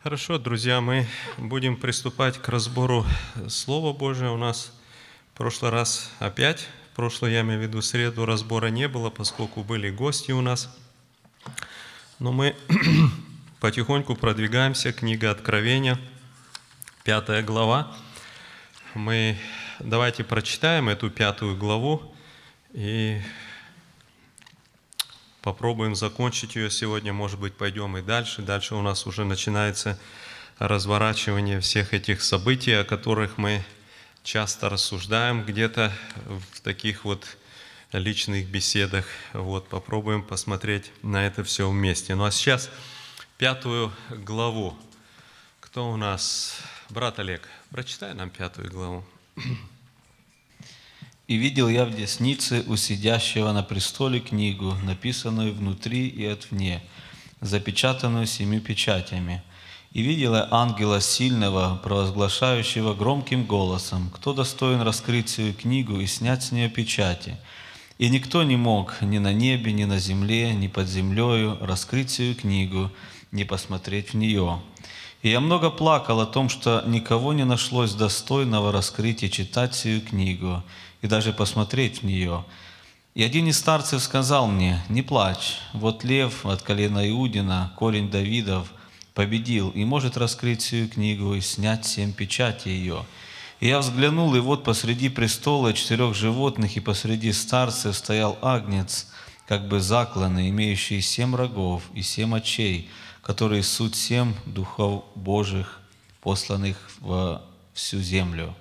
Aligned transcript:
Хорошо, 0.00 0.38
друзья, 0.38 0.80
мы 0.80 1.08
будем 1.38 1.76
приступать 1.76 2.38
к 2.38 2.48
разбору 2.48 3.04
Слова 3.48 3.92
Божия. 3.92 4.30
У 4.30 4.36
нас 4.36 4.72
в 5.34 5.36
прошлый 5.36 5.72
раз 5.72 6.12
опять, 6.20 6.68
в 6.92 6.96
прошлый, 6.96 7.32
я 7.32 7.40
имею 7.40 7.58
в 7.58 7.62
виду, 7.64 7.82
среду 7.82 8.24
разбора 8.24 8.68
не 8.68 8.86
было, 8.86 9.10
поскольку 9.10 9.64
были 9.64 9.90
гости 9.90 10.30
у 10.30 10.40
нас. 10.40 10.72
Но 12.20 12.30
мы 12.30 12.54
потихоньку 13.60 14.14
продвигаемся. 14.14 14.92
Книга 14.92 15.32
Откровения, 15.32 15.98
пятая 17.02 17.42
глава. 17.42 17.92
Мы 18.94 19.36
давайте 19.80 20.22
прочитаем 20.22 20.88
эту 20.88 21.10
пятую 21.10 21.56
главу 21.56 22.14
и 22.72 23.20
попробуем 25.48 25.94
закончить 25.94 26.56
ее 26.56 26.70
сегодня, 26.70 27.14
может 27.14 27.40
быть, 27.40 27.54
пойдем 27.54 27.96
и 27.96 28.02
дальше. 28.02 28.42
Дальше 28.42 28.74
у 28.74 28.82
нас 28.82 29.06
уже 29.06 29.24
начинается 29.24 29.98
разворачивание 30.58 31.60
всех 31.60 31.94
этих 31.94 32.22
событий, 32.22 32.72
о 32.72 32.84
которых 32.84 33.38
мы 33.38 33.64
часто 34.22 34.68
рассуждаем 34.68 35.42
где-то 35.46 35.90
в 36.26 36.60
таких 36.60 37.06
вот 37.06 37.38
личных 37.92 38.46
беседах. 38.50 39.06
Вот, 39.32 39.70
попробуем 39.70 40.22
посмотреть 40.22 40.92
на 41.00 41.26
это 41.26 41.44
все 41.44 41.66
вместе. 41.70 42.14
Ну 42.14 42.24
а 42.24 42.30
сейчас 42.30 42.68
пятую 43.38 43.90
главу. 44.10 44.76
Кто 45.60 45.90
у 45.90 45.96
нас? 45.96 46.60
Брат 46.90 47.20
Олег, 47.20 47.48
прочитай 47.70 48.12
нам 48.12 48.28
пятую 48.28 48.70
главу. 48.70 49.02
И 51.28 51.36
видел 51.36 51.68
я 51.68 51.84
в 51.84 51.94
деснице 51.94 52.64
у 52.68 52.76
сидящего 52.76 53.52
на 53.52 53.62
престоле 53.62 54.18
книгу, 54.18 54.74
написанную 54.82 55.52
внутри 55.52 56.08
и 56.08 56.24
отвне, 56.24 56.82
запечатанную 57.42 58.24
семью 58.24 58.62
печатями. 58.62 59.42
И 59.92 60.00
видел 60.00 60.34
я 60.34 60.48
ангела 60.50 61.02
сильного, 61.02 61.78
провозглашающего 61.84 62.94
громким 62.94 63.44
голосом, 63.44 64.10
кто 64.14 64.32
достоин 64.32 64.80
раскрыть 64.80 65.28
свою 65.28 65.52
книгу 65.52 66.00
и 66.00 66.06
снять 66.06 66.44
с 66.44 66.50
нее 66.50 66.70
печати. 66.70 67.36
И 67.98 68.08
никто 68.08 68.42
не 68.42 68.56
мог 68.56 69.02
ни 69.02 69.18
на 69.18 69.34
небе, 69.34 69.72
ни 69.72 69.84
на 69.84 69.98
земле, 69.98 70.54
ни 70.54 70.66
под 70.66 70.88
землею 70.88 71.58
раскрыть 71.60 72.08
свою 72.08 72.36
книгу, 72.36 72.90
не 73.32 73.44
посмотреть 73.44 74.14
в 74.14 74.16
нее. 74.16 74.62
И 75.20 75.28
я 75.28 75.40
много 75.40 75.68
плакал 75.68 76.20
о 76.20 76.26
том, 76.26 76.48
что 76.48 76.84
никого 76.86 77.34
не 77.34 77.44
нашлось 77.44 77.92
достойного 77.92 78.72
раскрыть 78.72 79.24
и 79.24 79.30
читать 79.30 79.74
сию 79.74 80.00
книгу, 80.00 80.62
и 81.02 81.06
даже 81.06 81.32
посмотреть 81.32 82.02
в 82.02 82.06
нее. 82.06 82.44
И 83.14 83.22
один 83.22 83.48
из 83.48 83.58
старцев 83.58 84.02
сказал 84.02 84.46
мне, 84.46 84.82
«Не 84.88 85.02
плачь, 85.02 85.58
вот 85.72 86.04
лев 86.04 86.46
от 86.46 86.62
колена 86.62 87.08
Иудина, 87.08 87.72
корень 87.76 88.10
Давидов, 88.10 88.72
победил 89.14 89.70
и 89.70 89.84
может 89.84 90.16
раскрыть 90.16 90.62
сию 90.62 90.88
книгу 90.88 91.34
и 91.34 91.40
снять 91.40 91.86
семь 91.86 92.12
печати 92.12 92.68
ее». 92.68 93.04
И 93.60 93.66
я 93.66 93.80
взглянул, 93.80 94.36
и 94.36 94.40
вот 94.40 94.62
посреди 94.62 95.08
престола 95.08 95.72
четырех 95.72 96.14
животных 96.14 96.76
и 96.76 96.80
посреди 96.80 97.32
старцев 97.32 97.96
стоял 97.96 98.38
агнец, 98.40 99.08
как 99.48 99.66
бы 99.66 99.80
закланный, 99.80 100.50
имеющий 100.50 101.00
семь 101.00 101.34
рогов 101.34 101.82
и 101.92 102.02
семь 102.02 102.36
очей, 102.36 102.88
которые 103.20 103.64
суть 103.64 103.96
семь 103.96 104.34
духов 104.46 105.02
Божьих, 105.16 105.80
посланных 106.20 106.76
во 107.00 107.42
всю 107.74 108.00
землю. 108.00 108.54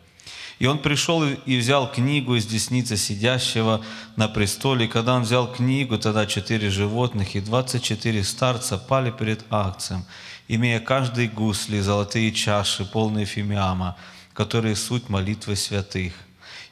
И 0.60 0.66
он 0.66 0.80
пришел 0.80 1.24
и 1.24 1.58
взял 1.58 1.92
книгу 1.92 2.36
из 2.36 2.48
десницы 2.48 2.98
сидящего 2.98 3.84
на 4.16 4.28
престоле. 4.28 4.86
И 4.86 4.88
когда 4.88 5.16
он 5.16 5.22
взял 5.22 5.52
книгу, 5.52 6.00
тогда 6.00 6.26
четыре 6.26 6.70
животных 6.70 7.36
и 7.36 7.42
двадцать 7.42 7.84
четыре 7.84 8.24
старца 8.24 8.78
пали 8.78 9.12
перед 9.12 9.46
акцием, 9.52 10.04
имея 10.48 10.80
каждый 10.80 11.28
гусли, 11.28 11.80
золотые 11.80 12.32
чаши, 12.32 12.86
полные 12.86 13.26
фимиама, 13.26 13.98
которые 14.34 14.76
суть 14.76 15.10
молитвы 15.10 15.56
святых. 15.56 16.14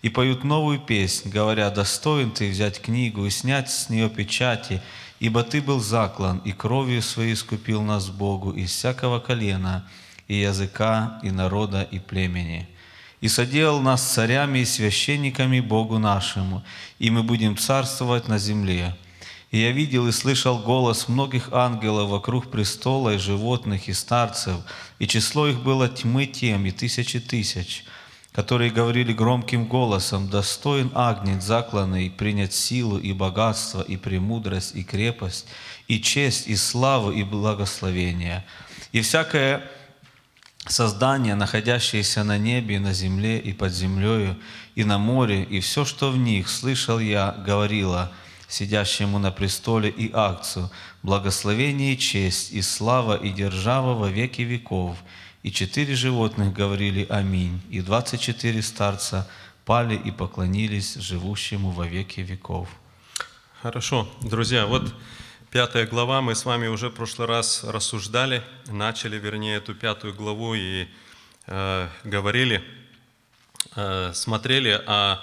И 0.01 0.09
поют 0.09 0.43
новую 0.43 0.79
песнь, 0.79 1.29
говоря, 1.29 1.69
«Достоин 1.69 2.31
ты 2.31 2.49
взять 2.49 2.81
книгу 2.81 3.25
и 3.25 3.29
снять 3.29 3.69
с 3.69 3.89
нее 3.89 4.09
печати, 4.09 4.81
ибо 5.19 5.43
ты 5.43 5.61
был 5.61 5.79
заклан, 5.79 6.39
и 6.39 6.51
кровью 6.51 7.01
своей 7.01 7.33
искупил 7.33 7.81
нас 7.81 8.09
Богу 8.09 8.51
из 8.51 8.71
всякого 8.71 9.19
колена, 9.19 9.87
и 10.27 10.35
языка, 10.35 11.19
и 11.21 11.29
народа, 11.29 11.83
и 11.83 11.99
племени» 11.99 12.67
и 13.25 13.27
соделал 13.27 13.81
нас 13.81 14.03
царями 14.03 14.59
и 14.59 14.65
священниками 14.65 15.59
Богу 15.59 15.97
нашему, 15.97 16.63
и 16.99 17.09
мы 17.09 17.23
будем 17.23 17.57
царствовать 17.57 18.27
на 18.27 18.37
земле. 18.37 18.95
И 19.49 19.57
я 19.57 19.71
видел 19.71 20.07
и 20.07 20.11
слышал 20.11 20.59
голос 20.59 21.07
многих 21.07 21.51
ангелов 21.51 22.11
вокруг 22.11 22.51
престола 22.51 23.15
и 23.15 23.17
животных 23.17 23.89
и 23.89 23.93
старцев, 23.93 24.57
и 24.99 25.07
число 25.07 25.47
их 25.47 25.63
было 25.63 25.87
тьмы 25.89 26.27
тем 26.27 26.67
и 26.67 26.71
тысячи 26.71 27.19
тысяч, 27.19 27.83
которые 28.31 28.69
говорили 28.69 29.11
громким 29.11 29.65
голосом, 29.65 30.29
«Достоин 30.29 30.91
агнец 30.93 31.43
закланный 31.43 32.11
принять 32.11 32.53
силу 32.53 32.99
и 32.99 33.11
богатство, 33.11 33.81
и 33.81 33.97
премудрость, 33.97 34.75
и 34.75 34.83
крепость, 34.83 35.47
и 35.87 35.99
честь, 35.99 36.47
и 36.47 36.55
славу, 36.55 37.11
и 37.11 37.23
благословение». 37.23 38.45
И 38.91 39.01
всякое 39.01 39.63
создания, 40.67 41.35
находящиеся 41.35 42.23
на 42.23 42.37
небе, 42.37 42.79
на 42.79 42.93
земле, 42.93 43.39
и 43.39 43.53
под 43.53 43.73
землею, 43.73 44.37
и 44.75 44.83
на 44.83 44.97
море, 44.97 45.43
и 45.43 45.59
все, 45.59 45.85
что 45.85 46.11
в 46.11 46.17
них, 46.17 46.49
слышал 46.49 46.99
я, 46.99 47.31
говорила 47.31 48.11
сидящему 48.47 49.19
на 49.19 49.31
престоле 49.31 49.89
и 49.89 50.11
акцию, 50.13 50.69
благословение 51.03 51.93
и 51.93 51.97
честь, 51.97 52.51
и 52.51 52.61
слава, 52.61 53.15
и 53.15 53.31
держава 53.31 53.93
во 53.93 54.09
веки 54.09 54.43
веков. 54.43 54.97
И 55.43 55.51
четыре 55.51 55.95
животных 55.95 56.53
говорили 56.53 57.05
«Аминь», 57.09 57.61
и 57.69 57.81
двадцать 57.81 58.21
четыре 58.21 58.61
старца 58.61 59.27
пали 59.63 59.95
и 59.95 60.11
поклонились 60.11 60.95
живущему 60.95 61.71
во 61.71 61.87
веки 61.87 62.21
веков. 62.21 62.69
Хорошо, 63.61 64.07
друзья, 64.21 64.67
вот 64.67 64.93
Пятая 65.55 65.87
глава, 65.87 66.19
мы 66.19 66.35
с 66.35 66.43
вами 66.43 66.67
уже 66.67 66.89
в 66.89 66.95
прошлый 66.95 67.29
раз 67.29 67.63
рассуждали, 67.63 68.43
начали, 68.67 69.17
вернее, 69.17 69.55
эту 69.55 69.73
пятую 69.73 70.13
главу 70.13 70.53
и 70.53 70.85
э, 71.47 71.87
говорили, 72.03 72.61
э, 73.77 74.11
смотрели 74.13 74.71
о 74.85 75.21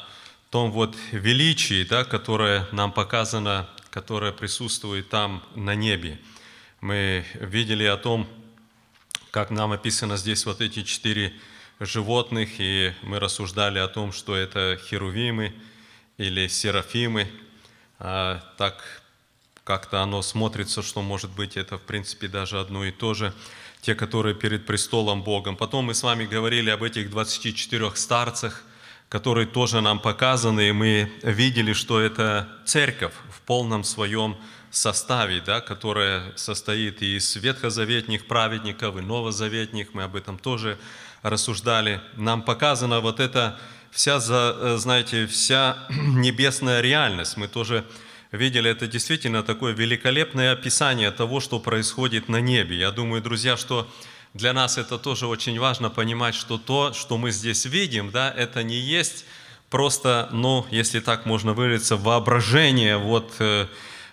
том 0.49 0.73
вот 0.73 0.97
величии, 1.11 1.85
да, 1.85 2.05
которое 2.05 2.67
нам 2.73 2.93
показано, 2.93 3.69
которое 3.91 4.33
присутствует 4.33 5.11
там 5.11 5.45
на 5.55 5.75
небе. 5.75 6.19
Мы 6.81 7.27
видели 7.35 7.85
о 7.85 7.99
том, 7.99 8.27
как 9.33 9.51
нам 9.51 9.73
описано 9.73 10.17
здесь 10.17 10.47
вот 10.47 10.63
эти 10.63 10.83
четыре 10.83 11.35
животных, 11.79 12.53
и 12.57 12.95
мы 13.03 13.21
рассуждали 13.21 13.79
о 13.79 13.87
том, 13.87 14.13
что 14.13 14.35
это 14.35 14.81
херувимы 14.83 15.53
или 16.17 16.49
серафимы. 16.49 17.31
А, 17.99 18.43
так 18.57 19.02
как-то 19.65 20.03
оно 20.03 20.23
смотрится, 20.23 20.83
что 20.83 21.03
может 21.03 21.31
быть 21.31 21.57
это 21.57 21.79
в 21.79 21.83
принципе 21.83 22.29
даже 22.29 22.61
одно 22.61 22.85
и 22.85 22.91
то 22.91 23.15
же, 23.15 23.33
те, 23.81 23.95
которые 23.95 24.35
перед 24.35 24.67
престолом 24.67 25.23
Богом. 25.23 25.57
Потом 25.57 25.87
мы 25.87 25.95
с 25.95 26.03
вами 26.03 26.25
говорили 26.25 26.71
об 26.71 26.83
этих 26.83 27.11
24 27.11 27.93
старцах, 27.95 28.63
которые 29.09 29.47
тоже 29.47 29.81
нам 29.81 29.99
показаны, 29.99 30.69
и 30.69 30.73
мы 30.73 31.13
видели, 31.23 31.73
что 31.73 32.01
это 32.01 32.49
церковь 32.65 33.13
в 33.31 33.41
полном 33.43 33.85
своем 33.85 34.37
составе, 34.71 35.43
да, 35.45 35.61
которая 35.61 36.33
состоит 36.37 37.03
из 37.03 37.37
ветхозаветних 37.37 38.27
праведников 38.27 38.97
и 38.97 39.01
новозаветних, 39.01 39.93
мы 39.93 40.05
об 40.05 40.17
этом 40.17 40.39
тоже 40.39 40.79
рассуждали. 41.23 42.01
Нам 42.17 42.43
показана 42.43 43.01
вот 43.01 43.21
эта 43.21 43.59
вся, 43.91 44.19
знаете, 44.79 45.27
вся 45.27 45.77
небесная 45.91 46.81
реальность. 46.81 47.37
Мы 47.37 47.49
тоже 47.49 47.85
видели, 48.33 48.71
это 48.71 48.87
действительно 48.87 49.43
такое 49.43 49.73
великолепное 49.73 50.53
описание 50.53 51.11
того, 51.11 51.41
что 51.41 51.61
происходит 51.61 52.29
на 52.29 52.41
небе. 52.41 52.79
Я 52.79 52.91
думаю, 52.91 53.23
друзья, 53.23 53.57
что 53.57 53.89
для 54.35 54.53
нас 54.53 54.79
это 54.79 54.99
тоже 54.99 55.27
очень 55.27 55.59
важно 55.59 55.91
понимать, 55.91 56.35
что 56.35 56.59
то, 56.59 56.93
что 56.93 57.19
мы 57.19 57.31
здесь 57.31 57.67
видим, 57.67 58.11
да, 58.11 58.31
это 58.31 58.63
не 58.63 58.77
есть 58.77 59.27
просто, 59.69 60.29
ну, 60.33 60.67
если 60.71 61.01
так 61.01 61.27
можно 61.27 61.53
выразиться, 61.53 61.97
воображение, 61.97 62.97
вот, 62.97 63.35
э, 63.39 63.67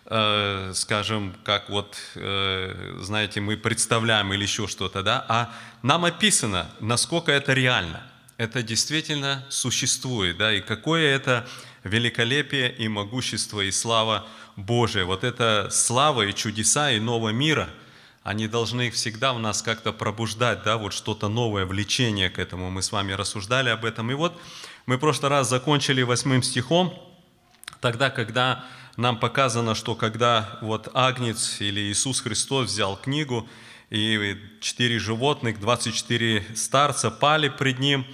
э, 0.06 0.71
скажем, 0.74 1.36
как 1.44 1.69
вот, 1.69 1.98
э, 2.16 2.98
знаете, 3.01 3.39
мы 3.39 3.56
представляем 3.56 4.33
или 4.33 4.44
еще 4.44 4.68
что-то, 4.68 5.04
да, 5.04 5.25
а 5.30 5.54
нам 5.81 6.06
описано, 6.06 6.69
насколько 6.80 7.31
это 7.31 7.54
реально. 7.54 8.01
Это 8.38 8.63
действительно 8.63 9.45
существует, 9.50 10.38
да, 10.38 10.54
и 10.54 10.62
какое 10.62 11.13
это 11.13 11.45
великолепие 11.84 12.74
и 12.74 12.88
могущество 12.88 13.62
и 13.62 13.72
слава 13.72 14.28
Божия. 14.56 15.06
Вот 15.06 15.24
эта 15.24 15.70
слава 15.72 16.24
и 16.24 16.34
чудеса 16.34 16.96
иного 16.96 17.30
мира, 17.30 17.70
они 18.24 18.48
должны 18.48 18.92
всегда 18.92 19.34
в 19.34 19.40
нас 19.40 19.62
как-то 19.62 19.94
пробуждать, 19.94 20.64
да, 20.64 20.78
вот 20.78 20.94
что-то 20.94 21.30
новое, 21.30 21.66
влечение 21.66 22.30
к 22.30 22.38
этому. 22.38 22.70
Мы 22.70 22.81
с 22.81 22.92
вами 22.92 23.14
рассуждали 23.14 23.70
об 23.70 23.86
этом. 23.86 24.12
И 24.12 24.14
вот 24.14 24.40
мы 24.86 24.98
в 24.98 25.00
прошлый 25.00 25.30
раз 25.30 25.50
закончили 25.50 26.02
восьмым 26.02 26.44
стихом, 26.44 26.94
тогда, 27.80 28.10
когда 28.10 28.66
нам 28.98 29.18
показано, 29.18 29.76
что 29.76 29.96
когда 29.96 30.60
вот 30.62 30.90
Агнец 30.94 31.62
или 31.62 31.80
Иисус 31.80 32.20
Христос 32.20 32.68
взял 32.68 32.98
книгу, 32.98 33.48
и 33.90 34.38
четыре 34.62 35.00
животных, 35.00 35.60
24 35.60 36.46
старца 36.56 37.10
пали 37.10 37.50
пред 37.50 37.80
ним, 37.80 38.06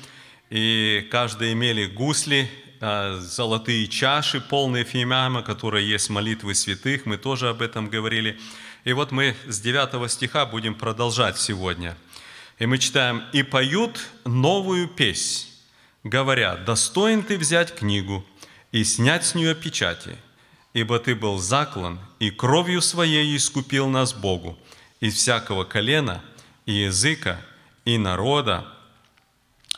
и 0.49 1.07
каждый 1.11 1.51
имели 1.51 1.85
гусли, 1.85 2.49
золотые 2.79 3.87
чаши, 3.87 4.41
полные 4.41 4.83
фимиама, 4.83 5.41
которые 5.41 5.89
есть 5.89 6.09
молитвы 6.09 6.55
святых, 6.55 7.05
мы 7.05 7.17
тоже 7.17 7.49
об 7.49 7.61
этом 7.61 7.89
говорили. 7.89 8.39
И 8.83 8.93
вот 8.93 9.11
мы 9.11 9.35
с 9.47 9.59
9 9.59 10.11
стиха 10.11 10.45
будем 10.45 10.75
продолжать 10.75 11.37
сегодня. 11.39 11.97
И 12.59 12.65
мы 12.65 12.77
читаем, 12.77 13.23
«И 13.33 13.43
поют 13.43 13.99
новую 14.23 14.87
песнь, 14.87 15.47
говоря, 16.03 16.55
достоин 16.55 17.23
ты 17.23 17.37
взять 17.37 17.75
книгу 17.75 18.25
и 18.71 18.83
снять 18.83 19.25
с 19.25 19.35
нее 19.35 19.55
печати, 19.55 20.17
ибо 20.73 20.99
ты 20.99 21.15
был 21.15 21.37
заклан, 21.37 21.99
и 22.19 22.29
кровью 22.29 22.81
своей 22.81 23.35
искупил 23.35 23.87
нас 23.89 24.13
Богу 24.13 24.57
из 24.99 25.15
всякого 25.15 25.63
колена 25.63 26.23
и 26.65 26.73
языка, 26.73 27.41
и 27.85 27.97
народа, 27.97 28.65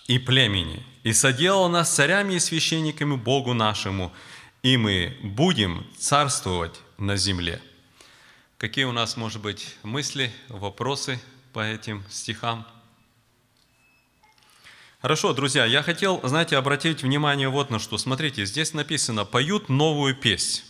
и 0.07 0.19
племени, 0.19 0.83
и 1.07 1.13
соделал 1.13 1.69
нас 1.69 1.95
царями 1.95 2.33
и 2.33 2.39
священниками 2.39 3.15
Богу 3.15 3.53
нашему, 3.53 4.11
и 4.61 4.75
мы 4.75 5.17
будем 5.23 5.87
царствовать 5.97 6.81
на 6.97 7.15
земле». 7.15 7.61
Какие 8.57 8.83
у 8.83 8.91
нас, 8.91 9.15
может 9.15 9.41
быть, 9.41 9.77
мысли, 9.83 10.33
вопросы 10.49 11.17
по 11.53 11.61
этим 11.61 12.03
стихам? 12.09 12.67
Хорошо, 15.01 15.31
друзья, 15.31 15.63
я 15.63 15.81
хотел, 15.81 16.19
знаете, 16.27 16.57
обратить 16.57 17.03
внимание 17.03 17.47
вот 17.47 17.69
на 17.69 17.79
что. 17.79 17.97
Смотрите, 17.97 18.45
здесь 18.45 18.73
написано 18.73 19.23
«поют 19.23 19.69
новую 19.69 20.13
песнь». 20.13 20.63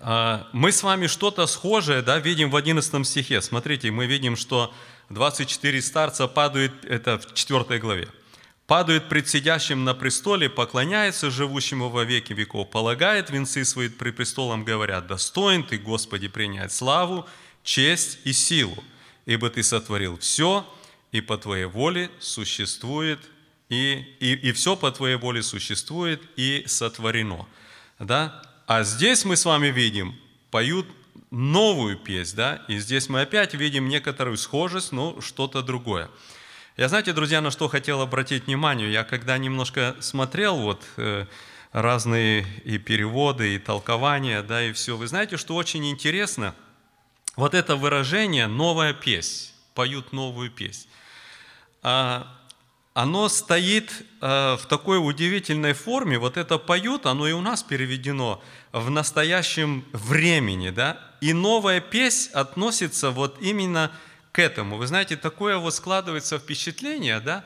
А, 0.00 0.48
мы 0.52 0.72
с 0.72 0.82
вами 0.82 1.06
что-то 1.06 1.46
схожее 1.46 2.02
да, 2.02 2.18
видим 2.18 2.50
в 2.50 2.56
11 2.56 3.06
стихе. 3.06 3.40
Смотрите, 3.40 3.92
мы 3.92 4.06
видим, 4.06 4.34
что 4.34 4.74
24 5.10 5.82
старца 5.82 6.26
падают, 6.26 6.84
это 6.84 7.18
в 7.18 7.34
4 7.34 7.78
главе, 7.78 8.08
падают 8.66 9.08
пред 9.08 9.28
сидящим 9.28 9.84
на 9.84 9.94
престоле, 9.94 10.48
поклоняется 10.48 11.30
живущему 11.30 11.90
во 11.90 12.04
веки 12.04 12.32
веков, 12.32 12.70
полагает 12.70 13.30
венцы 13.30 13.64
свои 13.64 13.88
пред 13.88 14.16
престолом, 14.16 14.64
говорят, 14.64 15.06
достоин 15.06 15.64
ты, 15.64 15.78
Господи, 15.78 16.28
принять 16.28 16.72
славу, 16.72 17.26
честь 17.62 18.18
и 18.24 18.32
силу, 18.32 18.82
ибо 19.26 19.50
ты 19.50 19.62
сотворил 19.62 20.18
все, 20.18 20.66
и 21.12 21.20
по 21.20 21.38
твоей 21.38 21.66
воле 21.66 22.10
существует, 22.18 23.20
и, 23.68 24.04
и, 24.20 24.32
и 24.34 24.52
все 24.52 24.76
по 24.76 24.90
твоей 24.90 25.16
воле 25.16 25.42
существует 25.42 26.22
и 26.36 26.64
сотворено. 26.66 27.46
Да? 27.98 28.42
А 28.66 28.82
здесь 28.82 29.24
мы 29.24 29.36
с 29.36 29.44
вами 29.44 29.68
видим, 29.68 30.14
поют 30.50 30.86
новую 31.30 31.96
песнь, 31.96 32.36
да, 32.36 32.62
и 32.68 32.78
здесь 32.78 33.08
мы 33.08 33.22
опять 33.22 33.54
видим 33.54 33.88
некоторую 33.88 34.36
схожесть, 34.36 34.92
но 34.92 35.20
что-то 35.20 35.62
другое. 35.62 36.10
Я 36.76 36.88
знаете, 36.88 37.12
друзья, 37.12 37.40
на 37.40 37.50
что 37.50 37.68
хотел 37.68 38.00
обратить 38.00 38.46
внимание? 38.46 38.92
Я 38.92 39.04
когда 39.04 39.38
немножко 39.38 39.96
смотрел 40.00 40.56
вот 40.56 40.82
э, 40.96 41.26
разные 41.72 42.46
и 42.64 42.78
переводы, 42.78 43.54
и 43.54 43.58
толкования, 43.58 44.42
да, 44.42 44.62
и 44.62 44.72
все, 44.72 44.96
вы 44.96 45.06
знаете, 45.06 45.36
что 45.36 45.54
очень 45.54 45.88
интересно, 45.90 46.54
вот 47.36 47.54
это 47.54 47.76
выражение 47.76 48.46
«новая 48.46 48.92
песнь», 48.92 49.52
поют 49.74 50.12
новую 50.12 50.50
песнь. 50.50 50.88
А, 51.82 52.28
оно 52.94 53.28
стоит 53.28 53.90
э, 54.20 54.56
в 54.56 54.66
такой 54.66 54.98
удивительной 55.04 55.72
форме, 55.72 56.18
вот 56.18 56.36
это 56.36 56.58
поют, 56.58 57.06
оно 57.06 57.26
и 57.26 57.32
у 57.32 57.40
нас 57.40 57.64
переведено 57.64 58.40
в 58.70 58.88
настоящем 58.88 59.84
времени, 59.92 60.70
да, 60.70 60.98
и 61.24 61.32
новая 61.32 61.80
песнь 61.80 62.30
относится 62.32 63.10
вот 63.10 63.40
именно 63.40 63.90
к 64.32 64.38
этому. 64.38 64.76
Вы 64.76 64.86
знаете, 64.86 65.16
такое 65.16 65.56
вот 65.56 65.74
складывается 65.74 66.38
впечатление, 66.38 67.20
да, 67.20 67.44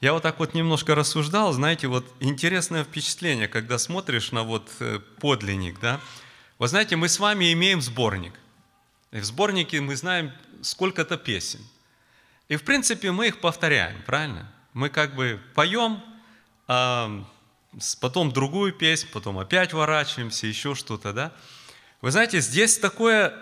я 0.00 0.14
вот 0.14 0.22
так 0.22 0.38
вот 0.38 0.54
немножко 0.54 0.94
рассуждал, 0.94 1.52
знаете, 1.52 1.86
вот 1.86 2.04
интересное 2.20 2.82
впечатление, 2.82 3.46
когда 3.46 3.78
смотришь 3.78 4.32
на 4.32 4.42
вот 4.42 4.68
э, 4.80 4.98
подлинник, 5.20 5.78
да. 5.78 6.00
Вы 6.58 6.68
знаете, 6.68 6.96
мы 6.96 7.08
с 7.08 7.18
вами 7.18 7.52
имеем 7.52 7.80
сборник. 7.80 8.32
И 9.12 9.20
в 9.20 9.24
сборнике 9.24 9.80
мы 9.80 9.94
знаем 9.96 10.32
сколько-то 10.62 11.16
песен. 11.16 11.60
И 12.48 12.56
в 12.56 12.64
принципе 12.64 13.12
мы 13.12 13.28
их 13.28 13.40
повторяем, 13.40 14.02
правильно? 14.06 14.50
мы 14.72 14.88
как 14.88 15.14
бы 15.14 15.40
поем, 15.54 16.02
а 16.66 17.24
потом 18.00 18.32
другую 18.32 18.72
песнь, 18.72 19.08
потом 19.12 19.38
опять 19.38 19.72
ворачиваемся, 19.72 20.46
еще 20.46 20.74
что-то, 20.74 21.12
да? 21.12 21.32
Вы 22.00 22.10
знаете, 22.10 22.40
здесь 22.40 22.78
такое 22.78 23.34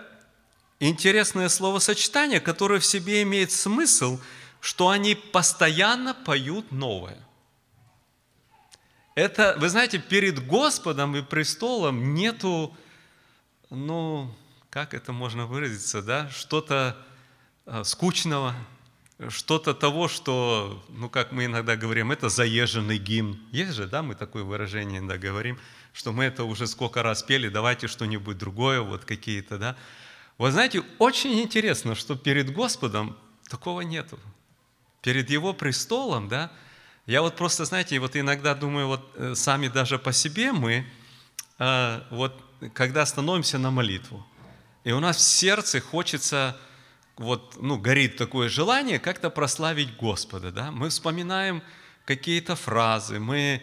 интересное 0.79 1.49
словосочетание, 1.49 2.39
которое 2.39 2.79
в 2.79 2.85
себе 2.85 3.21
имеет 3.21 3.51
смысл, 3.51 4.19
что 4.59 4.89
они 4.89 5.15
постоянно 5.15 6.13
поют 6.13 6.71
новое. 6.71 7.17
Это, 9.15 9.55
вы 9.59 9.69
знаете, 9.69 9.99
перед 9.99 10.45
Господом 10.45 11.15
и 11.15 11.21
престолом 11.21 12.13
нету, 12.13 12.75
ну, 13.69 14.33
как 14.69 14.93
это 14.93 15.13
можно 15.13 15.45
выразиться, 15.45 16.01
да, 16.01 16.29
что-то 16.29 16.97
а, 17.65 17.83
скучного, 17.83 18.55
что-то 19.29 19.73
того, 19.73 20.07
что, 20.07 20.85
ну, 20.89 21.09
как 21.09 21.31
мы 21.31 21.45
иногда 21.45 21.75
говорим, 21.75 22.11
это 22.11 22.29
заезженный 22.29 22.97
гимн. 22.97 23.39
Есть 23.51 23.73
же, 23.73 23.87
да, 23.87 24.03
мы 24.03 24.15
такое 24.15 24.43
выражение 24.43 24.99
иногда 24.99 25.17
говорим, 25.17 25.59
что 25.93 26.11
мы 26.11 26.25
это 26.25 26.43
уже 26.43 26.67
сколько 26.67 27.03
раз 27.03 27.23
пели, 27.23 27.49
давайте 27.49 27.87
что-нибудь 27.87 28.37
другое, 28.37 28.81
вот 28.81 29.05
какие-то, 29.05 29.57
да. 29.57 29.75
Вы 30.37 30.51
знаете, 30.51 30.83
очень 30.99 31.39
интересно, 31.41 31.95
что 31.95 32.15
перед 32.15 32.53
Господом 32.53 33.17
такого 33.49 33.81
нету. 33.81 34.19
Перед 35.01 35.29
Его 35.29 35.53
престолом, 35.53 36.27
да, 36.27 36.51
я 37.05 37.21
вот 37.21 37.35
просто, 37.35 37.65
знаете, 37.65 37.99
вот 37.99 38.15
иногда 38.15 38.53
думаю, 38.53 38.87
вот 38.87 39.11
э, 39.15 39.33
сами 39.35 39.67
даже 39.67 39.97
по 39.97 40.13
себе 40.13 40.51
мы, 40.51 40.85
э, 41.57 42.01
вот 42.11 42.39
когда 42.73 43.05
становимся 43.05 43.57
на 43.57 43.71
молитву, 43.71 44.25
и 44.83 44.91
у 44.91 44.99
нас 44.99 45.17
в 45.17 45.21
сердце 45.21 45.81
хочется 45.81 46.57
вот, 47.17 47.57
ну, 47.61 47.77
горит 47.77 48.15
такое 48.15 48.47
желание 48.47 48.97
как-то 48.97 49.29
прославить 49.29 49.97
Господа, 49.97 50.51
да? 50.51 50.71
Мы 50.71 50.89
вспоминаем 50.89 51.61
какие-то 52.05 52.55
фразы, 52.55 53.19
мы 53.19 53.61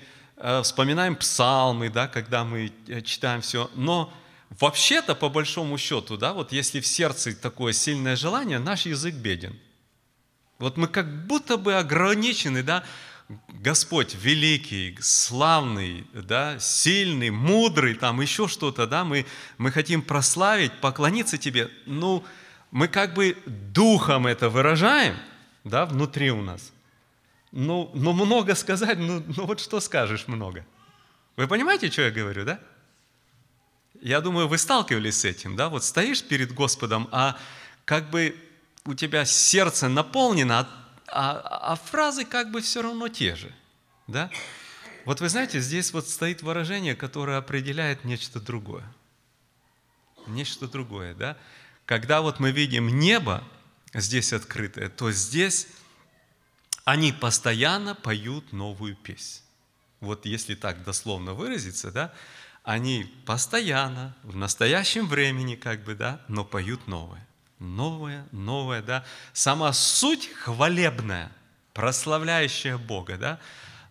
вспоминаем 0.63 1.17
псалмы, 1.17 1.89
да, 1.91 2.09
когда 2.09 2.45
мы 2.45 2.73
э, 2.89 3.01
читаем 3.03 3.41
все, 3.41 3.71
но 3.75 4.13
вообще-то, 4.61 5.15
по 5.15 5.29
большому 5.29 5.79
счету, 5.79 6.17
да, 6.17 6.33
вот 6.33 6.53
если 6.53 6.81
в 6.81 6.87
сердце 6.87 7.35
такое 7.35 7.73
сильное 7.73 8.17
желание, 8.17 8.59
наш 8.59 8.87
язык 8.87 9.15
беден. 9.15 9.59
Вот 10.59 10.77
мы 10.77 10.89
как 10.89 11.27
будто 11.27 11.57
бы 11.57 11.75
ограничены, 11.75 12.63
да, 12.63 12.85
Господь 13.49 14.15
великий, 14.15 14.97
славный, 15.01 16.07
да, 16.13 16.59
сильный, 16.61 17.31
мудрый, 17.31 17.95
там 17.95 18.21
еще 18.21 18.47
что-то, 18.47 18.87
да, 18.87 19.05
мы, 19.05 19.27
мы 19.59 19.73
хотим 19.73 20.01
прославить, 20.01 20.73
поклониться 20.81 21.37
Тебе, 21.37 21.69
ну, 21.87 22.25
мы 22.71 22.89
как 22.89 23.15
бы 23.15 23.37
духом 23.47 24.27
это 24.27 24.49
выражаем, 24.49 25.17
да, 25.65 25.87
внутри 25.87 26.31
у 26.31 26.43
нас. 26.43 26.73
Ну, 27.59 27.91
ну 27.95 28.13
много 28.13 28.55
сказать, 28.55 28.99
ну, 28.99 29.25
ну 29.35 29.47
вот 29.47 29.61
что 29.61 29.81
скажешь 29.81 30.29
много. 30.29 30.67
Вы 31.37 31.49
понимаете, 31.49 31.91
что 31.91 32.03
я 32.03 32.11
говорю, 32.11 32.45
да? 32.45 32.61
Я 34.03 34.21
думаю, 34.21 34.47
вы 34.47 34.59
сталкивались 34.59 35.21
с 35.21 35.25
этим, 35.25 35.57
да? 35.57 35.71
Вот 35.71 35.83
стоишь 35.83 36.23
перед 36.23 36.53
Господом, 36.53 37.09
а 37.13 37.39
как 37.87 38.11
бы 38.11 38.37
у 38.85 38.93
тебя 38.93 39.25
сердце 39.25 39.89
наполнено, 39.89 40.69
а, 41.07 41.33
а, 41.33 41.73
а 41.73 41.77
фразы 41.77 42.27
как 42.27 42.51
бы 42.51 42.61
все 42.61 42.83
равно 42.83 43.09
те 43.09 43.35
же, 43.37 43.51
да? 44.07 44.31
Вот 45.07 45.23
вы 45.23 45.31
знаете, 45.31 45.59
здесь 45.59 45.95
вот 45.95 46.07
стоит 46.07 46.43
выражение, 46.43 46.95
которое 46.95 47.39
определяет 47.39 48.05
нечто 48.05 48.39
другое. 48.39 48.85
Нечто 50.27 50.69
другое, 50.69 51.15
да? 51.15 51.39
Когда 51.87 52.21
вот 52.21 52.39
мы 52.39 52.51
видим 52.51 52.99
небо 52.99 53.43
здесь 53.95 54.35
открытое, 54.35 54.91
то 54.91 55.11
здесь 55.11 55.69
они 56.87 57.13
постоянно 57.13 57.97
поют 57.97 58.53
новую 58.53 58.95
песнь. 58.95 59.43
Вот 59.99 60.25
если 60.25 60.55
так 60.55 60.85
дословно 60.85 61.35
выразиться, 61.35 61.91
да, 61.91 62.13
они 62.63 63.13
постоянно, 63.27 64.15
в 64.23 64.37
настоящем 64.37 65.09
времени, 65.09 65.57
как 65.57 65.83
бы, 65.83 65.97
да, 65.97 66.21
но 66.29 66.45
поют 66.45 66.87
новое. 66.87 67.27
Новое, 67.59 68.25
новое, 68.31 68.83
да. 68.83 69.05
Сама 69.33 69.73
суть 69.73 70.31
хвалебная, 70.33 71.33
прославляющая 71.75 72.79
Бога, 72.79 73.17
да. 73.17 73.41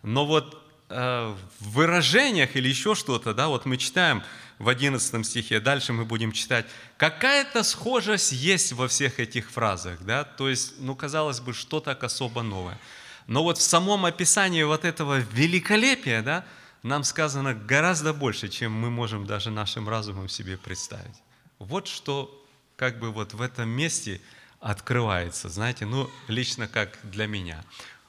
Но 0.02 0.24
вот 0.24 0.62
э, 0.88 1.36
в 1.60 1.70
выражениях 1.70 2.56
или 2.56 2.68
еще 2.68 2.94
что-то, 2.94 3.34
да, 3.34 3.48
вот 3.48 3.66
мы 3.66 3.76
читаем, 3.76 4.22
в 4.58 4.68
11 4.68 5.26
стихе. 5.26 5.60
Дальше 5.60 5.92
мы 5.92 6.04
будем 6.04 6.32
читать. 6.32 6.66
Какая-то 6.96 7.62
схожесть 7.62 8.32
есть 8.32 8.72
во 8.72 8.88
всех 8.88 9.20
этих 9.20 9.50
фразах, 9.50 10.00
да, 10.02 10.24
то 10.24 10.48
есть, 10.48 10.74
ну, 10.78 10.94
казалось 10.94 11.40
бы, 11.40 11.52
что 11.52 11.80
так 11.80 12.04
особо 12.04 12.42
новое. 12.42 12.78
Но 13.26 13.42
вот 13.42 13.58
в 13.58 13.62
самом 13.62 14.04
описании 14.04 14.62
вот 14.62 14.84
этого 14.84 15.18
великолепия, 15.18 16.22
да, 16.22 16.44
нам 16.82 17.02
сказано 17.04 17.54
гораздо 17.54 18.12
больше, 18.12 18.48
чем 18.48 18.72
мы 18.72 18.90
можем 18.90 19.26
даже 19.26 19.50
нашим 19.50 19.88
разумом 19.88 20.28
себе 20.28 20.56
представить. 20.56 21.16
Вот 21.58 21.88
что 21.88 22.44
как 22.76 23.00
бы 23.00 23.10
вот 23.10 23.34
в 23.34 23.40
этом 23.40 23.68
месте 23.68 24.20
открывается, 24.60 25.48
знаете, 25.48 25.86
ну, 25.86 26.08
лично 26.28 26.68
как 26.68 26.98
для 27.02 27.26
меня. 27.26 27.64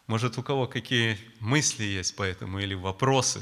Может, 0.05 0.37
у 0.37 0.43
кого 0.43 0.67
какие 0.67 1.17
мысли 1.39 1.83
есть 1.83 2.15
по 2.15 2.23
этому 2.23 2.59
или 2.59 2.73
вопросы? 2.73 3.41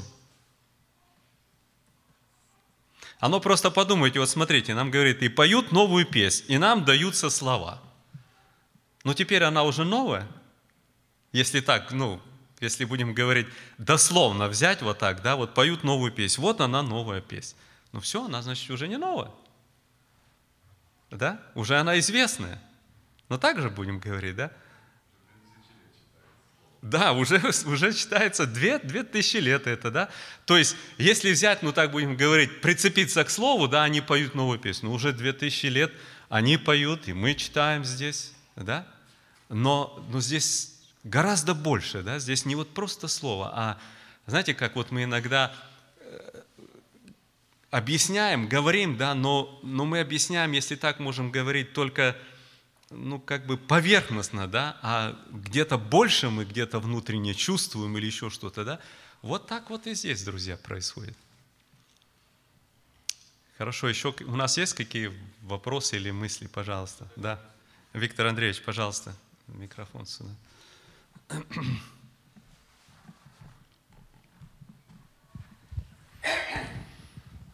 Оно 3.18 3.40
просто 3.40 3.70
подумайте, 3.70 4.20
вот 4.20 4.28
смотрите, 4.28 4.74
нам 4.74 4.90
говорит, 4.90 5.22
и 5.22 5.28
поют 5.28 5.72
новую 5.72 6.04
песнь, 6.04 6.44
и 6.48 6.58
нам 6.58 6.84
даются 6.84 7.30
слова. 7.30 7.82
Но 9.04 9.14
теперь 9.14 9.42
она 9.42 9.62
уже 9.62 9.84
новая. 9.84 10.28
Если 11.32 11.60
так, 11.60 11.92
ну, 11.92 12.20
если 12.60 12.84
будем 12.84 13.14
говорить 13.14 13.46
дословно 13.78 14.48
взять 14.48 14.82
вот 14.82 14.98
так, 14.98 15.22
да, 15.22 15.36
вот 15.36 15.54
поют 15.54 15.84
новую 15.84 16.12
песнь, 16.12 16.40
вот 16.40 16.60
она 16.60 16.82
новая 16.82 17.20
песнь. 17.20 17.56
Ну 17.92 18.00
все, 18.00 18.24
она, 18.24 18.42
значит, 18.42 18.70
уже 18.70 18.88
не 18.88 18.98
новая. 18.98 19.30
Да? 21.10 21.40
Уже 21.54 21.78
она 21.78 21.98
известная. 21.98 22.60
Но 23.28 23.38
так 23.38 23.60
же 23.60 23.70
будем 23.70 23.98
говорить, 23.98 24.36
да? 24.36 24.50
Да, 26.90 27.12
уже, 27.12 27.40
уже 27.66 27.92
считается 27.92 28.46
две, 28.46 28.78
две 28.78 29.02
тысячи 29.02 29.38
лет 29.38 29.66
это, 29.66 29.90
да? 29.90 30.08
То 30.44 30.56
есть, 30.56 30.76
если 30.98 31.32
взять, 31.32 31.62
ну 31.62 31.72
так 31.72 31.90
будем 31.90 32.16
говорить, 32.16 32.60
прицепиться 32.60 33.24
к 33.24 33.30
слову, 33.30 33.66
да, 33.66 33.82
они 33.82 34.00
поют 34.00 34.34
новую 34.34 34.60
песню. 34.60 34.90
Уже 34.90 35.12
две 35.12 35.32
тысячи 35.32 35.66
лет 35.66 35.92
они 36.28 36.56
поют, 36.56 37.08
и 37.08 37.12
мы 37.12 37.34
читаем 37.34 37.84
здесь, 37.84 38.32
да? 38.54 38.86
Но, 39.48 40.06
но 40.10 40.20
здесь 40.20 40.74
гораздо 41.02 41.54
больше, 41.54 42.02
да? 42.02 42.20
Здесь 42.20 42.44
не 42.44 42.54
вот 42.54 42.72
просто 42.72 43.08
слово, 43.08 43.50
а 43.52 43.78
знаете, 44.26 44.54
как 44.54 44.76
вот 44.76 44.92
мы 44.92 45.04
иногда 45.04 45.54
э, 46.00 46.40
объясняем, 47.70 48.48
говорим, 48.48 48.96
да, 48.96 49.14
но, 49.14 49.58
но 49.62 49.84
мы 49.84 50.00
объясняем, 50.00 50.52
если 50.52 50.76
так 50.76 51.00
можем 51.00 51.32
говорить, 51.32 51.72
только 51.72 52.16
ну, 52.90 53.18
как 53.18 53.46
бы 53.46 53.56
поверхностно, 53.56 54.46
да, 54.46 54.78
а 54.82 55.18
где-то 55.30 55.78
больше 55.78 56.30
мы 56.30 56.44
где-то 56.44 56.78
внутренне 56.78 57.34
чувствуем 57.34 57.96
или 57.98 58.06
еще 58.06 58.30
что-то, 58.30 58.64
да. 58.64 58.80
Вот 59.22 59.46
так 59.46 59.70
вот 59.70 59.86
и 59.86 59.94
здесь, 59.94 60.22
друзья, 60.22 60.56
происходит. 60.56 61.16
Хорошо, 63.58 63.88
еще 63.88 64.14
у 64.26 64.36
нас 64.36 64.58
есть 64.58 64.74
какие 64.74 65.10
вопросы 65.42 65.96
или 65.96 66.10
мысли, 66.10 66.46
пожалуйста? 66.46 67.08
Да. 67.16 67.40
Виктор 67.94 68.26
Андреевич, 68.26 68.62
пожалуйста, 68.62 69.16
микрофон 69.48 70.06
сюда. 70.06 70.30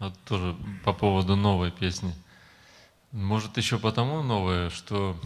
Вот 0.00 0.18
тоже 0.24 0.56
по 0.84 0.92
поводу 0.92 1.36
новой 1.36 1.70
песни. 1.70 2.12
Может, 3.12 3.58
еще 3.58 3.78
потому 3.78 4.22
новое, 4.22 4.70
что 4.70 5.18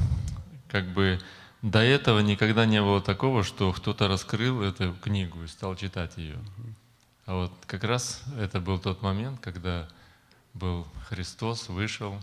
как 0.69 0.89
бы 0.89 1.21
до 1.63 1.79
этого 1.79 2.19
никогда 2.19 2.67
не 2.67 2.83
было 2.83 3.01
такого, 3.01 3.45
что 3.45 3.73
кто-то 3.73 4.09
раскрыл 4.09 4.61
эту 4.61 4.93
книгу 4.95 5.45
и 5.45 5.47
стал 5.47 5.77
читать 5.77 6.17
ее. 6.17 6.37
А 7.27 7.37
вот 7.37 7.53
как 7.67 7.85
раз 7.85 8.25
это 8.39 8.61
был 8.61 8.81
тот 8.81 9.03
момент, 9.03 9.39
когда 9.41 9.89
был 10.53 10.85
Христос, 11.09 11.69
вышел, 11.69 12.21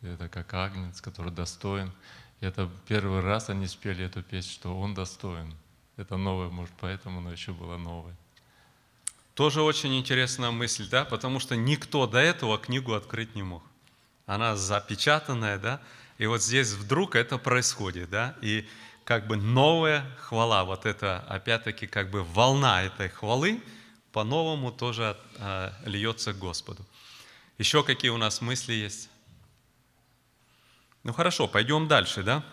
это 0.00 0.30
как 0.30 0.54
агнец, 0.54 1.02
который 1.02 1.30
достоин. 1.30 1.92
И 2.40 2.46
это 2.46 2.70
первый 2.88 3.20
раз 3.20 3.50
они 3.50 3.66
спели 3.66 4.06
эту 4.06 4.22
песню, 4.22 4.50
что 4.50 4.80
Он 4.80 4.94
достоин. 4.94 5.54
Это 5.98 6.16
новое, 6.16 6.48
может, 6.48 6.72
поэтому 6.80 7.18
оно 7.18 7.32
еще 7.32 7.52
было 7.52 7.76
новое. 7.76 8.16
Тоже 9.34 9.60
очень 9.60 9.98
интересная 9.98 10.50
мысль, 10.50 10.88
да, 10.88 11.04
потому 11.04 11.38
что 11.38 11.54
никто 11.54 12.06
до 12.06 12.18
этого 12.18 12.56
книгу 12.56 12.94
открыть 12.94 13.34
не 13.34 13.42
мог 13.42 13.62
она 14.26 14.56
запечатанная, 14.56 15.58
да, 15.58 15.80
и 16.18 16.26
вот 16.26 16.42
здесь 16.42 16.72
вдруг 16.72 17.16
это 17.16 17.38
происходит, 17.38 18.10
да, 18.10 18.36
и 18.40 18.68
как 19.04 19.26
бы 19.26 19.36
новая 19.36 20.04
хвала, 20.20 20.64
вот 20.64 20.86
это 20.86 21.20
опять-таки 21.28 21.86
как 21.86 22.10
бы 22.10 22.22
волна 22.22 22.82
этой 22.82 23.08
хвалы 23.08 23.62
по-новому 24.12 24.70
тоже 24.70 25.16
э, 25.38 25.72
льется 25.84 26.32
к 26.32 26.38
Господу. 26.38 26.84
Еще 27.58 27.82
какие 27.82 28.10
у 28.10 28.16
нас 28.16 28.40
мысли 28.40 28.72
есть? 28.72 29.08
Ну 31.02 31.12
хорошо, 31.12 31.48
пойдем 31.48 31.88
дальше, 31.88 32.22
да? 32.22 32.44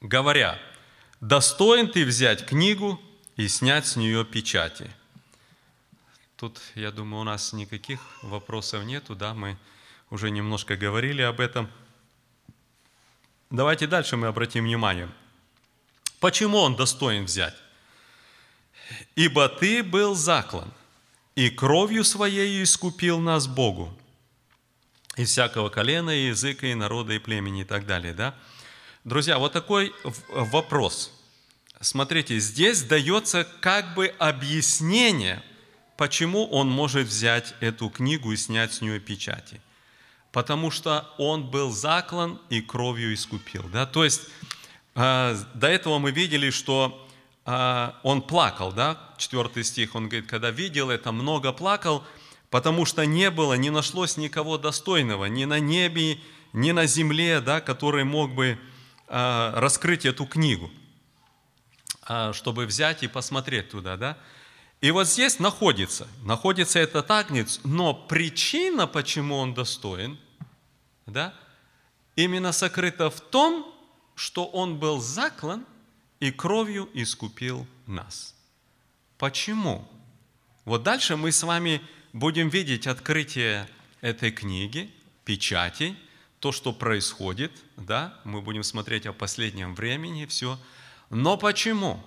Говоря, 0.00 0.58
достоин 1.20 1.90
ты 1.90 2.04
взять 2.04 2.44
книгу 2.44 3.00
и 3.36 3.48
снять 3.48 3.86
с 3.86 3.96
нее 3.96 4.24
печати. 4.24 4.90
Тут, 6.36 6.60
я 6.74 6.90
думаю, 6.90 7.22
у 7.22 7.24
нас 7.24 7.54
никаких 7.54 8.00
вопросов 8.22 8.84
нету, 8.84 9.14
да, 9.14 9.32
мы 9.32 9.56
уже 10.10 10.30
немножко 10.30 10.76
говорили 10.76 11.22
об 11.22 11.40
этом. 11.40 11.68
Давайте 13.50 13.86
дальше 13.86 14.16
мы 14.16 14.26
обратим 14.26 14.64
внимание. 14.64 15.08
Почему 16.20 16.58
он 16.58 16.76
достоин 16.76 17.24
взять? 17.24 17.54
«Ибо 19.16 19.48
ты 19.48 19.82
был 19.82 20.14
заклан, 20.14 20.72
и 21.34 21.50
кровью 21.50 22.04
своей 22.04 22.62
искупил 22.62 23.18
нас 23.18 23.48
Богу, 23.48 23.92
из 25.16 25.30
всякого 25.30 25.70
колена, 25.70 26.10
и 26.10 26.28
языка, 26.28 26.68
и 26.68 26.74
народа, 26.74 27.14
и 27.14 27.18
племени, 27.18 27.62
и 27.62 27.64
так 27.64 27.84
далее». 27.84 28.14
Да? 28.14 28.34
Друзья, 29.04 29.38
вот 29.38 29.52
такой 29.52 29.92
вопрос. 30.28 31.12
Смотрите, 31.80 32.38
здесь 32.38 32.82
дается 32.82 33.44
как 33.60 33.94
бы 33.94 34.06
объяснение, 34.18 35.42
почему 35.96 36.46
он 36.46 36.68
может 36.68 37.08
взять 37.08 37.54
эту 37.60 37.90
книгу 37.90 38.32
и 38.32 38.36
снять 38.36 38.72
с 38.72 38.80
нее 38.80 39.00
печати 39.00 39.60
потому 40.36 40.70
что 40.70 41.10
он 41.16 41.46
был 41.50 41.70
заклан 41.70 42.38
и 42.50 42.60
кровью 42.60 43.14
искупил. 43.14 43.62
Да? 43.72 43.86
То 43.86 44.04
есть 44.04 44.28
э, 44.94 45.34
до 45.54 45.66
этого 45.66 45.98
мы 45.98 46.10
видели, 46.10 46.50
что 46.50 47.08
э, 47.46 47.90
он 48.02 48.20
плакал, 48.20 48.70
да? 48.70 49.00
четвертый 49.16 49.64
стих, 49.64 49.94
он 49.94 50.10
говорит, 50.10 50.28
когда 50.28 50.50
видел 50.50 50.90
это, 50.90 51.10
много 51.10 51.54
плакал, 51.54 52.04
потому 52.50 52.84
что 52.84 53.06
не 53.06 53.30
было, 53.30 53.54
не 53.54 53.70
нашлось 53.70 54.18
никого 54.18 54.58
достойного, 54.58 55.24
ни 55.24 55.46
на 55.46 55.58
небе, 55.58 56.18
ни 56.52 56.70
на 56.72 56.84
земле, 56.84 57.40
да, 57.40 57.62
который 57.62 58.04
мог 58.04 58.34
бы 58.34 58.58
э, 59.08 59.52
раскрыть 59.54 60.04
эту 60.04 60.26
книгу, 60.26 60.70
чтобы 62.34 62.66
взять 62.66 63.02
и 63.02 63.08
посмотреть 63.08 63.70
туда. 63.70 63.96
Да? 63.96 64.18
И 64.82 64.90
вот 64.90 65.08
здесь 65.08 65.38
находится, 65.38 66.06
находится 66.24 66.78
этот 66.78 67.10
агнец, 67.10 67.58
но 67.64 67.94
причина, 67.94 68.86
почему 68.86 69.36
он 69.36 69.54
достоин– 69.54 70.18
да, 71.06 71.34
именно 72.16 72.52
сокрыто 72.52 73.10
в 73.10 73.20
том, 73.20 73.72
что 74.14 74.46
Он 74.46 74.78
был 74.78 75.00
заклан 75.00 75.64
и 76.20 76.30
кровью 76.30 76.88
искупил 76.94 77.66
нас. 77.86 78.34
Почему? 79.18 79.86
Вот 80.64 80.82
дальше 80.82 81.16
мы 81.16 81.32
с 81.32 81.42
вами 81.42 81.80
будем 82.12 82.48
видеть 82.48 82.86
открытие 82.86 83.68
этой 84.00 84.30
книги, 84.30 84.92
печати, 85.24 85.96
то, 86.40 86.52
что 86.52 86.72
происходит, 86.72 87.52
да, 87.76 88.18
мы 88.24 88.42
будем 88.42 88.62
смотреть 88.62 89.06
о 89.06 89.12
последнем 89.12 89.74
времени, 89.74 90.26
все. 90.26 90.58
Но 91.10 91.36
почему? 91.36 92.04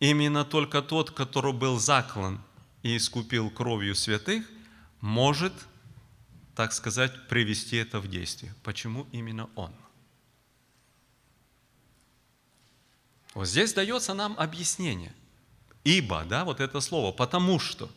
Именно 0.00 0.44
только 0.44 0.82
тот, 0.82 1.10
который 1.10 1.52
был 1.52 1.78
заклан 1.78 2.40
и 2.82 2.96
искупил 2.96 3.50
кровью 3.50 3.94
святых, 3.94 4.48
может 5.00 5.52
так 6.58 6.72
сказать, 6.72 7.12
привести 7.28 7.76
это 7.76 8.00
в 8.00 8.08
действие. 8.08 8.52
Почему 8.64 9.06
именно 9.12 9.48
он? 9.54 9.70
Вот 13.32 13.46
здесь 13.46 13.72
дается 13.72 14.12
нам 14.12 14.34
объяснение. 14.36 15.14
Ибо, 15.84 16.24
да, 16.24 16.44
вот 16.44 16.58
это 16.58 16.80
слово, 16.80 17.12
потому 17.12 17.60
что. 17.60 17.88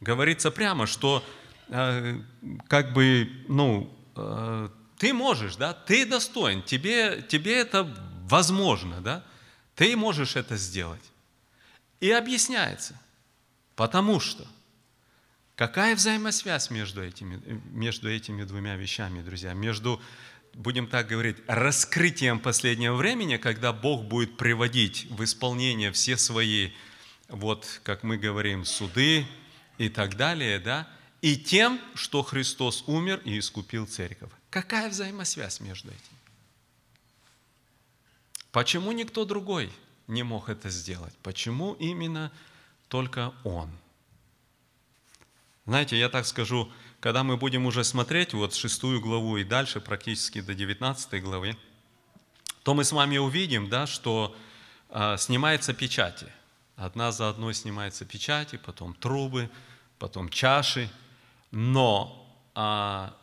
Говорится 0.00 0.50
прямо, 0.50 0.86
что 0.86 1.22
э, 1.68 2.18
как 2.68 2.94
бы, 2.94 3.28
ну, 3.48 3.94
э, 4.16 4.70
ты 4.96 5.12
можешь, 5.12 5.56
да, 5.56 5.74
ты 5.74 6.06
достоин, 6.06 6.62
тебе, 6.62 7.20
тебе 7.28 7.58
это 7.58 7.84
возможно, 8.22 9.02
да, 9.02 9.22
ты 9.74 9.94
можешь 9.94 10.36
это 10.36 10.56
сделать. 10.56 11.04
И 12.00 12.10
объясняется, 12.10 12.98
потому 13.76 14.20
что– 14.20 14.46
Какая 15.56 15.94
взаимосвязь 15.94 16.70
между 16.70 17.04
этими, 17.04 17.40
между 17.70 18.10
этими 18.10 18.42
двумя 18.42 18.74
вещами, 18.74 19.22
друзья? 19.22 19.54
Между, 19.54 20.00
будем 20.52 20.88
так 20.88 21.06
говорить, 21.06 21.36
раскрытием 21.46 22.40
последнего 22.40 22.96
времени, 22.96 23.36
когда 23.36 23.72
Бог 23.72 24.04
будет 24.04 24.36
приводить 24.36 25.06
в 25.10 25.22
исполнение 25.22 25.92
все 25.92 26.16
свои, 26.16 26.72
вот 27.28 27.80
как 27.84 28.02
мы 28.02 28.16
говорим, 28.16 28.64
суды 28.64 29.26
и 29.78 29.88
так 29.88 30.16
далее, 30.16 30.58
да, 30.58 30.88
и 31.22 31.36
тем, 31.36 31.80
что 31.94 32.24
Христос 32.24 32.82
умер 32.88 33.22
и 33.24 33.38
искупил 33.38 33.86
церковь. 33.86 34.32
Какая 34.50 34.90
взаимосвязь 34.90 35.60
между 35.60 35.88
этим? 35.88 36.00
Почему 38.50 38.90
никто 38.90 39.24
другой 39.24 39.70
не 40.08 40.24
мог 40.24 40.48
это 40.48 40.68
сделать? 40.68 41.14
Почему 41.22 41.74
именно 41.74 42.32
только 42.88 43.32
Он– 43.44 43.70
знаете, 45.66 45.98
я 45.98 46.08
так 46.08 46.26
скажу, 46.26 46.70
когда 47.00 47.22
мы 47.22 47.36
будем 47.36 47.66
уже 47.66 47.84
смотреть 47.84 48.34
вот 48.34 48.54
шестую 48.54 49.00
главу 49.00 49.38
и 49.38 49.44
дальше, 49.44 49.80
практически 49.80 50.40
до 50.40 50.54
19 50.54 51.22
главы, 51.22 51.56
то 52.62 52.74
мы 52.74 52.84
с 52.84 52.92
вами 52.92 53.18
увидим, 53.18 53.68
да, 53.68 53.86
что 53.86 54.36
а, 54.90 55.16
снимаются 55.16 55.72
печати. 55.72 56.26
Одна 56.76 57.12
за 57.12 57.28
одной 57.28 57.54
снимаются 57.54 58.04
печати, 58.04 58.56
потом 58.56 58.94
трубы, 58.94 59.48
потом 59.98 60.28
чаши. 60.28 60.90
Но 61.50 62.26
а, 62.54 63.14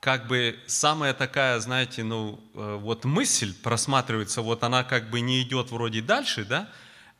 как 0.00 0.26
бы 0.26 0.58
самая 0.66 1.14
такая, 1.14 1.58
знаете, 1.60 2.04
ну, 2.04 2.38
э, 2.54 2.76
вот 2.78 3.06
мысль 3.06 3.54
просматривается, 3.62 4.42
вот 4.42 4.62
она 4.62 4.84
как 4.84 5.08
бы 5.08 5.22
не 5.22 5.40
идет 5.40 5.70
вроде 5.70 6.02
дальше, 6.02 6.44
да, 6.44 6.68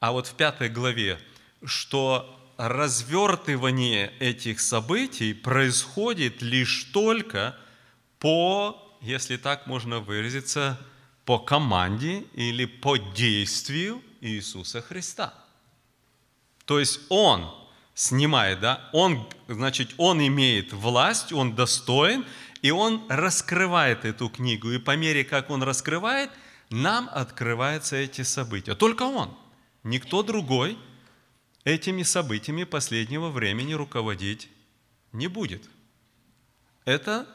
а 0.00 0.12
вот 0.12 0.26
в 0.26 0.34
пятой 0.34 0.68
главе, 0.68 1.18
что 1.64 2.43
развертывание 2.56 4.12
этих 4.18 4.60
событий 4.60 5.34
происходит 5.34 6.42
лишь 6.42 6.84
только 6.92 7.56
по, 8.18 8.96
если 9.00 9.36
так 9.36 9.66
можно 9.66 10.00
выразиться, 10.00 10.78
по 11.24 11.38
команде 11.38 12.24
или 12.34 12.66
по 12.66 12.96
действию 12.96 14.02
Иисуса 14.20 14.82
Христа. 14.82 15.32
То 16.66 16.78
есть 16.78 17.00
Он 17.08 17.54
снимает, 17.94 18.60
да, 18.60 18.88
Он, 18.92 19.26
значит, 19.48 19.94
Он 19.96 20.26
имеет 20.26 20.72
власть, 20.72 21.32
Он 21.32 21.54
достоин– 21.54 22.24
и 22.64 22.70
он 22.70 23.02
раскрывает 23.10 24.06
эту 24.06 24.30
книгу, 24.30 24.70
и 24.70 24.78
по 24.78 24.96
мере, 24.96 25.22
как 25.22 25.50
он 25.50 25.62
раскрывает, 25.62 26.30
нам 26.70 27.10
открываются 27.12 27.96
эти 27.96 28.22
события. 28.22 28.74
Только 28.74 29.02
он, 29.02 29.36
никто 29.82 30.22
другой 30.22 30.78
этими 31.64 32.02
событиями 32.02 32.64
последнего 32.64 33.30
времени 33.30 33.72
руководить 33.72 34.48
не 35.12 35.28
будет. 35.28 35.68
Это, 36.84 37.26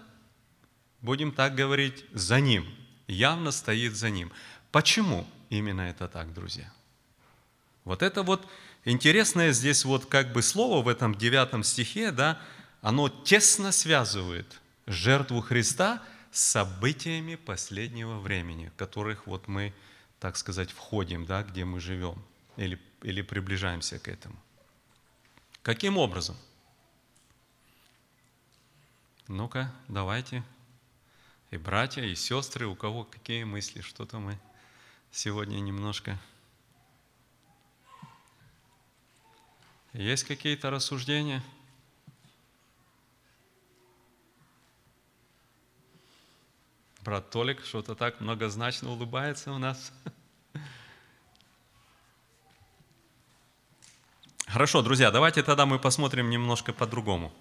будем 1.01 1.31
так 1.31 1.55
говорить, 1.55 2.05
за 2.13 2.39
ним, 2.39 2.67
явно 3.07 3.51
стоит 3.51 3.95
за 3.95 4.09
ним. 4.09 4.31
Почему 4.71 5.27
именно 5.49 5.81
это 5.81 6.07
так, 6.07 6.33
друзья? 6.33 6.71
Вот 7.83 8.03
это 8.03 8.21
вот 8.21 8.47
интересное 8.85 9.51
здесь 9.51 9.83
вот 9.83 10.05
как 10.05 10.31
бы 10.31 10.43
слово 10.43 10.83
в 10.83 10.87
этом 10.87 11.15
девятом 11.15 11.63
стихе, 11.63 12.11
да, 12.11 12.39
оно 12.81 13.09
тесно 13.09 13.71
связывает 13.71 14.61
жертву 14.85 15.41
Христа 15.41 16.03
с 16.31 16.41
событиями 16.41 17.35
последнего 17.35 18.19
времени, 18.19 18.67
в 18.67 18.77
которых 18.77 19.25
вот 19.25 19.47
мы, 19.47 19.73
так 20.19 20.37
сказать, 20.37 20.69
входим, 20.69 21.25
да, 21.25 21.41
где 21.41 21.65
мы 21.65 21.79
живем 21.79 22.23
или, 22.57 22.79
или 23.01 23.21
приближаемся 23.21 23.99
к 23.99 24.07
этому. 24.07 24.35
Каким 25.61 25.97
образом? 25.97 26.35
Ну-ка, 29.27 29.71
давайте. 29.87 30.43
И 31.51 31.57
братья, 31.57 32.03
и 32.03 32.15
сестры, 32.15 32.67
у 32.67 32.75
кого 32.75 33.03
какие 33.03 33.43
мысли, 33.43 33.81
что-то 33.81 34.19
мы 34.19 34.39
сегодня 35.11 35.59
немножко... 35.59 36.19
Есть 39.93 40.25
какие-то 40.25 40.69
рассуждения? 40.69 41.43
Брат 47.01 47.29
Толик 47.31 47.65
что-то 47.65 47.95
так 47.95 48.19
многозначно 48.19 48.91
улыбается 48.91 49.51
у 49.51 49.57
нас. 49.57 49.91
Хорошо, 54.51 54.81
друзья, 54.81 55.11
давайте 55.11 55.43
тогда 55.43 55.67
мы 55.67 55.77
посмотрим 55.77 56.31
немножко 56.31 56.73
по-другому, 56.73 57.31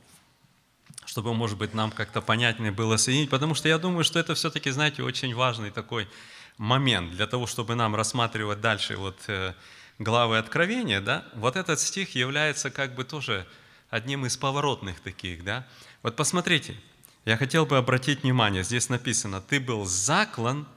чтобы, 1.07 1.33
может 1.33 1.57
быть, 1.57 1.73
нам 1.73 1.91
как-то 1.91 2.21
понятнее 2.21 2.71
было 2.71 2.99
соединить, 2.99 3.31
потому 3.31 3.55
что 3.55 3.67
я 3.67 3.79
думаю, 3.79 4.05
что 4.05 4.19
это 4.19 4.35
все-таки, 4.35 4.69
знаете, 4.69 5.03
очень 5.03 5.35
важный 5.35 5.71
такой 5.71 6.07
момент 6.59 7.13
для 7.13 7.27
того, 7.27 7.47
чтобы 7.47 7.77
нам 7.77 7.97
рассматривать 7.97 8.61
дальше 8.61 8.99
вот 8.99 9.17
э, 9.29 9.55
главы 9.99 10.37
Откровения, 10.37 11.01
да, 11.01 11.25
вот 11.35 11.57
этот 11.57 11.81
стих 11.81 12.15
является 12.15 12.71
как 12.71 12.95
бы 12.95 13.05
тоже 13.05 13.47
одним 13.89 14.27
из 14.27 14.37
поворотных 14.37 15.01
таких, 15.01 15.45
да. 15.45 15.67
Вот 16.03 16.15
посмотрите, 16.15 16.77
я 17.25 17.39
хотел 17.39 17.65
бы 17.65 17.79
обратить 17.79 18.23
внимание, 18.23 18.63
здесь 18.63 18.91
написано, 18.91 19.41
ты 19.41 19.61
был 19.61 19.87
заклан, 19.87 20.69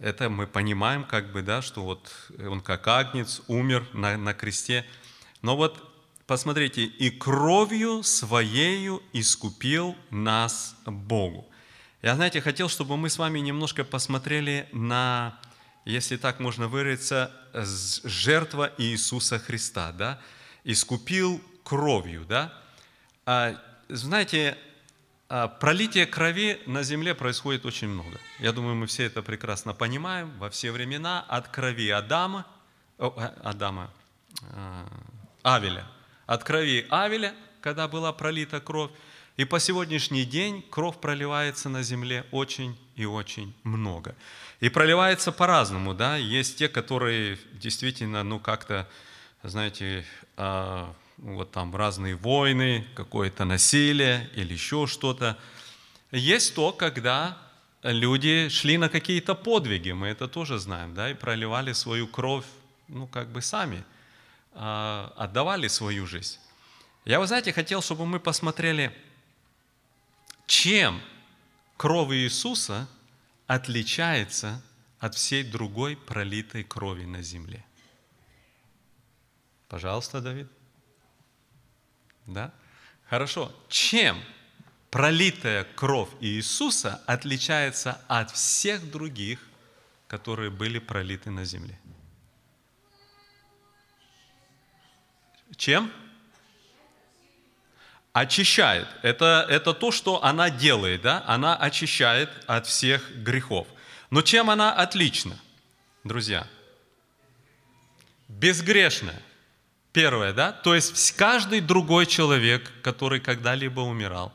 это 0.00 0.30
мы 0.30 0.48
понимаем, 0.48 1.04
как 1.04 1.30
бы, 1.30 1.42
да, 1.42 1.62
что 1.62 1.84
вот 1.84 2.12
он 2.40 2.60
как 2.60 2.88
агнец 2.88 3.40
умер 3.46 3.86
на, 3.92 4.16
на 4.16 4.34
кресте. 4.34 4.84
Но 5.42 5.56
вот 5.56 5.82
посмотрите, 6.26 6.84
и 6.84 7.10
кровью 7.10 8.02
своею 8.02 9.02
искупил 9.12 9.96
нас 10.10 10.76
Богу. 10.86 11.48
Я, 12.02 12.14
знаете, 12.14 12.40
хотел, 12.40 12.68
чтобы 12.68 12.96
мы 12.96 13.10
с 13.10 13.18
вами 13.18 13.40
немножко 13.40 13.84
посмотрели 13.84 14.68
на, 14.72 15.38
если 15.84 16.16
так 16.16 16.40
можно 16.40 16.68
выразиться, 16.68 17.30
жертва 18.04 18.72
Иисуса 18.78 19.38
Христа, 19.38 19.92
да, 19.92 20.20
искупил 20.64 21.42
кровью, 21.62 22.24
да. 22.24 22.54
А, 23.26 23.54
знаете, 23.88 24.56
а, 25.28 25.48
пролитие 25.48 26.06
крови 26.06 26.60
на 26.66 26.82
земле 26.82 27.14
происходит 27.14 27.66
очень 27.66 27.88
много. 27.88 28.18
Я 28.38 28.52
думаю, 28.52 28.74
мы 28.76 28.86
все 28.86 29.04
это 29.04 29.22
прекрасно 29.22 29.74
понимаем. 29.74 30.30
Во 30.38 30.48
все 30.50 30.72
времена 30.72 31.20
от 31.28 31.48
крови 31.48 31.90
Адама, 31.90 32.46
о, 32.98 33.14
а, 33.16 33.50
Адама, 33.50 33.90
э, 34.42 34.86
Авеля, 35.42 35.86
от 36.26 36.44
крови 36.44 36.86
Авеля, 36.90 37.34
когда 37.60 37.88
была 37.88 38.12
пролита 38.12 38.60
кровь, 38.60 38.90
и 39.36 39.44
по 39.44 39.58
сегодняшний 39.58 40.24
день 40.24 40.62
кровь 40.70 40.98
проливается 41.00 41.68
на 41.68 41.82
земле 41.82 42.26
очень 42.30 42.78
и 42.96 43.06
очень 43.06 43.54
много. 43.64 44.14
И 44.60 44.68
проливается 44.68 45.32
по-разному, 45.32 45.94
да. 45.94 46.16
Есть 46.16 46.58
те, 46.58 46.68
которые 46.68 47.38
действительно, 47.54 48.22
ну, 48.22 48.38
как-то, 48.38 48.86
знаете, 49.42 50.04
э, 50.36 50.86
вот 51.16 51.50
там 51.52 51.74
разные 51.74 52.16
войны, 52.16 52.86
какое-то 52.94 53.46
насилие 53.46 54.28
или 54.34 54.52
еще 54.52 54.86
что-то. 54.86 55.38
Есть 56.10 56.54
то, 56.54 56.72
когда 56.72 57.38
люди 57.82 58.48
шли 58.50 58.76
на 58.76 58.90
какие-то 58.90 59.34
подвиги, 59.34 59.92
мы 59.92 60.08
это 60.08 60.28
тоже 60.28 60.58
знаем, 60.58 60.94
да, 60.94 61.10
и 61.10 61.14
проливали 61.14 61.72
свою 61.72 62.06
кровь, 62.06 62.44
ну, 62.88 63.06
как 63.06 63.28
бы 63.28 63.40
сами, 63.40 63.78
а, 63.78 63.99
отдавали 64.60 65.68
свою 65.68 66.06
жизнь. 66.06 66.38
Я, 67.06 67.18
вы 67.18 67.26
знаете, 67.26 67.52
хотел, 67.52 67.80
чтобы 67.80 68.04
мы 68.04 68.20
посмотрели, 68.20 68.94
чем 70.46 71.00
кровь 71.78 72.12
Иисуса 72.12 72.86
отличается 73.46 74.62
от 74.98 75.14
всей 75.14 75.44
другой 75.44 75.96
пролитой 75.96 76.62
крови 76.62 77.06
на 77.06 77.22
земле. 77.22 77.64
Пожалуйста, 79.68 80.20
Давид. 80.20 80.48
Да? 82.26 82.52
Хорошо. 83.08 83.50
Чем 83.70 84.22
пролитая 84.90 85.64
кровь 85.64 86.10
Иисуса 86.20 87.02
отличается 87.06 87.98
от 88.08 88.30
всех 88.30 88.90
других, 88.90 89.40
которые 90.06 90.50
были 90.50 90.78
пролиты 90.78 91.30
на 91.30 91.46
земле? 91.46 91.79
Чем? 95.56 95.92
Очищает. 98.12 98.88
Это, 99.02 99.46
это 99.48 99.72
то, 99.72 99.90
что 99.92 100.22
она 100.24 100.50
делает, 100.50 101.02
да? 101.02 101.22
Она 101.26 101.56
очищает 101.56 102.30
от 102.46 102.66
всех 102.66 103.10
грехов. 103.16 103.68
Но 104.10 104.22
чем 104.22 104.50
она 104.50 104.72
отлична, 104.72 105.38
друзья? 106.02 106.46
Безгрешная. 108.28 109.22
Первое, 109.92 110.32
да? 110.32 110.52
То 110.52 110.74
есть 110.74 111.12
каждый 111.12 111.60
другой 111.60 112.06
человек, 112.06 112.72
который 112.82 113.20
когда-либо 113.20 113.80
умирал, 113.80 114.32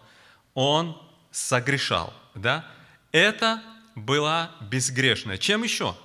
он 0.54 1.02
согрешал, 1.32 2.14
да? 2.34 2.66
Это 3.12 3.62
была 3.96 4.52
безгрешная. 4.62 5.38
Чем 5.38 5.64
еще? 5.64 5.96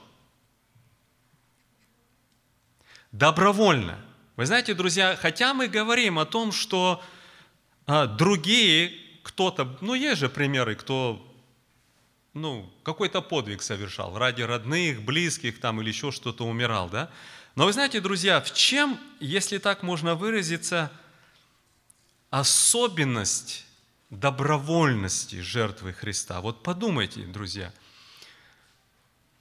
Добровольно. 3.12 3.98
Вы 4.40 4.46
знаете, 4.46 4.72
друзья, 4.72 5.18
хотя 5.20 5.52
мы 5.52 5.68
говорим 5.68 6.18
о 6.18 6.24
том, 6.24 6.50
что 6.50 7.04
а, 7.86 8.06
другие, 8.06 8.90
кто-то, 9.22 9.76
ну 9.82 9.92
есть 9.92 10.18
же 10.18 10.30
примеры, 10.30 10.76
кто 10.76 11.22
ну, 12.32 12.72
какой-то 12.82 13.20
подвиг 13.20 13.60
совершал 13.60 14.16
ради 14.16 14.40
родных, 14.40 15.02
близких 15.02 15.60
там 15.60 15.82
или 15.82 15.88
еще 15.88 16.10
что-то 16.10 16.46
умирал, 16.46 16.88
да? 16.88 17.10
Но 17.54 17.66
вы 17.66 17.74
знаете, 17.74 18.00
друзья, 18.00 18.40
в 18.40 18.54
чем, 18.54 18.98
если 19.20 19.58
так 19.58 19.82
можно 19.82 20.14
выразиться, 20.14 20.90
особенность 22.30 23.66
добровольности 24.08 25.42
жертвы 25.42 25.92
Христа? 25.92 26.40
Вот 26.40 26.62
подумайте, 26.62 27.20
друзья. 27.26 27.74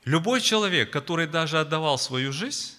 Любой 0.04 0.42
человек, 0.42 0.92
который 0.92 1.26
даже 1.26 1.58
отдавал 1.58 1.98
свою 1.98 2.34
жизнь, 2.34 2.74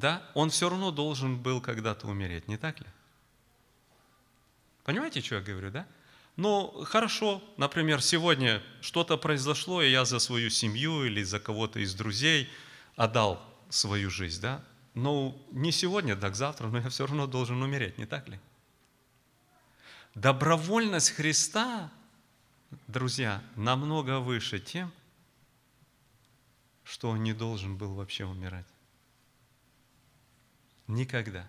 да, 0.00 0.22
он 0.34 0.50
все 0.50 0.68
равно 0.68 0.90
должен 0.90 1.36
был 1.36 1.60
когда-то 1.60 2.08
умереть, 2.08 2.48
не 2.48 2.56
так 2.56 2.80
ли? 2.80 2.86
Понимаете, 4.84 5.20
что 5.20 5.36
я 5.36 5.40
говорю, 5.42 5.70
да? 5.70 5.86
Ну, 6.36 6.84
хорошо, 6.84 7.42
например, 7.58 8.02
сегодня 8.02 8.62
что-то 8.80 9.18
произошло, 9.18 9.82
и 9.82 9.90
я 9.90 10.04
за 10.04 10.18
свою 10.18 10.48
семью 10.48 11.04
или 11.04 11.22
за 11.22 11.38
кого-то 11.38 11.80
из 11.80 11.94
друзей 11.94 12.48
отдал 12.96 13.42
свою 13.68 14.10
жизнь, 14.10 14.40
да? 14.40 14.64
Ну, 14.94 15.40
не 15.52 15.70
сегодня, 15.70 16.16
так 16.16 16.34
завтра, 16.34 16.68
но 16.68 16.78
я 16.78 16.88
все 16.88 17.06
равно 17.06 17.26
должен 17.26 17.62
умереть, 17.62 17.98
не 17.98 18.06
так 18.06 18.28
ли? 18.28 18.40
Добровольность 20.14 21.10
Христа, 21.10 21.92
друзья, 22.88 23.42
намного 23.54 24.18
выше 24.18 24.58
тем, 24.58 24.90
что 26.84 27.10
Он 27.10 27.22
не 27.22 27.34
должен 27.34 27.76
был 27.76 27.94
вообще 27.94 28.24
умирать. 28.24 28.66
Никогда. 30.90 31.46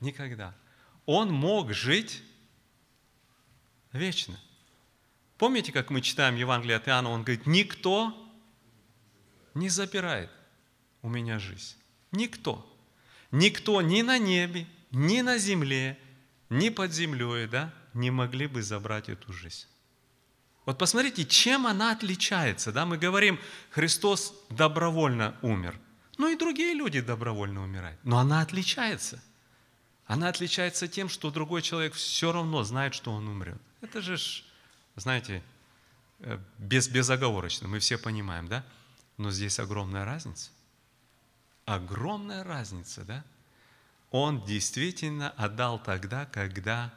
Никогда. 0.00 0.54
Он 1.04 1.30
мог 1.30 1.74
жить 1.74 2.22
вечно. 3.92 4.40
Помните, 5.36 5.72
как 5.72 5.90
мы 5.90 6.00
читаем 6.00 6.36
Евангелие 6.36 6.78
от 6.78 6.88
Иоанна, 6.88 7.10
он 7.10 7.22
говорит, 7.22 7.46
никто 7.46 8.14
не 9.52 9.68
забирает 9.68 10.30
у 11.02 11.10
меня 11.10 11.38
жизнь. 11.38 11.76
Никто. 12.12 12.66
Никто 13.30 13.82
ни 13.82 14.00
на 14.00 14.18
небе, 14.18 14.66
ни 14.90 15.20
на 15.20 15.36
земле, 15.36 15.98
ни 16.48 16.70
под 16.70 16.92
землей, 16.92 17.46
да, 17.46 17.74
не 17.92 18.10
могли 18.10 18.46
бы 18.46 18.62
забрать 18.62 19.10
эту 19.10 19.34
жизнь. 19.34 19.66
Вот 20.64 20.78
посмотрите, 20.78 21.26
чем 21.26 21.66
она 21.66 21.92
отличается. 21.92 22.72
Да? 22.72 22.86
Мы 22.86 22.96
говорим, 22.96 23.38
Христос 23.70 24.34
добровольно 24.48 25.36
умер. 25.42 25.78
Ну 26.18 26.28
и 26.28 26.36
другие 26.36 26.74
люди 26.74 27.00
добровольно 27.00 27.62
умирают. 27.62 27.98
Но 28.04 28.18
она 28.18 28.40
отличается. 28.40 29.22
Она 30.06 30.28
отличается 30.28 30.88
тем, 30.88 31.08
что 31.08 31.30
другой 31.30 31.62
человек 31.62 31.94
все 31.94 32.32
равно 32.32 32.62
знает, 32.62 32.94
что 32.94 33.12
он 33.12 33.26
умрет. 33.28 33.60
Это 33.80 34.00
же, 34.00 34.16
знаете, 34.94 35.42
э, 36.20 36.38
без, 36.58 36.88
безоговорочно, 36.88 37.68
мы 37.68 37.80
все 37.80 37.98
понимаем, 37.98 38.46
да? 38.48 38.64
Но 39.18 39.30
здесь 39.30 39.58
огромная 39.58 40.04
разница. 40.04 40.50
Огромная 41.64 42.44
разница, 42.44 43.04
да? 43.04 43.24
Он 44.10 44.44
действительно 44.44 45.30
отдал 45.30 45.82
тогда, 45.82 46.26
когда 46.26 46.94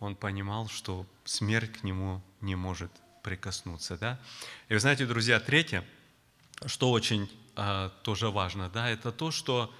он 0.00 0.16
понимал, 0.16 0.68
что 0.68 1.06
смерть 1.24 1.72
к 1.78 1.84
нему 1.84 2.20
не 2.40 2.56
может 2.56 2.90
прикоснуться, 3.22 3.96
да? 3.96 4.18
И 4.68 4.74
вы 4.74 4.80
знаете, 4.80 5.06
друзья, 5.06 5.38
третье, 5.38 5.84
что 6.66 6.90
очень 6.90 7.30
а, 7.56 7.90
тоже 8.02 8.30
важно, 8.30 8.68
да, 8.68 8.88
это 8.88 9.12
то, 9.12 9.30
что 9.30 9.72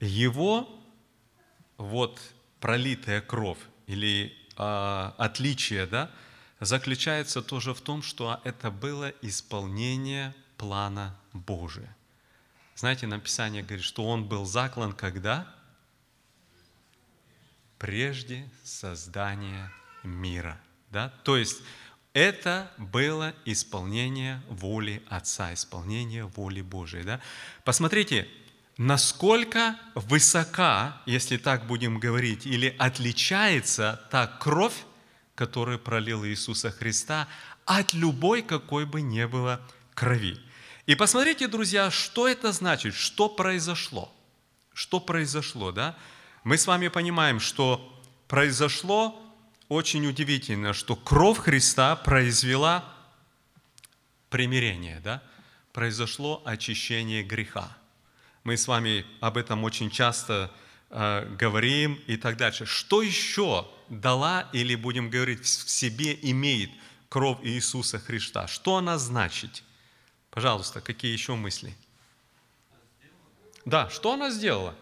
его 0.00 0.68
вот 1.76 2.20
пролитая 2.60 3.20
кровь 3.20 3.58
или 3.86 4.36
а, 4.56 5.14
отличие, 5.18 5.86
да, 5.86 6.10
заключается 6.60 7.42
тоже 7.42 7.74
в 7.74 7.80
том, 7.80 8.02
что 8.02 8.40
это 8.44 8.70
было 8.70 9.10
исполнение 9.22 10.34
плана 10.56 11.16
Божия. 11.32 11.94
Знаете, 12.76 13.06
написание 13.06 13.62
говорит, 13.62 13.84
что 13.84 14.06
он 14.06 14.26
был 14.26 14.44
заклан 14.44 14.92
когда? 14.92 15.46
Прежде 17.78 18.50
создания 18.64 19.72
мира. 20.02 20.60
Да? 20.90 21.12
То 21.22 21.36
есть 21.36 21.62
это 22.14 22.70
было 22.78 23.34
исполнение 23.44 24.40
воли 24.48 25.02
Отца, 25.08 25.52
исполнение 25.52 26.24
воли 26.24 26.62
Божией. 26.62 27.02
Да? 27.02 27.20
Посмотрите, 27.64 28.28
насколько 28.78 29.76
высока, 29.94 31.02
если 31.06 31.36
так 31.36 31.66
будем 31.66 31.98
говорить, 31.98 32.46
или 32.46 32.74
отличается 32.78 34.00
та 34.10 34.28
кровь, 34.28 34.84
которую 35.34 35.80
пролил 35.80 36.24
Иисуса 36.24 36.70
Христа, 36.70 37.28
от 37.64 37.92
любой, 37.92 38.42
какой 38.42 38.86
бы 38.86 39.02
ни 39.02 39.24
было 39.24 39.60
крови. 39.94 40.38
И 40.86 40.94
посмотрите, 40.94 41.48
друзья, 41.48 41.90
что 41.90 42.28
это 42.28 42.52
значит, 42.52 42.94
что 42.94 43.28
произошло. 43.28 44.14
Что 44.72 45.00
произошло, 45.00 45.72
да? 45.72 45.96
Мы 46.44 46.58
с 46.58 46.66
вами 46.66 46.88
понимаем, 46.88 47.40
что 47.40 48.00
произошло 48.28 49.20
очень 49.68 50.06
удивительно, 50.06 50.72
что 50.72 50.96
кровь 50.96 51.38
Христа 51.38 51.96
произвела 51.96 52.84
примирение, 54.28 55.00
да? 55.00 55.22
Произошло 55.72 56.42
очищение 56.44 57.22
греха. 57.22 57.76
Мы 58.44 58.56
с 58.56 58.68
вами 58.68 59.06
об 59.20 59.36
этом 59.36 59.64
очень 59.64 59.90
часто 59.90 60.50
э, 60.90 61.26
говорим 61.38 61.94
и 62.06 62.16
так 62.16 62.36
дальше. 62.36 62.66
Что 62.66 63.02
еще 63.02 63.66
дала 63.88 64.48
или, 64.52 64.74
будем 64.74 65.10
говорить, 65.10 65.40
в 65.40 65.70
себе 65.70 66.18
имеет 66.22 66.70
кровь 67.08 67.38
Иисуса 67.42 67.98
Христа? 67.98 68.46
Что 68.46 68.76
она 68.76 68.98
значит? 68.98 69.62
Пожалуйста, 70.30 70.80
какие 70.80 71.12
еще 71.12 71.34
мысли? 71.34 71.74
Да, 73.64 73.88
что 73.88 74.12
она 74.12 74.30
сделала? 74.30 74.74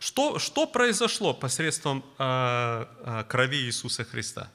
Что, 0.00 0.40
что 0.40 0.66
произошло 0.66 1.32
посредством 1.32 2.04
э, 2.18 2.86
э, 3.04 3.24
крови 3.28 3.58
Иисуса 3.58 4.02
Христа? 4.04 4.50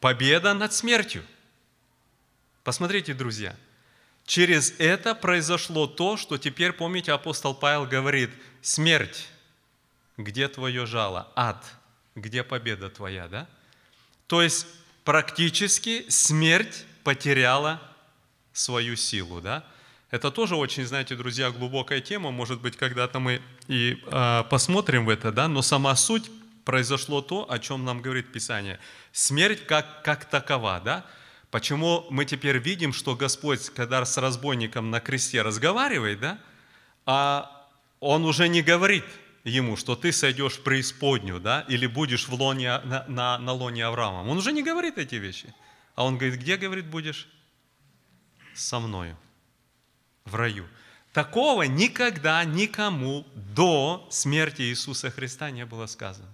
Победа 0.00 0.52
над 0.52 0.74
смертью. 0.74 1.24
Посмотрите, 2.62 3.14
друзья, 3.14 3.56
Через 4.26 4.72
это 4.78 5.14
произошло 5.14 5.86
то, 5.86 6.16
что 6.16 6.38
теперь, 6.38 6.72
помните, 6.72 7.12
апостол 7.12 7.54
Павел 7.54 7.86
говорит, 7.86 8.30
смерть, 8.62 9.28
где 10.16 10.48
твое 10.48 10.86
жало? 10.86 11.30
Ад, 11.36 11.62
где 12.14 12.42
победа 12.42 12.88
твоя, 12.88 13.28
да? 13.28 13.46
То 14.26 14.42
есть 14.42 14.66
практически 15.04 16.08
смерть 16.08 16.86
потеряла 17.02 17.82
свою 18.54 18.96
силу, 18.96 19.42
да? 19.42 19.64
Это 20.14 20.30
тоже 20.30 20.54
очень, 20.54 20.86
знаете, 20.86 21.16
друзья, 21.16 21.50
глубокая 21.50 22.00
тема. 22.00 22.30
Может 22.30 22.60
быть, 22.60 22.76
когда-то 22.76 23.18
мы 23.18 23.42
и 23.66 24.00
э, 24.06 24.44
посмотрим 24.48 25.06
в 25.06 25.08
это, 25.08 25.32
да? 25.32 25.48
Но 25.48 25.60
сама 25.60 25.96
суть 25.96 26.30
произошло 26.64 27.20
то, 27.20 27.50
о 27.50 27.58
чем 27.58 27.84
нам 27.84 28.00
говорит 28.00 28.30
Писание. 28.30 28.78
Смерть 29.10 29.66
как, 29.66 30.04
как 30.04 30.26
такова, 30.26 30.80
да? 30.84 31.04
Почему 31.50 32.06
мы 32.10 32.26
теперь 32.26 32.58
видим, 32.58 32.92
что 32.92 33.16
Господь, 33.16 33.70
когда 33.70 34.04
с 34.04 34.16
разбойником 34.16 34.92
на 34.92 35.00
кресте 35.00 35.42
разговаривает, 35.42 36.20
да, 36.20 36.38
а 37.06 37.66
Он 37.98 38.24
уже 38.24 38.46
не 38.46 38.62
говорит 38.62 39.04
ему, 39.42 39.76
что 39.76 39.96
ты 39.96 40.12
сойдешь 40.12 40.58
в 40.58 40.62
преисподнюю, 40.62 41.40
да, 41.40 41.64
или 41.66 41.88
будешь 41.88 42.28
в 42.28 42.34
лоне, 42.34 42.78
на, 42.84 43.04
на, 43.08 43.38
на 43.38 43.52
лоне 43.52 43.84
Авраама. 43.84 44.30
Он 44.30 44.38
уже 44.38 44.52
не 44.52 44.62
говорит 44.62 44.96
эти 44.96 45.16
вещи. 45.16 45.52
А 45.96 46.04
он 46.04 46.18
говорит, 46.18 46.38
где, 46.38 46.56
говорит, 46.56 46.86
будешь? 46.86 47.26
Со 48.54 48.78
мною, 48.78 49.16
в 50.24 50.34
раю. 50.34 50.66
Такого 51.12 51.62
никогда 51.62 52.44
никому 52.44 53.26
до 53.34 54.06
смерти 54.10 54.62
Иисуса 54.62 55.10
Христа 55.10 55.50
не 55.50 55.64
было 55.64 55.86
сказано. 55.86 56.32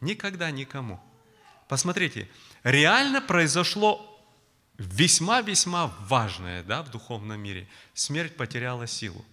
Никогда 0.00 0.50
никому. 0.50 1.00
Посмотрите, 1.68 2.28
реально 2.62 3.22
произошло 3.22 4.10
весьма-весьма 4.76 5.94
важное 6.00 6.62
да, 6.62 6.82
в 6.82 6.90
духовном 6.90 7.40
мире. 7.40 7.66
Смерть 7.94 8.36
потеряла 8.36 8.86
силу. 8.86 9.24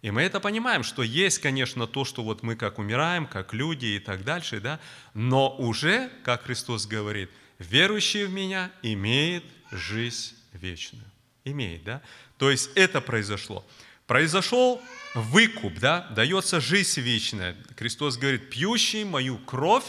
И 0.00 0.10
мы 0.10 0.22
это 0.22 0.40
понимаем, 0.40 0.82
что 0.82 1.04
есть, 1.04 1.38
конечно, 1.38 1.86
то, 1.86 2.04
что 2.04 2.24
вот 2.24 2.42
мы 2.42 2.56
как 2.56 2.80
умираем, 2.80 3.26
как 3.28 3.54
люди 3.54 3.86
и 3.86 3.98
так 4.00 4.24
дальше, 4.24 4.60
да, 4.60 4.80
но 5.14 5.56
уже, 5.56 6.10
как 6.24 6.42
Христос 6.42 6.86
говорит, 6.86 7.30
верующий 7.60 8.24
в 8.24 8.32
Меня 8.32 8.72
имеет 8.82 9.44
жизнь 9.70 10.34
вечную. 10.52 11.11
Имеет, 11.44 11.84
да? 11.84 12.02
То 12.38 12.50
есть 12.50 12.70
это 12.74 13.00
произошло. 13.00 13.64
Произошел 14.06 14.80
выкуп, 15.14 15.78
да, 15.78 16.08
дается 16.10 16.60
жизнь 16.60 17.00
вечная. 17.00 17.56
Христос 17.76 18.16
говорит, 18.16 18.50
пьющий 18.50 19.04
мою 19.04 19.38
кровь 19.38 19.84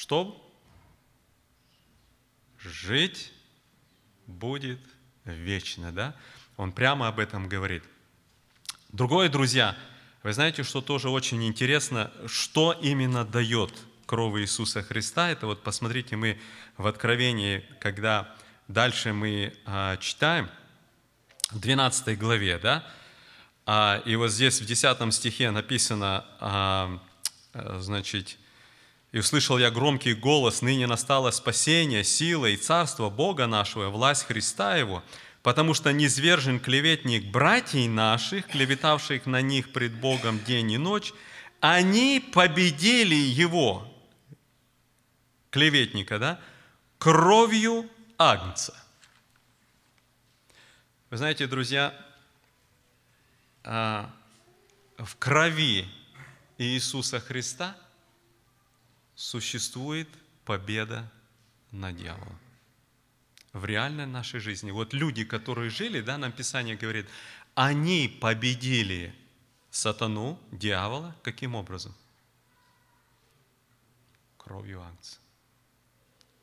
что 0.00 0.50
жить 2.58 3.34
будет 4.26 4.80
вечно, 5.26 5.92
да? 5.92 6.16
Он 6.56 6.72
прямо 6.72 7.06
об 7.06 7.18
этом 7.18 7.50
говорит. 7.50 7.84
Другое, 8.88 9.28
друзья, 9.28 9.76
вы 10.22 10.32
знаете, 10.32 10.62
что 10.62 10.80
тоже 10.80 11.10
очень 11.10 11.46
интересно, 11.46 12.10
что 12.26 12.72
именно 12.72 13.26
дает 13.26 13.74
кровь 14.06 14.40
Иисуса 14.40 14.82
Христа. 14.82 15.28
Это 15.28 15.46
вот 15.46 15.62
посмотрите, 15.62 16.16
мы 16.16 16.40
в 16.78 16.86
Откровении, 16.86 17.62
когда 17.78 18.34
дальше 18.72 19.12
мы 19.12 19.52
а, 19.66 19.96
читаем, 19.96 20.48
в 21.50 21.58
12 21.58 22.16
главе, 22.18 22.58
да, 22.58 22.84
а, 23.66 24.00
и 24.04 24.14
вот 24.16 24.30
здесь 24.30 24.60
в 24.60 24.66
10 24.66 25.12
стихе 25.12 25.50
написано, 25.50 26.24
а, 26.38 27.00
значит, 27.52 28.38
и 29.10 29.18
услышал 29.18 29.58
я 29.58 29.70
громкий 29.72 30.14
голос, 30.14 30.62
ныне 30.62 30.86
настало 30.86 31.32
спасение, 31.32 32.04
сила 32.04 32.46
и 32.46 32.56
царство 32.56 33.10
Бога 33.10 33.46
нашего, 33.46 33.88
власть 33.88 34.26
Христа 34.26 34.76
Его. 34.76 35.02
потому 35.42 35.72
что 35.72 35.90
низвержен 35.90 36.60
клеветник 36.60 37.30
братьей 37.30 37.88
наших, 37.88 38.46
клеветавших 38.48 39.24
на 39.24 39.40
них 39.40 39.72
пред 39.72 39.94
Богом 39.94 40.38
день 40.44 40.72
и 40.72 40.78
ночь, 40.78 41.14
они 41.60 42.22
победили 42.32 43.14
его, 43.14 43.90
клеветника, 45.50 46.18
да, 46.18 46.40
кровью 46.98 47.88
агнца. 48.20 48.74
Вы 51.08 51.16
знаете, 51.16 51.46
друзья, 51.46 51.94
а, 53.64 54.14
в 54.98 55.16
крови 55.16 55.88
Иисуса 56.58 57.18
Христа 57.18 57.74
существует 59.14 60.06
победа 60.44 61.10
над 61.70 61.96
дьяволом. 61.96 62.38
В 63.54 63.64
реальной 63.64 64.06
нашей 64.06 64.40
жизни. 64.40 64.70
Вот 64.70 64.92
люди, 64.92 65.24
которые 65.24 65.70
жили, 65.70 66.02
да, 66.02 66.18
нам 66.18 66.30
Писание 66.30 66.76
говорит, 66.76 67.08
они 67.54 68.06
победили 68.20 69.14
сатану, 69.70 70.38
дьявола, 70.52 71.16
каким 71.22 71.54
образом? 71.54 71.94
Кровью 74.36 74.82
агнца. 74.82 75.16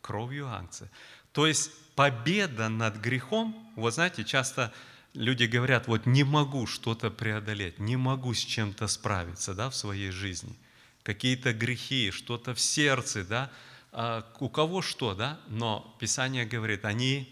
Кровью 0.01 0.47
агнца. 0.47 0.89
То 1.37 1.45
есть 1.45 1.69
победа 1.93 2.67
над 2.67 2.95
грехом, 2.95 3.55
вот 3.75 3.93
знаете, 3.93 4.23
часто 4.23 4.73
люди 5.13 5.43
говорят, 5.43 5.87
вот 5.87 6.07
не 6.07 6.23
могу 6.23 6.65
что-то 6.65 7.11
преодолеть, 7.11 7.77
не 7.77 7.95
могу 7.95 8.33
с 8.33 8.39
чем-то 8.39 8.87
справиться 8.87 9.53
да, 9.53 9.69
в 9.69 9.75
своей 9.75 10.09
жизни. 10.09 10.55
Какие-то 11.03 11.53
грехи, 11.53 12.09
что-то 12.09 12.55
в 12.55 12.59
сердце, 12.59 13.23
да, 13.23 13.51
а 13.91 14.25
у 14.39 14.49
кого 14.49 14.81
что, 14.81 15.13
да, 15.13 15.39
но 15.47 15.95
Писание 15.99 16.43
говорит, 16.43 16.85
они 16.85 17.31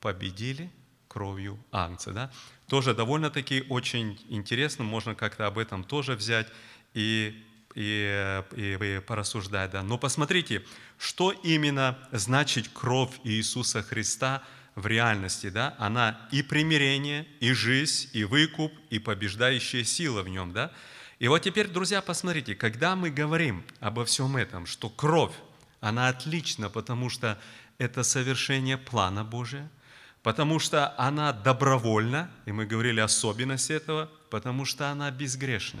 победили 0.00 0.68
кровью 1.06 1.56
Агнца, 1.70 2.12
да. 2.12 2.32
Тоже 2.66 2.92
довольно-таки 2.92 3.66
очень 3.68 4.20
интересно, 4.30 4.82
можно 4.82 5.14
как-то 5.14 5.46
об 5.46 5.58
этом 5.58 5.84
тоже 5.84 6.16
взять 6.16 6.48
и, 6.92 7.40
и, 7.74 8.42
и, 8.56 8.78
и 8.80 9.00
порассуждать, 9.00 9.70
да. 9.72 9.82
Но 9.82 9.98
посмотрите, 9.98 10.64
что 10.98 11.32
именно 11.32 11.98
значит 12.12 12.68
кровь 12.68 13.12
Иисуса 13.24 13.82
Христа– 13.82 14.42
в 14.74 14.86
реальности, 14.86 15.50
да, 15.50 15.74
она 15.78 16.18
и 16.30 16.42
примирение, 16.42 17.26
и 17.40 17.52
жизнь, 17.52 18.08
и 18.12 18.24
выкуп, 18.24 18.72
и 18.90 18.98
побеждающая 18.98 19.84
сила 19.84 20.22
в 20.22 20.28
нем, 20.28 20.52
да. 20.52 20.72
И 21.18 21.28
вот 21.28 21.42
теперь, 21.42 21.68
друзья, 21.68 22.02
посмотрите, 22.02 22.54
когда 22.54 22.96
мы 22.96 23.10
говорим 23.10 23.64
обо 23.80 24.04
всем 24.04 24.36
этом, 24.36 24.66
что 24.66 24.90
кровь, 24.90 25.34
она 25.80 26.08
отлична, 26.08 26.70
потому 26.70 27.08
что 27.08 27.38
это 27.78 28.02
совершение 28.02 28.76
плана 28.76 29.22
Божия, 29.24 29.70
потому 30.22 30.58
что 30.58 30.94
она 30.98 31.32
добровольна, 31.32 32.30
и 32.46 32.52
мы 32.52 32.66
говорили 32.66 33.00
особенность 33.00 33.70
этого, 33.70 34.10
потому 34.28 34.64
что 34.64 34.90
она 34.90 35.10
безгрешна. 35.10 35.80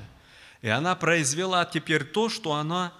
И 0.64 0.68
она 0.68 0.94
произвела 0.94 1.66
теперь 1.66 2.04
то, 2.04 2.30
что 2.30 2.54
она 2.54 2.94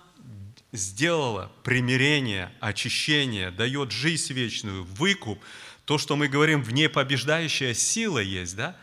сделала 0.70 1.50
примирение, 1.62 2.52
очищение, 2.60 3.50
дает 3.50 3.90
жизнь 3.90 4.34
вечную, 4.34 4.84
выкуп, 4.84 5.42
то, 5.86 5.96
что 5.96 6.14
мы 6.14 6.28
говорим, 6.28 6.62
в 6.62 6.74
ней 6.74 6.90
побеждающая 6.90 7.72
сила 7.72 8.18
есть, 8.18 8.54
да? 8.54 8.76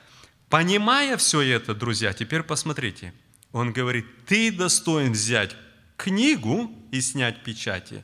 Понимая 0.49 1.17
все 1.17 1.41
это, 1.41 1.75
друзья, 1.75 2.11
теперь 2.13 2.41
посмотрите. 2.41 3.13
Он 3.51 3.71
говорит, 3.71 4.07
ты 4.25 4.51
достоин 4.51 5.11
взять 5.11 5.55
книгу 5.95 6.71
и 6.89 7.01
снять 7.01 7.43
печати, 7.43 8.03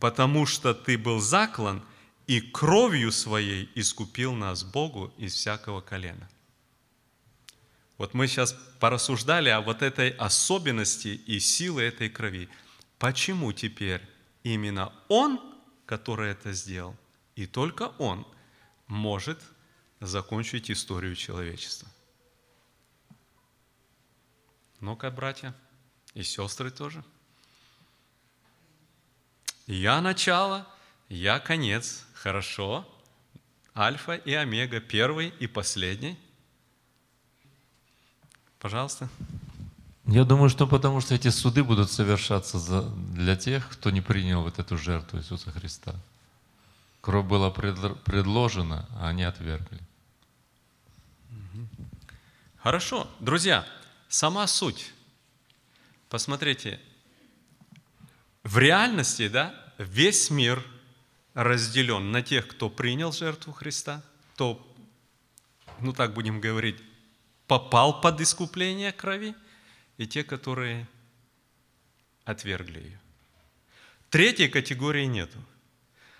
потому 0.00 0.46
что 0.46 0.72
ты 0.72 0.96
был 0.96 1.20
заклан 1.20 1.84
и 2.26 2.40
кровью 2.40 3.12
своей 3.12 3.68
искупил 3.74 4.32
нас 4.32 4.64
Богу 4.64 5.12
из 5.18 5.34
всякого 5.34 5.82
колена. 5.82 6.30
Вот 8.04 8.12
мы 8.12 8.28
сейчас 8.28 8.54
порассуждали 8.80 9.48
о 9.48 9.62
вот 9.62 9.80
этой 9.80 10.10
особенности 10.10 11.08
и 11.08 11.40
силы 11.40 11.84
этой 11.84 12.10
крови. 12.10 12.50
Почему 12.98 13.50
теперь 13.54 14.02
именно 14.42 14.92
Он, 15.08 15.40
который 15.86 16.32
это 16.32 16.52
сделал, 16.52 16.94
и 17.34 17.46
только 17.46 17.94
Он 17.96 18.26
может 18.88 19.40
закончить 20.00 20.70
историю 20.70 21.16
человечества. 21.16 21.88
Ну-ка, 24.80 25.10
братья 25.10 25.54
и 26.12 26.22
сестры 26.22 26.70
тоже. 26.70 27.02
Я 29.66 30.02
начало, 30.02 30.68
я 31.08 31.38
конец. 31.38 32.04
Хорошо. 32.12 32.86
Альфа 33.74 34.14
и 34.14 34.34
омега, 34.34 34.80
первый 34.82 35.28
и 35.40 35.46
последний. 35.46 36.18
Пожалуйста. 38.64 39.10
Я 40.06 40.24
думаю, 40.24 40.48
что 40.48 40.66
потому 40.66 41.02
что 41.02 41.14
эти 41.14 41.28
суды 41.28 41.62
будут 41.62 41.92
совершаться 41.92 42.80
для 43.12 43.36
тех, 43.36 43.68
кто 43.68 43.90
не 43.90 44.00
принял 44.00 44.40
вот 44.40 44.58
эту 44.58 44.78
жертву 44.78 45.18
Иисуса 45.18 45.50
Христа. 45.50 45.94
Кровь 47.02 47.26
была 47.26 47.50
предложена, 47.50 48.88
а 48.92 49.10
они 49.10 49.22
отвергли. 49.22 49.78
Хорошо. 52.56 53.06
Друзья, 53.20 53.66
сама 54.08 54.46
суть. 54.46 54.94
Посмотрите, 56.08 56.80
в 58.44 58.56
реальности, 58.56 59.28
да, 59.28 59.54
весь 59.76 60.30
мир 60.30 60.64
разделен 61.34 62.12
на 62.12 62.22
тех, 62.22 62.48
кто 62.48 62.70
принял 62.70 63.12
жертву 63.12 63.52
Христа, 63.52 64.02
кто, 64.32 64.58
ну 65.80 65.92
так 65.92 66.14
будем 66.14 66.40
говорить, 66.40 66.80
попал 67.46 68.00
под 68.00 68.20
искупление 68.20 68.92
крови, 68.92 69.34
и 69.98 70.06
те, 70.06 70.24
которые 70.24 70.88
отвергли 72.24 72.80
ее. 72.80 73.00
Третьей 74.10 74.48
категории 74.48 75.04
нету– 75.04 75.38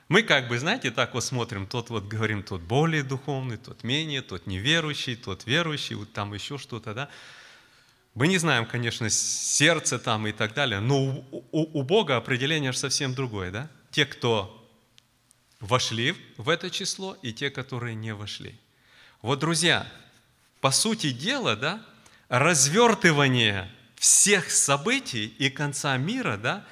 мы 0.09 0.23
как 0.23 0.49
бы, 0.49 0.59
знаете, 0.59 0.91
так 0.91 1.15
вот 1.15 1.25
смотрим, 1.25 1.67
тот 1.67 1.89
вот 1.89 2.05
говорим, 2.05 2.43
тот 2.43 2.61
более 2.61 3.03
духовный, 3.03 3.57
тот 3.57 3.85
менее, 3.85 4.21
тот 4.21 4.47
неверующий, 4.47 5.17
тот 5.17 5.47
верующий, 5.47 5.97
вот 5.97 6.13
там 6.13 6.35
еще 6.35 6.59
что-то, 6.59 6.95
да. 6.95 7.09
Мы 8.15 8.29
не 8.29 8.39
знаем, 8.39 8.67
конечно, 8.67 9.09
сердце 9.11 9.99
там 9.99 10.27
и 10.27 10.33
так 10.33 10.55
далее, 10.55 10.81
но 10.81 11.25
у, 11.33 11.45
у, 11.51 11.81
у 11.81 11.83
Бога 11.83 12.17
определение 12.17 12.73
же 12.73 12.79
совсем 12.79 13.15
другое, 13.15 13.51
да? 13.51 13.71
Те, 13.91 14.05
кто 14.05 14.61
вошли 15.59 16.15
в 16.37 16.51
это 16.51 16.71
число, 16.71 17.17
и 17.23 17.33
те, 17.33 17.51
которые 17.51 17.95
не 17.95 18.15
вошли. 18.15 18.61
Вот, 19.23 19.39
друзья, 19.39 19.91
по 20.65 20.71
сути 20.71 21.11
дела, 21.11 21.57
да, 21.57 21.85
развертывание 22.31 23.71
всех 23.97 24.51
событий 24.51 25.27
и 25.27 25.51
конца 25.51 25.95
мира, 25.99 26.39
да, 26.39 26.65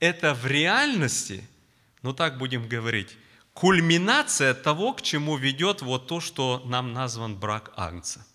это 0.00 0.32
в 0.32 0.46
реальности– 0.46 1.46
ну 2.02 2.14
так 2.14 2.38
будем 2.38 2.66
говорить, 2.66 3.18
кульминация 3.52 4.54
того, 4.54 4.94
к 4.94 5.02
чему 5.02 5.36
ведет 5.36 5.82
вот 5.82 6.06
то, 6.06 6.20
что 6.20 6.62
нам 6.64 6.94
назван 6.94 7.36
брак 7.36 7.70
Агнца. 7.76 8.26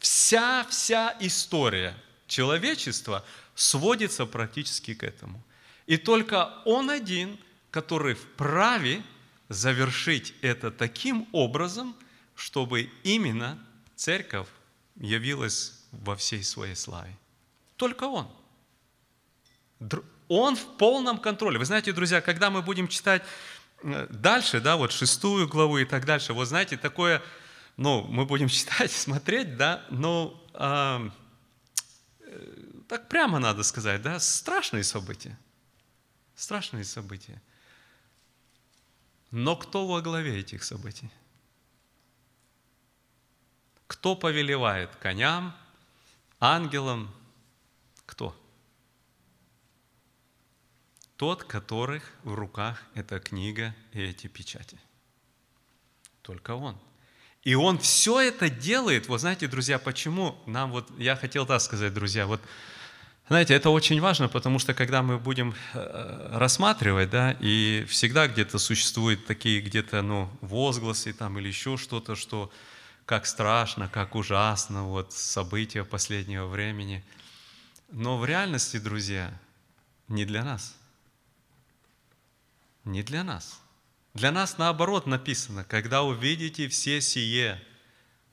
Вся, 0.00 0.66
вся 0.68 1.16
история 1.20 1.94
человечества 2.26 3.24
сводится 3.54 4.26
практически 4.26 4.94
к 4.94 5.04
этому. 5.04 5.40
И 5.86 5.98
только 5.98 6.52
Он 6.64 6.90
один, 6.90 7.38
который 7.70 8.14
вправе 8.14 9.04
завершить 9.48 10.34
это 10.42 10.72
таким 10.72 11.28
образом, 11.30 11.94
чтобы 12.34 12.90
именно 13.04 13.56
церковь 13.96 14.48
явилась 14.94 15.72
во 15.90 16.14
всей 16.14 16.44
своей 16.44 16.76
славе. 16.76 17.16
Только 17.76 18.04
Он. 18.04 18.30
Он 20.28 20.56
в 20.56 20.76
полном 20.76 21.18
контроле. 21.18 21.58
Вы 21.58 21.64
знаете, 21.64 21.92
друзья, 21.92 22.20
когда 22.20 22.50
мы 22.50 22.62
будем 22.62 22.88
читать 22.88 23.22
э, 23.82 24.06
дальше, 24.10 24.60
да, 24.60 24.76
вот 24.76 24.92
шестую 24.92 25.48
главу 25.48 25.78
и 25.78 25.84
так 25.84 26.04
дальше, 26.04 26.32
вот 26.32 26.46
знаете, 26.46 26.76
такое, 26.76 27.22
ну, 27.76 28.02
мы 28.02 28.24
будем 28.24 28.48
читать, 28.58 28.90
смотреть, 28.90 29.56
да, 29.56 29.84
ну, 29.90 30.40
э, 30.54 31.10
так 32.88 33.08
прямо 33.08 33.38
надо 33.38 33.62
сказать, 33.62 34.02
да, 34.02 34.18
страшные 34.18 34.84
события. 34.84 35.38
Страшные 36.34 36.84
события. 36.84 37.40
Но 39.30 39.56
кто 39.56 39.86
во 39.86 40.00
главе 40.00 40.40
этих 40.40 40.64
событий? 40.64 41.10
Кто 43.86 44.16
повелевает 44.16 44.94
коням, 44.96 45.54
ангелам? 46.40 47.14
Кто? 48.04 48.36
Тот, 51.16 51.44
которых 51.44 52.12
в 52.24 52.34
руках 52.34 52.82
эта 52.94 53.20
книга 53.20 53.74
и 53.92 54.02
эти 54.02 54.26
печати. 54.26 54.78
Только 56.22 56.54
Он. 56.54 56.76
И 57.42 57.54
Он 57.54 57.78
все 57.78 58.20
это 58.20 58.50
делает. 58.50 59.08
Вот 59.08 59.20
знаете, 59.20 59.46
друзья, 59.46 59.78
почему 59.78 60.36
нам 60.46 60.72
вот, 60.72 60.90
я 60.98 61.16
хотел 61.16 61.46
так 61.46 61.60
сказать, 61.60 61.94
друзья, 61.94 62.26
вот 62.26 62.40
Знаете, 63.28 63.54
это 63.54 63.70
очень 63.70 64.00
важно, 64.00 64.28
потому 64.28 64.60
что 64.60 64.72
когда 64.72 65.02
мы 65.02 65.18
будем 65.18 65.54
э, 65.74 66.28
рассматривать, 66.32 67.10
да, 67.10 67.36
и 67.40 67.84
всегда 67.88 68.28
где-то 68.28 68.58
существуют 68.58 69.26
такие 69.26 69.60
где-то, 69.60 70.02
ну, 70.02 70.30
возгласы 70.42 71.12
там 71.12 71.36
или 71.38 71.48
еще 71.48 71.76
что-то, 71.76 72.14
что 72.14 72.52
как 73.06 73.24
страшно, 73.24 73.88
как 73.88 74.14
ужасно, 74.14 74.84
вот 74.84 75.12
события 75.12 75.84
последнего 75.84 76.46
времени. 76.46 77.04
Но 77.90 78.18
в 78.18 78.26
реальности, 78.26 78.78
друзья, 78.78 79.32
не 80.08 80.24
для 80.24 80.44
нас. 80.44 80.76
Не 82.84 83.02
для 83.02 83.24
нас. 83.24 83.60
Для 84.12 84.32
нас 84.32 84.58
наоборот 84.58 85.06
написано, 85.06 85.64
когда 85.64 86.02
увидите 86.02 86.68
все 86.68 87.00
сие 87.00 87.62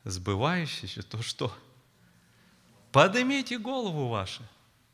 сбывающееся, 0.03 1.03
то 1.03 1.21
что? 1.21 1.55
Поднимите 2.91 3.57
голову 3.57 4.07
вашу 4.07 4.43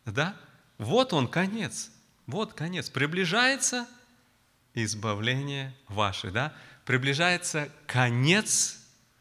да? 0.05 0.35
Вот 0.77 1.13
он, 1.13 1.27
конец. 1.27 1.91
Вот 2.25 2.53
конец. 2.53 2.89
Приближается 2.89 3.87
избавление 4.73 5.75
ваше, 5.87 6.31
да? 6.31 6.53
Приближается 6.85 7.69
конец 7.85 8.78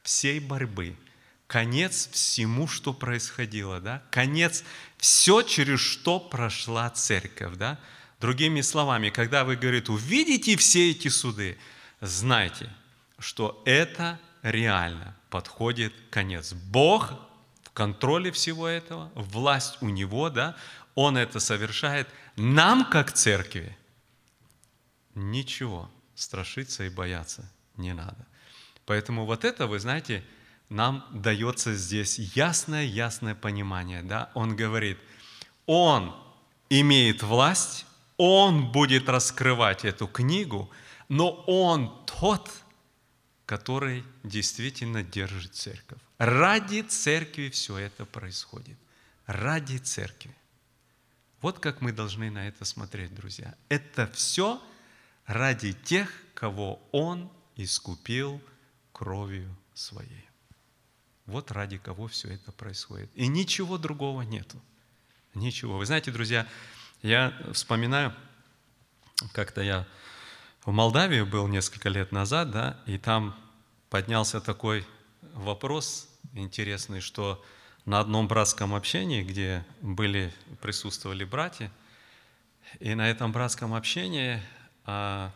всей 0.09 0.41
борьбы, 0.41 0.97
конец 1.47 2.09
всему, 2.11 2.67
что 2.67 2.95
происходило, 2.95 3.79
да? 3.79 4.03
Конец 4.11 4.65
все, 4.97 5.43
через 5.43 5.81
что 5.81 6.19
прошла 6.19 6.89
церковь, 6.89 7.57
да? 7.57 7.79
Другими 8.19 8.63
словами, 8.63 9.11
когда 9.11 9.45
вы, 9.45 9.57
говорите, 9.57 9.93
увидите 9.93 10.57
все 10.57 10.93
эти 10.93 11.09
суды, 11.09 11.59
знайте, 12.01 12.73
что 13.19 13.63
это 13.67 14.19
реально 14.43 15.15
подходит 15.29 15.93
конец. 16.11 16.55
Бог 16.55 17.13
в 17.65 17.71
контроле 17.73 18.33
всего 18.33 18.67
этого, 18.67 19.13
власть 19.15 19.77
у 19.83 19.91
Него, 19.91 20.31
да, 20.31 20.57
он 20.95 21.19
это 21.19 21.39
совершает. 21.39 22.09
Нам, 22.35 22.87
как 22.87 23.13
церкви, 23.13 23.77
ничего 25.15 25.91
страшиться 26.15 26.85
и 26.85 26.89
бояться 26.89 27.53
не 27.77 27.93
надо. 27.93 28.28
Поэтому 28.89 29.27
вот 29.27 29.45
это, 29.45 29.67
вы 29.67 29.81
знаете, 29.81 30.25
нам 30.71 31.07
дается 31.13 31.75
здесь 31.75 32.19
ясное-ясное 32.19 33.35
понимание. 33.35 34.03
Да? 34.03 34.31
Он 34.33 34.57
говорит, 34.57 34.97
Он 35.67 36.17
имеет 36.71 37.23
власть, 37.23 37.85
Он 38.17 38.73
будет 38.73 39.11
раскрывать 39.11 39.85
эту 39.85 40.07
книгу, 40.07 40.71
но 41.11 41.33
Он 41.47 41.93
тот, 42.07 42.51
который 43.45 44.05
действительно 44.25 45.03
держит 45.03 45.55
церковь. 45.55 46.01
Ради 46.17 46.81
церкви 46.81 47.51
все 47.51 47.77
это 47.77 48.07
происходит. 48.07 48.79
Ради 49.27 49.77
церкви. 49.77 50.35
Вот 51.43 51.59
как 51.59 51.83
мы 51.83 51.93
должны 51.93 52.31
на 52.31 52.49
это 52.49 52.65
смотреть, 52.65 53.15
друзья. 53.15 53.55
Это 53.69 54.07
все 54.15 54.63
ради 55.27 55.75
тех, 55.75 56.11
кого 56.33 56.81
Он 56.91 57.31
искупил 57.57 58.41
кровью 58.99 59.57
Своей. 59.75 60.29
Вот 61.27 61.53
ради 61.53 61.79
кого 61.79 62.09
все 62.09 62.31
это 62.31 62.51
происходит. 62.51 63.09
И 63.15 63.29
ничего 63.29 63.79
другого 63.79 64.23
нету. 64.23 64.61
Ничего. 65.35 65.79
Вы 65.79 65.87
знаете, 65.87 66.11
друзья, 66.11 66.49
я 67.03 67.33
вспоминаю, 67.53 68.13
как-то 69.33 69.61
я 69.61 69.87
в 70.65 70.73
Молдавии 70.73 71.23
был 71.23 71.47
несколько 71.47 71.89
лет 71.89 72.11
назад, 72.11 72.51
да, 72.51 72.81
и 72.87 72.99
там 72.99 73.39
поднялся 73.89 74.41
такой 74.41 74.85
вопрос 75.33 76.09
интересный, 76.33 77.01
что 77.01 77.45
на 77.85 78.01
одном 78.01 78.27
братском 78.27 78.75
общении, 78.75 79.23
где 79.23 79.65
были, 79.81 80.35
присутствовали 80.61 81.23
братья, 81.23 81.71
и 82.81 82.97
на 82.97 83.09
этом 83.09 83.31
братском 83.31 83.75
общении 83.75 84.43
а, 84.85 85.31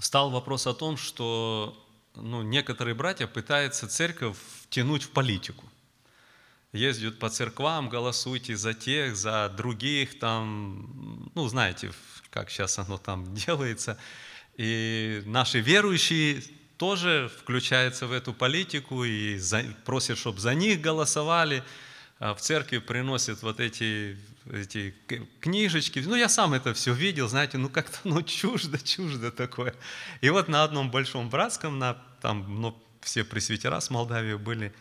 стал 0.00 0.30
вопрос 0.30 0.66
о 0.66 0.74
том, 0.74 0.96
что 0.96 1.85
ну, 2.16 2.42
некоторые 2.42 2.94
братья 2.94 3.26
пытаются 3.26 3.88
церковь 3.88 4.36
втянуть 4.62 5.04
в 5.04 5.10
политику. 5.10 5.64
Ездят 6.72 7.18
по 7.18 7.30
церквам, 7.30 7.88
голосуйте 7.88 8.56
за 8.56 8.74
тех, 8.74 9.16
за 9.16 9.48
других, 9.56 10.18
там, 10.18 11.30
ну, 11.34 11.48
знаете, 11.48 11.92
как 12.30 12.50
сейчас 12.50 12.78
оно 12.78 12.98
там 12.98 13.34
делается. 13.46 13.98
И 14.56 15.22
наши 15.26 15.60
верующие 15.60 16.42
тоже 16.76 17.30
включается 17.38 18.06
в 18.06 18.12
эту 18.12 18.34
политику 18.34 19.04
и 19.04 19.38
за, 19.38 19.64
просит, 19.84 20.18
чтобы 20.18 20.40
за 20.40 20.54
них 20.54 20.80
голосовали. 20.80 21.62
А 22.18 22.34
в 22.34 22.40
церкви 22.40 22.78
приносят 22.78 23.42
вот 23.42 23.60
эти, 23.60 24.18
эти 24.52 24.94
книжечки. 25.40 25.98
Ну, 25.98 26.14
я 26.14 26.28
сам 26.28 26.54
это 26.54 26.74
все 26.74 26.92
видел, 26.92 27.28
знаете, 27.28 27.58
ну 27.58 27.68
как-то 27.68 27.98
ну, 28.04 28.22
чуждо, 28.22 28.78
чуждо 28.78 29.30
такое. 29.30 29.74
И 30.20 30.30
вот 30.30 30.48
на 30.48 30.64
одном 30.64 30.90
большом 30.90 31.28
братском, 31.30 31.78
на, 31.78 31.94
там 32.20 32.60
ну, 32.60 32.76
все 33.00 33.24
пресвитера 33.24 33.80
с 33.80 33.90
Молдавии 33.90 34.34
были, 34.34 34.72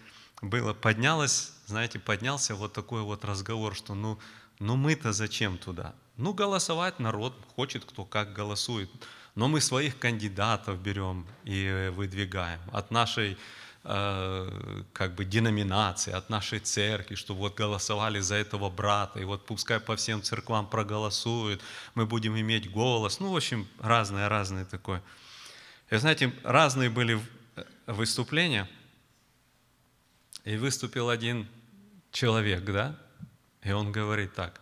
было, 0.42 0.74
поднялось, 0.74 1.52
знаете, 1.68 2.00
поднялся 2.00 2.56
вот 2.56 2.74
такой 2.74 3.02
вот 3.02 3.26
разговор, 3.26 3.76
что 3.76 3.96
ну, 3.96 4.20
ну 4.60 4.76
мы-то 4.76 5.14
зачем 5.14 5.58
туда? 5.58 5.96
Ну, 6.18 6.34
голосовать 6.34 7.00
народ 7.00 7.36
хочет, 7.56 7.86
кто 7.86 8.06
как 8.06 8.34
голосует 8.34 8.90
но 9.36 9.50
мы 9.50 9.62
своих 9.62 10.00
кандидатов 10.00 10.80
берем 10.80 11.28
и 11.44 11.92
выдвигаем 11.94 12.60
от 12.72 12.90
нашей 12.90 13.38
как 13.86 15.14
бы 15.14 15.26
деноминации, 15.26 16.12
от 16.12 16.30
нашей 16.30 16.58
церкви, 16.60 17.14
что 17.14 17.36
вот 17.36 17.56
голосовали 17.56 18.20
за 18.20 18.34
этого 18.34 18.72
брата, 18.72 19.20
и 19.20 19.26
вот 19.26 19.46
пускай 19.46 19.80
по 19.80 19.96
всем 19.96 20.24
церквам 20.24 20.68
проголосуют, 20.68 21.62
мы 21.94 22.08
будем 22.08 22.36
иметь 22.36 22.72
голос. 22.72 23.20
Ну, 23.20 23.32
в 23.32 23.36
общем, 23.36 23.68
разное-разное 23.80 24.66
такое. 24.66 25.04
И 25.92 25.98
знаете, 25.98 26.34
разные 26.44 26.90
были 26.90 27.22
выступления, 27.86 28.68
и 30.46 30.58
выступил 30.58 31.10
один 31.10 31.48
человек, 32.12 32.66
да, 32.66 33.00
и 33.62 33.72
он 33.72 33.92
говорит 33.92 34.34
так, 34.34 34.62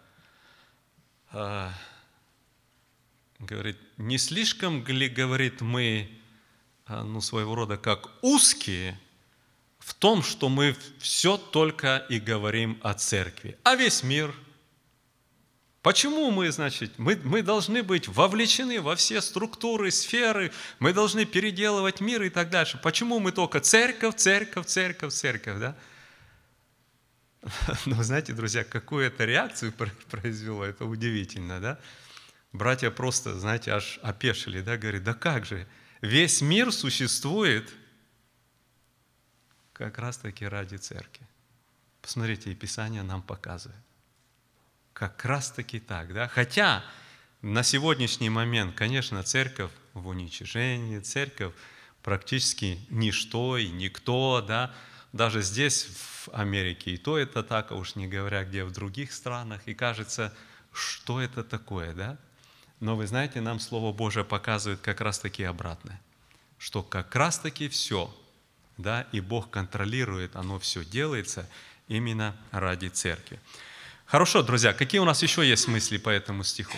«Э, 1.32 1.70
говорит, 3.40 3.78
не 3.98 4.18
слишком 4.18 4.86
ли, 4.86 5.08
говорит, 5.08 5.62
мы, 5.62 6.10
ну, 6.90 7.22
своего 7.22 7.56
рода 7.56 7.78
как 7.78 8.10
узкие 8.22 9.00
в 9.84 9.94
том, 9.94 10.24
что 10.24 10.50
мы 10.50 10.76
все 11.00 11.38
только 11.38 12.06
и 12.10 12.20
говорим 12.20 12.80
о 12.82 12.94
церкви, 12.94 13.58
а 13.64 13.76
весь 13.76 14.04
мир. 14.04 14.34
Почему 15.82 16.32
мы, 16.32 16.50
значит, 16.52 16.98
мы, 16.98 17.20
мы 17.24 17.42
должны 17.42 17.84
быть 17.84 18.08
вовлечены 18.08 18.80
во 18.80 18.96
все 18.96 19.22
структуры, 19.22 19.92
сферы, 19.92 20.54
мы 20.80 20.94
должны 20.94 21.26
переделывать 21.26 22.00
мир 22.00 22.24
и 22.24 22.30
так 22.30 22.50
дальше. 22.50 22.80
Почему 22.82 23.20
мы 23.20 23.34
только 23.34 23.60
церковь, 23.60 24.16
церковь, 24.16 24.68
церковь, 24.68 25.14
церковь, 25.14 25.60
да? 25.60 25.76
Но 27.42 27.50
ну, 27.98 28.04
знаете, 28.04 28.32
друзья, 28.32 28.64
какую 28.64 29.06
это 29.06 29.26
реакцию 29.26 29.74
произвело, 30.10 30.64
это 30.64 30.86
удивительно, 30.86 31.60
да? 31.60 31.80
братья 32.54 32.90
просто, 32.92 33.38
знаете, 33.38 33.72
аж 33.72 34.00
опешили, 34.02 34.62
да, 34.62 34.78
говорит, 34.78 35.04
да 35.04 35.14
как 35.14 35.46
же, 35.46 35.68
весь 36.02 36.42
мир 36.42 36.72
существует 36.72 37.74
как 39.84 39.98
раз-таки 39.98 40.46
ради 40.48 40.78
церкви. 40.78 41.28
Посмотрите, 42.02 42.50
и 42.50 42.56
Писание 42.56 43.04
нам 43.04 43.22
показывает. 43.22 43.82
Как 44.94 45.26
раз-таки 45.26 45.82
так, 45.82 46.14
да? 46.14 46.30
Хотя 46.30 46.86
на 47.42 47.64
сегодняшний 47.64 48.30
момент, 48.30 48.76
конечно, 48.76 49.22
церковь 49.24 49.72
в 49.94 50.08
уничижении, 50.08 51.00
церковь 51.00 51.54
практически 52.02 52.80
ничто 52.90 53.58
и 53.58 53.68
никто, 53.72 54.42
да, 54.42 54.74
даже 55.12 55.42
здесь, 55.42 55.84
в 55.84 56.30
Америке, 56.32 56.92
и 56.92 56.98
то 56.98 57.18
это 57.18 57.44
так, 57.44 57.74
а 57.74 57.76
уж 57.76 57.96
не 57.96 58.08
говоря, 58.08 58.46
где 58.46 58.64
в 58.64 58.72
других 58.72 59.12
странах, 59.12 59.64
и 59.66 59.74
кажется, 59.74 60.34
что 60.72 61.20
это 61.20 61.44
такое, 61.44 61.94
да? 61.94 62.18
Но 62.80 62.96
вы 62.96 63.06
знаете, 63.06 63.42
нам 63.42 63.60
Слово 63.60 63.92
Божие 63.92 64.24
показывает 64.24 64.80
как 64.80 65.02
раз-таки 65.02 65.44
обратное, 65.44 66.02
что 66.58 66.84
как 66.84 67.14
раз-таки 67.18 67.68
все, 67.68 68.16
да, 68.84 69.08
и 69.12 69.20
Бог 69.20 69.50
контролирует, 69.50 70.36
оно 70.36 70.60
все 70.60 70.86
делается 70.86 71.50
именно 71.88 72.36
ради 72.52 72.90
церкви. 72.90 73.40
Хорошо, 74.06 74.44
друзья, 74.44 74.74
какие 74.74 75.00
у 75.00 75.06
нас 75.06 75.24
еще 75.24 75.48
есть 75.48 75.68
мысли 75.68 75.98
по 75.98 76.10
этому 76.10 76.44
стиху? 76.44 76.78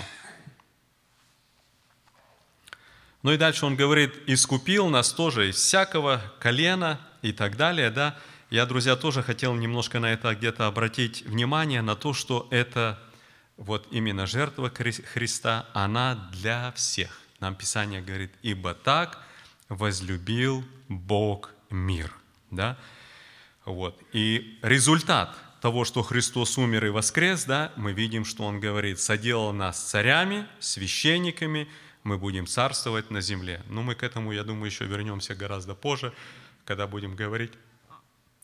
Ну 3.23 3.31
и 3.31 3.37
дальше 3.37 3.65
он 3.65 3.75
говорит, 3.75 4.13
искупил 4.27 4.87
нас 4.87 5.11
тоже 5.11 5.49
из 5.49 5.55
всякого 5.55 6.21
колена 6.39 7.01
и 7.23 7.33
так 7.33 7.57
далее, 7.57 7.89
да. 7.89 8.17
Я, 8.51 8.67
друзья, 8.67 8.95
тоже 8.95 9.23
хотел 9.23 9.55
немножко 9.55 9.99
на 9.99 10.13
это 10.13 10.33
где-то 10.35 10.67
обратить 10.67 11.23
внимание, 11.23 11.81
на 11.81 11.95
то, 11.95 12.13
что 12.13 12.47
это 12.51 13.01
вот 13.57 13.87
именно 13.89 14.27
жертва 14.27 14.69
Христа, 14.69 15.65
она 15.73 16.29
для 16.31 16.71
всех. 16.73 17.19
Нам 17.39 17.55
Писание 17.55 18.01
говорит, 18.01 18.31
ибо 18.43 18.75
так 18.75 19.19
возлюбил 19.69 20.63
Бог 20.87 21.54
мир. 21.69 22.13
Да? 22.51 22.77
Вот. 23.65 24.01
И 24.13 24.59
результат 24.61 25.35
того, 25.61 25.85
что 25.85 26.03
Христос 26.03 26.57
умер 26.57 26.85
и 26.85 26.89
воскрес, 26.89 27.45
да, 27.45 27.71
мы 27.75 27.93
видим, 27.93 28.25
что 28.25 28.43
Он 28.43 28.59
говорит, 28.59 28.99
соделал 28.99 29.51
нас 29.51 29.81
царями, 29.81 30.47
священниками, 30.59 31.67
мы 32.03 32.19
будем 32.19 32.45
царствовать 32.45 33.09
на 33.09 33.19
земле. 33.19 33.63
Но 33.67 33.81
мы 33.81 33.95
к 33.95 34.03
этому, 34.03 34.31
я 34.31 34.43
думаю, 34.43 34.67
еще 34.67 34.85
вернемся 34.85 35.33
гораздо 35.33 35.73
позже, 35.73 36.13
когда 36.65 36.85
будем 36.85 37.15
говорить 37.15 37.51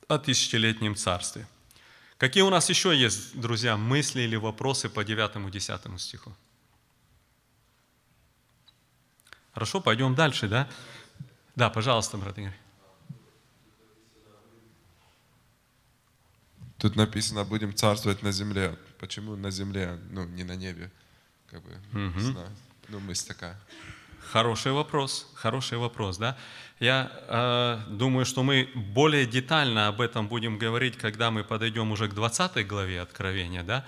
о 0.08 0.18
тысячелетнем 0.18 0.96
царстве. 0.96 1.48
Какие 2.18 2.44
у 2.44 2.50
нас 2.50 2.70
еще 2.70 2.96
есть, 2.96 3.40
друзья, 3.40 3.78
мысли 3.78 4.22
или 4.22 4.36
вопросы 4.36 4.90
по 4.90 5.04
9-10 5.04 5.98
стиху? 6.00 6.36
Хорошо, 9.54 9.82
пойдем 9.82 10.16
дальше, 10.16 10.48
да? 10.48 10.68
Да, 11.56 11.70
пожалуйста, 11.70 12.18
брат 12.18 12.38
Игорь. 12.38 12.58
Тут 16.82 16.96
написано, 16.96 17.44
будем 17.44 17.76
царствовать 17.76 18.24
на 18.24 18.32
земле. 18.32 18.76
Почему 18.98 19.36
на 19.36 19.52
земле, 19.52 20.00
ну, 20.10 20.26
не 20.26 20.44
на 20.44 20.56
небе? 20.56 20.90
Как 21.52 21.62
бы, 21.62 21.78
Мгм. 21.92 22.18
не 22.18 22.32
знаю. 22.32 22.50
Ну, 22.90 23.00
мысль 23.00 23.28
такая. 23.28 23.56
Хороший 24.32 24.72
вопрос, 24.72 25.28
хороший 25.36 25.78
вопрос, 25.78 26.18
да? 26.18 26.36
Я 26.80 27.12
э, 27.28 27.80
думаю, 27.92 28.26
что 28.26 28.42
мы 28.42 28.68
более 28.74 29.28
детально 29.28 29.90
об 29.90 30.02
этом 30.02 30.28
будем 30.28 30.58
говорить, 30.58 30.98
когда 30.98 31.30
мы 31.30 31.44
подойдем 31.44 31.92
уже 31.92 32.08
к 32.08 32.16
20 32.16 32.68
главе 32.68 33.02
Откровения, 33.02 33.62
да? 33.64 33.86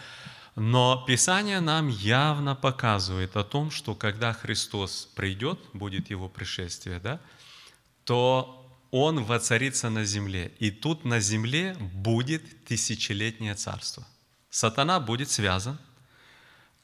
Но 0.55 1.03
Писание 1.07 1.61
нам 1.61 1.87
явно 1.87 2.53
показывает 2.55 3.35
о 3.35 3.43
том, 3.43 3.71
что 3.71 3.95
когда 3.95 4.33
Христос 4.33 5.07
придет, 5.15 5.59
будет 5.73 6.11
Его 6.11 6.29
пришествие, 6.29 6.99
да? 6.99 7.19
То 8.03 8.62
Он 8.95 9.23
воцарится 9.23 9.89
на 9.89 10.05
земле. 10.05 10.51
И 10.59 10.69
тут 10.69 11.03
на 11.03 11.19
земле 11.19 11.75
будет 11.79 12.43
тысячелетнее 12.65 13.55
царство. 13.55 14.05
Сатана 14.51 14.99
будет 14.99 15.31
связан, 15.31 15.79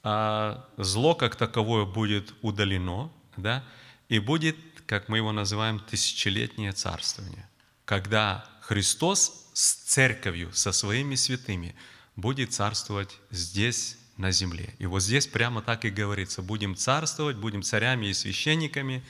а 0.01 0.67
зло 0.77 1.13
как 1.13 1.35
таковое 1.35 1.85
будет 1.85 2.33
удалено, 2.41 3.11
да, 3.37 3.63
и 4.07 4.17
будет, 4.17 4.57
как 4.87 5.07
мы 5.07 5.17
его 5.17 5.31
называем, 5.31 5.79
тысячелетнее 5.79 6.71
царствование, 6.71 7.47
когда 7.85 8.43
Христос 8.61 9.47
с 9.53 9.73
церковью, 9.75 10.51
со 10.51 10.71
своими 10.71 11.13
святыми 11.13 11.75
будет 12.15 12.53
царствовать 12.53 13.19
здесь, 13.29 13.97
на 14.17 14.31
земле. 14.31 14.75
И 14.79 14.85
вот 14.85 15.01
здесь 15.01 15.27
прямо 15.27 15.61
так 15.61 15.85
и 15.85 15.89
говорится, 15.89 16.41
будем 16.41 16.75
царствовать, 16.75 17.37
будем 17.37 17.61
царями 17.61 18.07
и 18.07 18.13
священниками 18.13 19.01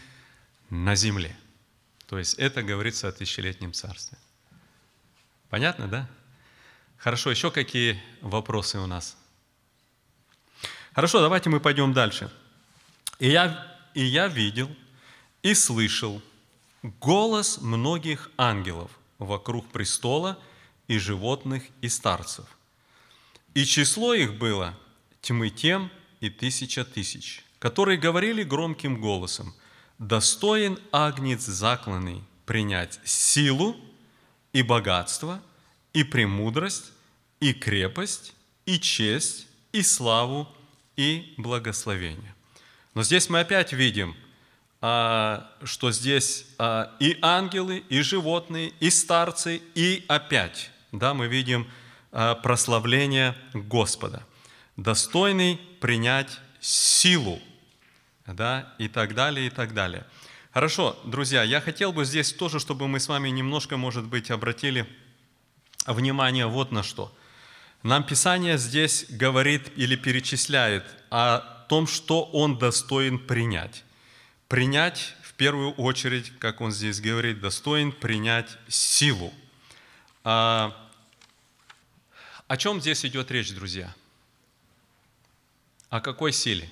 на 0.70 0.96
земле. 0.96 1.36
То 2.10 2.18
есть 2.18 2.34
это 2.40 2.64
говорится 2.64 3.08
о 3.08 3.12
тысячелетнем 3.12 3.72
царстве. 3.72 4.18
Понятно, 5.48 5.88
да? 5.88 6.10
Хорошо, 6.98 7.30
еще 7.30 7.52
какие 7.52 8.02
вопросы 8.22 8.80
у 8.80 8.88
нас? 8.88 9.16
Хорошо, 10.96 11.22
давайте 11.22 11.52
мы 11.52 11.60
пойдем 11.60 11.94
дальше. 11.94 12.32
И 13.20 13.30
я, 13.30 13.78
и 13.94 14.04
я 14.04 14.28
видел 14.28 14.76
и 15.44 15.54
слышал 15.54 16.20
голос 16.82 17.62
многих 17.62 18.32
ангелов 18.38 18.90
вокруг 19.20 19.70
престола 19.72 20.40
и 20.88 20.98
животных 20.98 21.64
и 21.82 21.90
старцев. 21.90 22.48
И 23.54 23.66
число 23.66 24.16
их 24.16 24.34
было 24.34 24.76
тьмы 25.22 25.52
тем 25.52 25.92
и 26.22 26.32
тысяча 26.32 26.84
тысяч, 26.84 27.46
которые 27.60 28.00
говорили 28.00 28.42
громким 28.42 29.00
голосом, 29.00 29.54
«Достоин 30.00 30.80
агнец 30.92 31.42
закланный 31.42 32.24
принять 32.46 33.00
силу 33.04 33.76
и 34.54 34.64
богатство, 34.64 35.42
и 35.94 36.04
премудрость, 36.04 36.92
и 37.40 37.54
крепость, 37.54 38.34
и 38.66 38.80
честь, 38.80 39.48
и 39.72 39.84
славу, 39.84 40.48
и 40.96 41.34
благословение». 41.38 42.34
Но 42.94 43.04
здесь 43.04 43.30
мы 43.30 43.42
опять 43.42 43.72
видим, 43.72 44.16
а, 44.82 45.52
что 45.64 45.92
здесь 45.92 46.46
а, 46.58 46.96
и 47.00 47.18
ангелы, 47.22 47.84
и 47.90 48.02
животные, 48.02 48.74
и 48.80 48.90
старцы, 48.90 49.62
и 49.76 50.06
опять, 50.08 50.72
да, 50.92 51.14
мы 51.14 51.28
видим 51.28 51.68
а, 52.12 52.36
прославление 52.36 53.36
Господа, 53.54 54.26
достойный 54.78 55.60
принять 55.82 56.40
силу, 56.62 57.40
да, 58.34 58.74
и 58.78 58.88
так 58.88 59.14
далее, 59.14 59.48
и 59.48 59.50
так 59.50 59.74
далее. 59.74 60.06
Хорошо, 60.52 61.00
друзья, 61.04 61.44
я 61.44 61.62
хотел 61.62 61.94
бы 61.94 62.06
здесь 62.06 62.34
тоже, 62.34 62.60
чтобы 62.60 62.88
мы 62.88 63.00
с 63.00 63.08
вами 63.08 63.30
немножко, 63.30 63.78
может 63.78 64.06
быть, 64.06 64.32
обратили 64.32 64.88
внимание 65.86 66.48
вот 66.48 66.72
на 66.72 66.84
что. 66.84 67.16
Нам 67.84 68.04
Писание 68.04 68.58
здесь 68.58 69.06
говорит 69.10 69.72
или 69.78 69.96
перечисляет 69.96 70.84
о 71.10 71.40
том, 71.70 71.88
что 71.88 72.24
он 72.24 72.58
достоин 72.58 73.20
принять. 73.20 73.84
Принять, 74.48 75.16
в 75.22 75.34
первую 75.34 75.72
очередь, 75.74 76.38
как 76.40 76.62
он 76.62 76.72
здесь 76.72 77.00
говорит, 77.00 77.40
достоин 77.40 77.92
принять 77.92 78.58
силу. 78.68 79.32
А, 80.24 80.76
о 82.48 82.58
чем 82.58 82.82
здесь 82.82 83.06
идет 83.06 83.32
речь, 83.32 83.54
друзья? 83.54 83.94
О 85.90 86.02
какой 86.02 86.34
силе? 86.34 86.70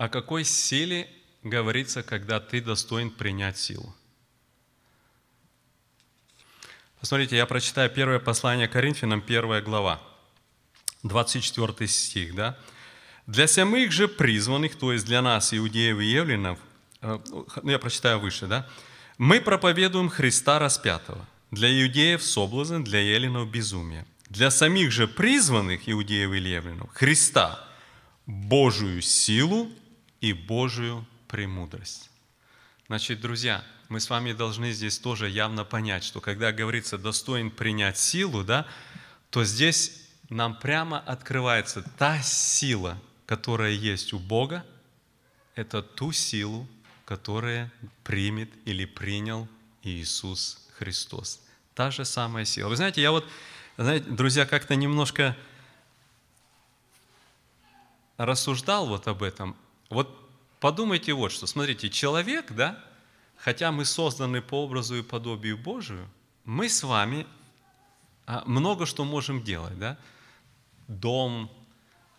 О 0.00 0.08
какой 0.08 0.44
силе 0.44 1.10
говорится, 1.42 2.02
когда 2.02 2.40
ты 2.40 2.62
достоин 2.62 3.10
принять 3.10 3.58
силу? 3.58 3.94
Посмотрите, 6.98 7.36
я 7.36 7.44
прочитаю 7.44 7.90
первое 7.90 8.18
послание 8.18 8.66
Коринфянам, 8.66 9.20
первая 9.20 9.60
глава, 9.60 10.00
24 11.02 11.86
стих, 11.86 12.34
да? 12.34 12.58
«Для 13.26 13.46
самых 13.46 13.92
же 13.92 14.08
призванных, 14.08 14.76
то 14.76 14.90
есть 14.90 15.04
для 15.04 15.20
нас, 15.20 15.52
иудеев 15.52 15.98
и 15.98 16.06
евлинов, 16.06 16.58
э, 17.02 17.18
ну, 17.28 17.70
я 17.70 17.78
прочитаю 17.78 18.20
выше, 18.20 18.46
да? 18.46 18.66
Мы 19.18 19.38
проповедуем 19.42 20.08
Христа 20.08 20.58
распятого. 20.58 21.28
Для 21.50 21.68
иудеев 21.68 22.22
соблазн, 22.22 22.84
для 22.84 23.00
еллинов 23.00 23.50
безумие. 23.50 24.06
Для 24.30 24.50
самих 24.50 24.92
же 24.92 25.06
призванных 25.06 25.90
иудеев 25.90 26.32
и 26.32 26.38
евлинов 26.38 26.88
Христа 26.94 27.68
Божию 28.24 29.02
силу 29.02 29.70
и 30.20 30.32
Божию 30.32 31.06
премудрость. 31.28 32.10
Значит, 32.86 33.20
друзья, 33.20 33.64
мы 33.88 34.00
с 34.00 34.10
вами 34.10 34.32
должны 34.32 34.72
здесь 34.72 34.98
тоже 34.98 35.28
явно 35.28 35.64
понять, 35.64 36.04
что 36.04 36.20
когда 36.20 36.52
говорится 36.52 36.98
«достоин 36.98 37.50
принять 37.50 37.98
силу», 37.98 38.44
да, 38.44 38.66
то 39.30 39.44
здесь 39.44 40.08
нам 40.28 40.58
прямо 40.58 40.98
открывается 40.98 41.82
та 41.98 42.20
сила, 42.22 43.00
которая 43.26 43.72
есть 43.72 44.12
у 44.12 44.18
Бога, 44.18 44.64
это 45.54 45.82
ту 45.82 46.12
силу, 46.12 46.66
которую 47.04 47.70
примет 48.04 48.50
или 48.64 48.84
принял 48.84 49.48
Иисус 49.82 50.68
Христос. 50.78 51.40
Та 51.74 51.90
же 51.90 52.04
самая 52.04 52.44
сила. 52.44 52.68
Вы 52.68 52.76
знаете, 52.76 53.02
я 53.02 53.10
вот, 53.10 53.26
знаете, 53.76 54.08
друзья, 54.08 54.46
как-то 54.46 54.76
немножко 54.76 55.36
рассуждал 58.16 58.86
вот 58.86 59.08
об 59.08 59.22
этом. 59.22 59.56
Вот 59.90 60.08
подумайте 60.60 61.12
вот 61.12 61.32
что. 61.32 61.46
Смотрите, 61.46 61.90
человек, 61.90 62.52
да, 62.52 62.82
хотя 63.36 63.72
мы 63.72 63.84
созданы 63.84 64.40
по 64.40 64.64
образу 64.64 64.96
и 64.96 65.02
подобию 65.02 65.58
Божию, 65.58 66.08
мы 66.44 66.68
с 66.68 66.82
вами 66.82 67.26
а, 68.26 68.44
много 68.46 68.86
что 68.86 69.04
можем 69.04 69.42
делать, 69.42 69.78
да? 69.78 69.98
Дом, 70.86 71.50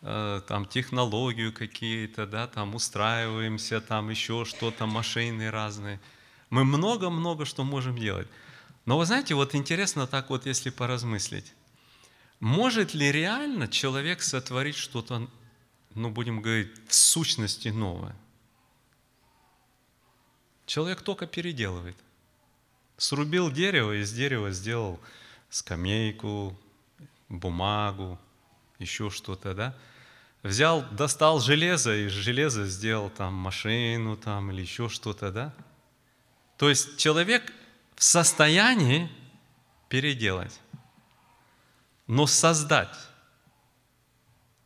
э, 0.01 0.41
там 0.47 0.65
технологию 0.65 1.53
какие-то, 1.53 2.27
да, 2.27 2.47
там 2.47 2.75
устраиваемся, 2.75 3.79
там 3.81 4.09
еще 4.09 4.45
что-то, 4.45 4.85
машины 4.85 5.49
разные. 5.49 5.99
Мы 6.49 6.65
много-много 6.65 7.45
что 7.45 7.63
можем 7.63 7.97
делать. 7.97 8.27
Но 8.85 8.97
вы 8.97 9.05
знаете, 9.05 9.35
вот 9.35 9.55
интересно 9.55 10.07
так 10.07 10.29
вот, 10.29 10.45
если 10.45 10.69
поразмыслить, 10.69 11.53
может 12.41 12.93
ли 12.93 13.11
реально 13.11 13.67
человек 13.67 14.21
сотворить 14.21 14.75
что-то, 14.75 15.27
ну, 15.95 16.09
будем 16.09 16.41
говорить, 16.41 16.71
в 16.87 16.93
сущности 16.93 17.69
новое? 17.69 18.15
Человек 20.65 21.01
только 21.01 21.27
переделывает. 21.27 21.97
Срубил 22.97 23.51
дерево, 23.51 23.99
из 23.99 24.13
дерева 24.13 24.51
сделал 24.51 24.99
скамейку, 25.49 26.57
бумагу, 27.27 28.19
еще 28.79 29.09
что-то, 29.09 29.53
да? 29.53 29.75
Взял, 30.43 30.83
достал 30.91 31.39
железо, 31.39 31.95
из 32.07 32.11
железа 32.11 32.65
сделал 32.65 33.09
там 33.09 33.33
машину 33.33 34.17
там 34.17 34.51
или 34.51 34.61
еще 34.61 34.89
что-то, 34.89 35.31
да? 35.31 35.53
То 36.57 36.69
есть 36.69 36.97
человек 36.97 37.51
в 37.95 38.03
состоянии 38.03 39.09
переделать, 39.89 40.59
но 42.07 42.27
создать 42.27 42.95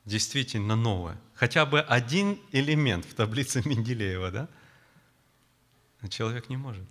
действительно 0.05 0.75
новое. 0.75 1.19
Хотя 1.33 1.65
бы 1.65 1.81
один 1.81 2.39
элемент 2.51 3.05
в 3.05 3.13
таблице 3.13 3.61
Менделеева, 3.65 4.31
да? 4.31 4.49
Человек 6.09 6.49
не 6.49 6.57
может. 6.57 6.85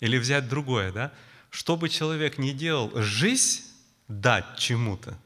Или 0.00 0.18
взять 0.18 0.48
другое, 0.48 0.92
да? 0.92 1.12
что 1.56 1.76
бы 1.76 1.88
человек 1.88 2.36
ни 2.36 2.52
делал, 2.52 2.90
жизнь 2.94 3.64
дать 4.08 4.58
чему-то 4.58 5.18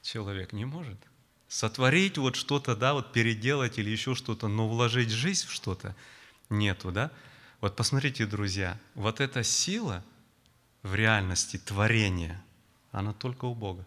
человек 0.00 0.52
не 0.52 0.64
может. 0.64 0.98
Сотворить 1.48 2.16
вот 2.16 2.36
что-то, 2.36 2.74
да, 2.74 2.94
вот 2.94 3.12
переделать 3.12 3.78
или 3.78 3.90
еще 3.90 4.14
что-то, 4.14 4.48
но 4.48 4.68
вложить 4.68 5.10
жизнь 5.10 5.46
в 5.46 5.52
что-то 5.52 5.94
нету, 6.48 6.92
да? 6.92 7.10
Вот 7.60 7.76
посмотрите, 7.76 8.24
друзья, 8.24 8.78
вот 8.94 9.20
эта 9.20 9.42
сила 9.42 10.04
в 10.82 10.94
реальности 10.94 11.58
творения, 11.58 12.42
она 12.90 13.12
только 13.12 13.44
у 13.44 13.54
Бога. 13.54 13.86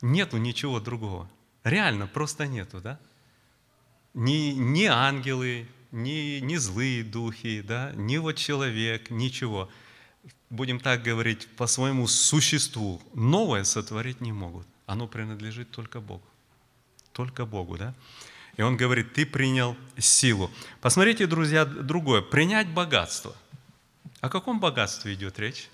Нету 0.00 0.36
ничего 0.36 0.80
другого. 0.80 1.28
Реально 1.64 2.06
просто 2.06 2.46
нету, 2.46 2.80
да? 2.80 2.98
Ни, 4.14 4.52
ни 4.52 4.84
ангелы, 4.84 5.68
ни, 5.90 6.40
ни 6.40 6.56
злые 6.56 7.04
духи, 7.04 7.62
да, 7.62 7.92
ни 7.94 8.16
вот 8.16 8.36
человек, 8.36 9.10
ничего. 9.10 9.68
Будем 10.50 10.80
так 10.80 11.02
говорить, 11.02 11.46
по 11.56 11.66
своему 11.66 12.06
существу 12.06 13.02
новое 13.14 13.64
сотворить 13.64 14.20
не 14.20 14.32
могут. 14.32 14.66
Оно 14.86 15.06
принадлежит 15.06 15.70
только 15.70 16.00
Богу. 16.00 16.24
Только 17.12 17.44
Богу, 17.44 17.76
да? 17.76 17.94
И 18.56 18.62
он 18.62 18.76
говорит, 18.76 19.12
ты 19.12 19.26
принял 19.26 19.76
силу. 19.98 20.50
Посмотрите, 20.80 21.26
друзья, 21.26 21.64
другое. 21.64 22.22
Принять 22.22 22.68
богатство. 22.68 23.36
О 24.20 24.28
каком 24.28 24.58
богатстве 24.58 25.14
идет 25.14 25.38
речь? 25.38 25.68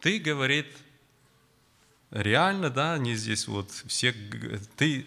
Ты, 0.00 0.18
говорит, 0.18 0.66
реально, 2.14 2.70
да, 2.70 2.94
они 2.94 3.14
здесь 3.14 3.46
вот 3.46 3.70
все, 3.86 4.14
ты 4.76 5.06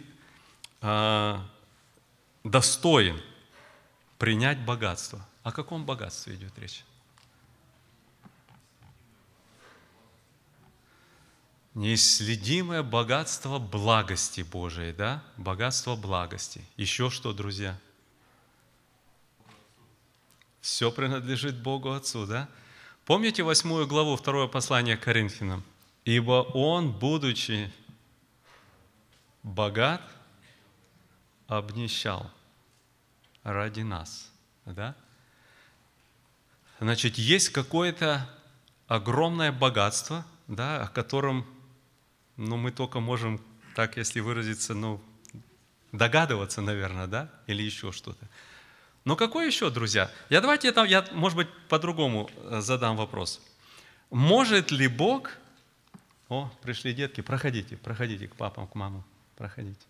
а, 0.81 1.43
достоин 2.43 3.19
принять 4.19 4.59
богатство. 4.59 5.25
О 5.43 5.51
каком 5.51 5.85
богатстве 5.85 6.35
идет 6.35 6.57
речь? 6.59 6.83
Неисследимое 11.73 12.83
богатство 12.83 13.59
благости 13.59 14.41
Божией, 14.41 14.93
да? 14.93 15.23
Богатство 15.37 15.95
благости. 15.95 16.61
Еще 16.75 17.09
что, 17.09 17.33
друзья? 17.33 17.79
Все 20.59 20.91
принадлежит 20.91 21.55
Богу 21.61 21.91
Отцу, 21.91 22.25
да? 22.25 22.49
Помните 23.05 23.43
восьмую 23.43 23.87
главу, 23.87 24.17
второе 24.17 24.47
послание 24.47 24.97
к 24.97 25.03
Коринфянам? 25.03 25.63
Ибо 26.07 26.43
Он, 26.53 26.93
будучи 26.93 27.69
богат, 29.43 30.01
обнищал 31.47 32.31
ради 33.43 33.81
нас. 33.81 34.31
Да? 34.65 34.95
Значит, 36.79 37.17
есть 37.17 37.49
какое-то 37.49 38.25
огромное 38.87 39.51
богатство, 39.51 40.25
да, 40.47 40.83
о 40.83 40.87
котором 40.87 41.45
ну, 42.37 42.55
мы 42.55 42.71
только 42.71 43.01
можем, 43.01 43.41
так 43.75 43.97
если 43.97 44.21
выразиться, 44.21 44.73
ну, 44.73 45.01
догадываться, 45.91 46.61
наверное, 46.61 47.07
да, 47.07 47.29
или 47.47 47.63
еще 47.63 47.91
что-то. 47.91 48.29
Но 49.03 49.17
какое 49.17 49.45
еще, 49.45 49.69
друзья? 49.69 50.09
Я 50.29 50.39
давайте 50.39 50.69
это, 50.69 50.85
я, 50.85 51.05
может 51.11 51.35
быть, 51.35 51.49
по-другому 51.67 52.29
э, 52.33 52.61
задам 52.61 52.95
вопрос. 52.95 53.41
Может 54.09 54.71
ли 54.71 54.87
Бог... 54.87 55.31
О, 56.29 56.51
пришли 56.61 56.93
детки, 56.93 57.21
проходите, 57.21 57.77
проходите 57.77 58.27
к 58.27 58.35
папам, 58.35 58.67
к 58.67 58.75
мамам, 58.75 59.03
проходите. 59.35 59.85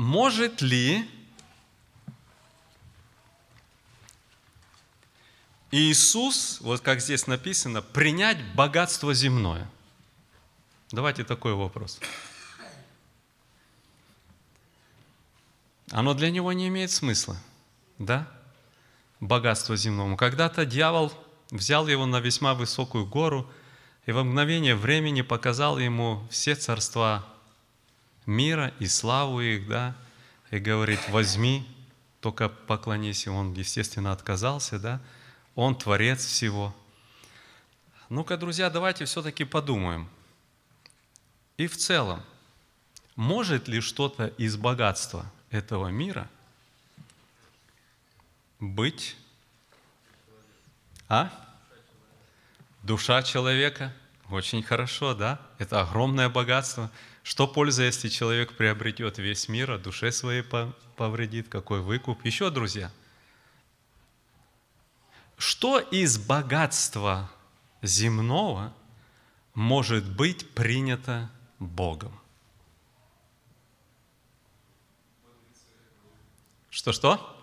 может 0.00 0.62
ли 0.62 1.06
Иисус, 5.70 6.58
вот 6.62 6.80
как 6.80 7.02
здесь 7.02 7.26
написано, 7.26 7.82
принять 7.82 8.38
богатство 8.54 9.12
земное? 9.12 9.70
Давайте 10.90 11.22
такой 11.22 11.52
вопрос. 11.52 12.00
Оно 15.90 16.14
для 16.14 16.30
него 16.30 16.50
не 16.54 16.68
имеет 16.68 16.90
смысла, 16.90 17.36
да? 17.98 18.26
Богатство 19.20 19.76
земному. 19.76 20.16
Когда-то 20.16 20.64
дьявол 20.64 21.12
взял 21.50 21.88
его 21.88 22.06
на 22.06 22.20
весьма 22.20 22.54
высокую 22.54 23.06
гору 23.06 23.50
и 24.06 24.12
во 24.12 24.24
мгновение 24.24 24.74
времени 24.74 25.22
показал 25.22 25.78
ему 25.78 26.26
все 26.30 26.54
царства 26.54 27.26
мира 28.26 28.72
и 28.78 28.86
славу 28.86 29.40
их, 29.40 29.68
да, 29.68 29.96
и 30.50 30.58
говорит, 30.58 31.00
возьми, 31.08 31.66
только 32.20 32.48
поклонись. 32.48 33.26
И 33.26 33.30
он, 33.30 33.52
естественно, 33.54 34.12
отказался, 34.12 34.78
да, 34.78 35.00
он 35.54 35.76
творец 35.76 36.24
всего. 36.24 36.74
Ну-ка, 38.08 38.36
друзья, 38.36 38.70
давайте 38.70 39.04
все-таки 39.04 39.44
подумаем. 39.44 40.08
И 41.56 41.66
в 41.66 41.76
целом, 41.76 42.22
может 43.16 43.68
ли 43.68 43.80
что-то 43.80 44.28
из 44.38 44.56
богатства 44.56 45.30
этого 45.50 45.88
мира 45.88 46.28
быть, 48.58 49.16
а? 51.10 51.30
Душа 52.82 53.22
человека. 53.22 53.92
Очень 54.30 54.62
хорошо, 54.62 55.12
да? 55.12 55.38
Это 55.58 55.82
огромное 55.82 56.30
богатство– 56.30 56.90
что 57.22 57.46
польза, 57.46 57.84
если 57.84 58.08
человек 58.08 58.56
приобретет 58.56 59.18
весь 59.18 59.48
мир, 59.48 59.72
а 59.72 59.78
душе 59.78 60.10
своей 60.10 60.42
повредит? 60.42 61.48
Какой 61.48 61.80
выкуп? 61.80 62.24
Еще, 62.24 62.50
друзья, 62.50 62.90
что 65.36 65.78
из 65.78 66.18
богатства 66.18 67.30
земного 67.82 68.74
может 69.54 70.08
быть 70.10 70.50
принято 70.54 71.30
Богом? 71.58 72.18
Что-что? 76.70 77.36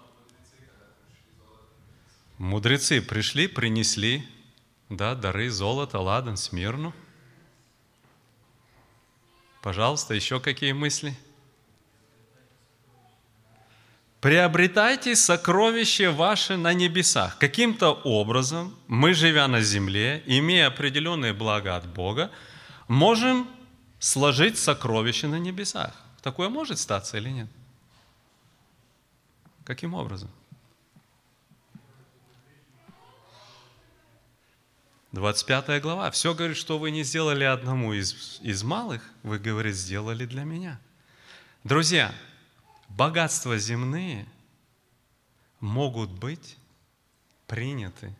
Мудрецы 2.38 3.02
пришли, 3.02 3.48
принесли 3.48 4.28
да, 4.90 5.16
дары 5.16 5.50
золота, 5.50 6.00
ладан, 6.00 6.38
смирну– 6.38 6.94
Пожалуйста, 9.68 10.14
еще 10.14 10.40
какие 10.40 10.72
мысли? 10.72 11.14
Приобретайте 14.22 15.14
сокровища 15.14 16.10
ваши 16.12 16.56
на 16.56 16.74
небесах. 16.74 17.38
Каким-то 17.38 17.92
образом 17.92 18.74
мы, 18.88 19.14
живя 19.14 19.46
на 19.50 19.60
земле, 19.60 20.24
имея 20.26 20.68
определенные 20.68 21.34
блага 21.34 21.76
от 21.76 21.86
Бога, 21.86 22.32
можем 22.88 23.46
сложить 24.00 24.58
сокровища 24.58 25.28
на 25.28 25.38
небесах. 25.38 25.94
Такое 26.22 26.48
может 26.48 26.80
статься 26.80 27.18
или 27.18 27.30
нет? 27.30 27.50
Каким 29.66 29.94
образом? 29.94 30.30
25 35.18 35.82
глава. 35.82 36.11
Все 36.11 36.36
говорит, 36.36 36.57
что 36.57 36.78
вы 36.78 36.91
не 36.91 37.01
сделали 37.01 37.43
одному 37.43 37.91
из, 37.93 38.39
из 38.43 38.61
малых, 38.61 39.01
вы, 39.24 39.39
говорит, 39.39 39.76
сделали 39.76 40.26
для 40.26 40.43
меня. 40.43 40.80
Друзья, 41.63 42.13
богатства 42.88 43.57
земные 43.57 44.28
могут 45.59 46.11
быть 46.11 46.55
приняты 47.47 48.15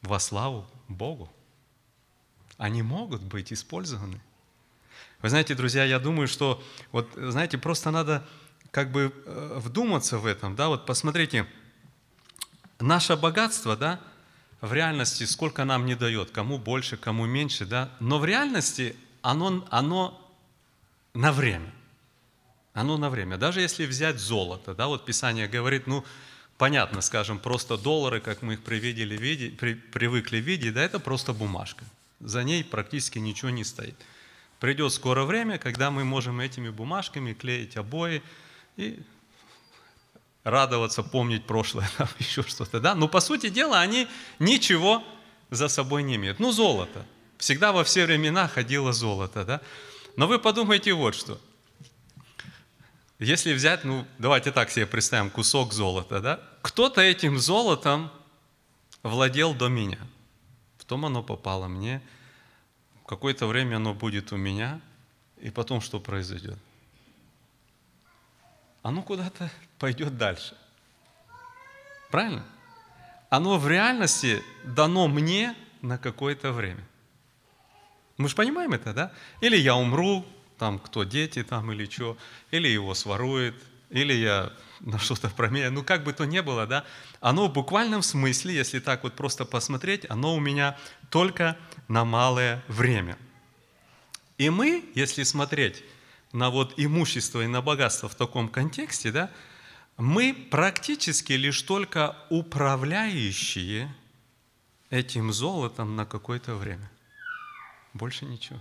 во 0.00 0.18
славу 0.18 0.66
Богу. 0.88 1.30
Они 2.56 2.80
могут 2.80 3.20
быть 3.20 3.52
использованы. 3.52 4.22
Вы 5.20 5.28
знаете, 5.28 5.54
друзья, 5.54 5.84
я 5.84 5.98
думаю, 5.98 6.28
что 6.28 6.62
вот, 6.92 7.10
знаете, 7.14 7.58
просто 7.58 7.90
надо 7.90 8.26
как 8.70 8.90
бы 8.90 9.12
э, 9.26 9.58
вдуматься 9.58 10.16
в 10.16 10.24
этом, 10.24 10.56
да, 10.56 10.68
вот 10.68 10.86
посмотрите, 10.86 11.46
наше 12.80 13.16
богатство, 13.16 13.76
да, 13.76 14.00
в 14.62 14.72
реальности 14.72 15.24
сколько 15.24 15.64
нам 15.64 15.84
не 15.84 15.96
дает, 15.96 16.30
кому 16.30 16.56
больше, 16.56 16.96
кому 16.96 17.26
меньше, 17.26 17.66
да, 17.66 17.90
но 18.00 18.18
в 18.18 18.24
реальности 18.24 18.96
оно, 19.20 19.66
оно 19.70 20.32
на 21.14 21.32
время. 21.32 21.70
Оно 22.72 22.96
на 22.96 23.10
время. 23.10 23.36
Даже 23.36 23.60
если 23.60 23.84
взять 23.84 24.18
золото, 24.18 24.74
да, 24.74 24.86
вот 24.86 25.04
Писание 25.04 25.48
говорит, 25.48 25.86
ну, 25.86 26.04
понятно, 26.58 27.00
скажем, 27.00 27.40
просто 27.40 27.76
доллары, 27.76 28.20
как 28.20 28.40
мы 28.40 28.54
их 28.54 28.62
привидели, 28.62 29.16
види, 29.16 29.50
при, 29.50 29.74
привыкли 29.74 30.38
видеть, 30.38 30.74
да, 30.74 30.82
это 30.82 31.00
просто 31.00 31.32
бумажка. 31.32 31.84
За 32.20 32.44
ней 32.44 32.62
практически 32.62 33.18
ничего 33.18 33.50
не 33.50 33.64
стоит. 33.64 33.96
Придет 34.60 34.92
скоро 34.92 35.24
время, 35.24 35.58
когда 35.58 35.90
мы 35.90 36.04
можем 36.04 36.38
этими 36.38 36.70
бумажками 36.70 37.32
клеить 37.32 37.76
обои 37.76 38.22
и 38.76 39.02
радоваться, 40.44 41.02
помнить 41.02 41.46
прошлое, 41.46 41.88
там 41.98 42.08
еще 42.18 42.42
что-то, 42.42 42.80
да? 42.80 42.94
Но 42.94 43.08
по 43.08 43.20
сути 43.20 43.48
дела 43.48 43.80
они 43.80 44.08
ничего 44.38 45.02
за 45.50 45.68
собой 45.68 46.02
не 46.02 46.16
имеют. 46.16 46.38
Ну, 46.40 46.52
золото. 46.52 47.06
Всегда 47.38 47.72
во 47.72 47.84
все 47.84 48.06
времена 48.06 48.48
ходило 48.48 48.92
золото, 48.92 49.44
да? 49.44 49.60
Но 50.16 50.26
вы 50.26 50.38
подумайте 50.38 50.92
вот 50.92 51.14
что. 51.14 51.40
если 53.18 53.52
взять, 53.52 53.84
ну, 53.84 54.06
давайте 54.18 54.52
так 54.52 54.70
себе 54.70 54.86
представим, 54.86 55.30
кусок 55.30 55.72
золота, 55.72 56.20
да? 56.20 56.40
Кто-то 56.62 57.00
этим 57.00 57.38
золотом 57.38 58.10
владел 59.02 59.54
до 59.54 59.68
меня. 59.68 59.98
Потом 60.78 61.06
оно 61.06 61.22
попало 61.22 61.68
мне. 61.68 62.02
Какое-то 63.06 63.46
время 63.46 63.76
оно 63.76 63.94
будет 63.94 64.32
у 64.32 64.36
меня. 64.36 64.80
И 65.40 65.50
потом 65.50 65.80
что 65.80 65.98
произойдет? 65.98 66.58
Оно 68.82 69.02
куда-то 69.02 69.50
пойдет 69.82 70.16
дальше. 70.16 70.56
Правильно? 72.12 72.44
Оно 73.30 73.58
в 73.58 73.66
реальности 73.66 74.40
дано 74.62 75.08
мне 75.08 75.56
на 75.80 75.98
какое-то 75.98 76.52
время. 76.52 76.84
Мы 78.16 78.28
же 78.28 78.36
понимаем 78.36 78.74
это, 78.74 78.94
да? 78.94 79.12
Или 79.40 79.56
я 79.56 79.74
умру, 79.74 80.24
там 80.56 80.78
кто 80.78 81.02
дети 81.02 81.42
там 81.42 81.72
или 81.72 81.86
что, 81.90 82.16
или 82.52 82.68
его 82.68 82.94
сворует, 82.94 83.56
или 83.90 84.12
я 84.12 84.52
на 84.78 85.00
что-то 85.00 85.28
променяю, 85.30 85.72
ну 85.72 85.82
как 85.82 86.04
бы 86.04 86.12
то 86.12 86.26
ни 86.26 86.38
было, 86.38 86.64
да, 86.68 86.84
оно 87.20 87.48
в 87.48 87.52
буквальном 87.52 88.02
смысле, 88.02 88.54
если 88.54 88.78
так 88.78 89.02
вот 89.02 89.14
просто 89.14 89.44
посмотреть, 89.44 90.08
оно 90.08 90.36
у 90.36 90.38
меня 90.38 90.78
только 91.10 91.56
на 91.88 92.04
малое 92.04 92.62
время. 92.68 93.18
И 94.38 94.48
мы, 94.48 94.84
если 94.94 95.24
смотреть 95.24 95.82
на 96.32 96.50
вот 96.50 96.74
имущество 96.76 97.40
и 97.40 97.48
на 97.48 97.62
богатство 97.62 98.08
в 98.08 98.14
таком 98.14 98.48
контексте, 98.48 99.10
да, 99.10 99.28
мы 100.02 100.34
практически 100.34 101.34
лишь 101.34 101.62
только 101.62 102.16
управляющие 102.28 103.94
этим 104.90 105.32
золотом 105.32 105.94
на 105.94 106.04
какое-то 106.06 106.56
время. 106.56 106.90
Больше 107.94 108.24
ничего. 108.24 108.58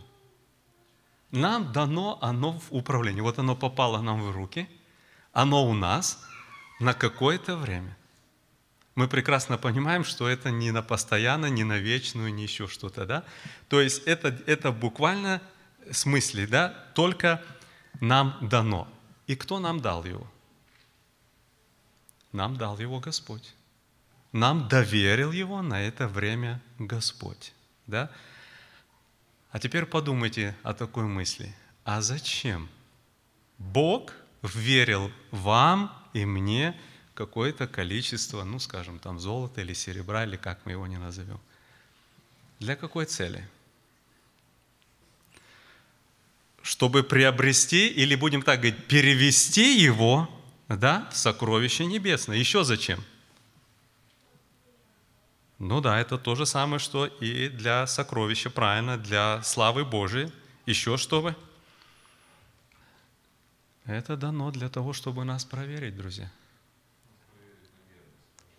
Нам 1.32 1.72
дано 1.72 2.20
оно 2.22 2.60
в 2.60 2.68
управлении. 2.70 3.22
Вот 3.22 3.40
оно 3.40 3.56
попало 3.56 4.02
нам 4.02 4.22
в 4.22 4.32
руки, 4.32 4.70
оно 5.34 5.66
у 5.66 5.74
нас 5.74 6.24
на 6.80 6.94
какое-то 6.94 7.58
время. 7.58 7.98
Мы 8.94 9.08
прекрасно 9.08 9.58
понимаем, 9.58 10.04
что 10.04 10.28
это 10.28 10.52
не 10.52 10.70
на 10.70 10.84
постоянно, 10.84 11.48
не 11.48 11.64
на 11.64 11.80
вечную, 11.80 12.32
не 12.32 12.44
еще 12.44 12.68
что-то, 12.68 13.08
да? 13.08 13.24
То 13.68 13.82
есть 13.82 14.04
это, 14.06 14.28
это 14.46 14.72
буквально 14.72 15.42
в 15.90 15.94
смысле, 15.96 16.46
да, 16.46 16.70
только 16.94 17.42
нам 18.00 18.38
дано. 18.42 18.88
И 19.26 19.36
кто 19.36 19.58
нам 19.58 19.80
дал 19.80 20.06
его? 20.06 20.31
Нам 22.32 22.58
дал 22.58 22.80
его 22.80 23.00
Господь. 23.00 23.54
Нам 24.32 24.68
доверил 24.70 25.32
его 25.32 25.62
на 25.62 25.82
это 25.82 26.08
время 26.08 26.62
Господь, 26.80 27.54
да? 27.88 28.10
А 29.52 29.60
теперь 29.60 29.86
подумайте 29.86 30.56
о 30.64 30.74
такой 30.74 31.04
мысли. 31.04 31.54
А 31.84 32.02
зачем 32.02 32.70
Бог 33.58 34.14
верил 34.42 35.12
вам 35.32 35.94
и 36.14 36.26
мне 36.26 36.80
какое-то 37.14 37.68
количество, 37.68 38.44
ну, 38.44 38.60
скажем, 38.60 39.00
там 39.00 39.20
золота 39.20 39.62
или 39.62 39.74
серебра, 39.74 40.24
или 40.24 40.38
как 40.38 40.66
мы 40.66 40.72
его 40.72 40.88
не 40.88 40.98
назовем? 40.98 41.40
Для 42.60 42.76
какой 42.76 43.06
цели? 43.06 43.46
Чтобы 46.62 47.04
приобрести, 47.04 47.88
или 47.88 48.16
будем 48.16 48.44
так 48.44 48.60
говорить, 48.60 48.88
перевести 48.88 49.82
его 49.82 50.30
да, 50.78 51.08
в 51.12 51.18
сокровище 51.18 51.86
небесное. 51.86 52.38
Еще 52.38 52.64
зачем? 52.64 53.04
Ну 55.60 55.80
да, 55.80 56.00
это 56.00 56.18
то 56.18 56.36
же 56.36 56.46
самое, 56.46 56.80
что 56.80 57.06
и 57.06 57.48
для 57.48 57.86
сокровища, 57.86 58.50
правильно, 58.50 58.98
для 58.98 59.44
славы 59.44 59.86
Божией. 59.86 60.32
Еще 60.66 60.98
чтобы? 60.98 61.36
Это 63.86 64.16
дано 64.16 64.52
для 64.52 64.70
того, 64.70 64.94
чтобы 64.94 65.24
нас 65.24 65.46
проверить, 65.46 65.96
друзья. 65.96 66.32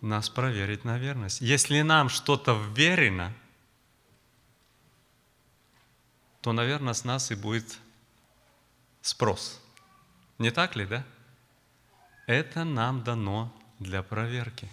Нас 0.00 0.28
проверить 0.28 0.84
на 0.84 0.98
верность. 0.98 1.40
Если 1.40 1.80
нам 1.82 2.08
что-то 2.08 2.54
вверено, 2.54 3.32
то, 6.40 6.52
наверное, 6.52 6.92
с 6.92 7.04
нас 7.04 7.30
и 7.30 7.36
будет 7.36 7.78
спрос. 9.00 9.60
Не 10.38 10.50
так 10.50 10.74
ли, 10.76 10.86
да? 10.86 11.04
Это 12.32 12.64
нам 12.64 13.04
дано 13.04 13.52
для 13.78 14.02
проверки. 14.02 14.66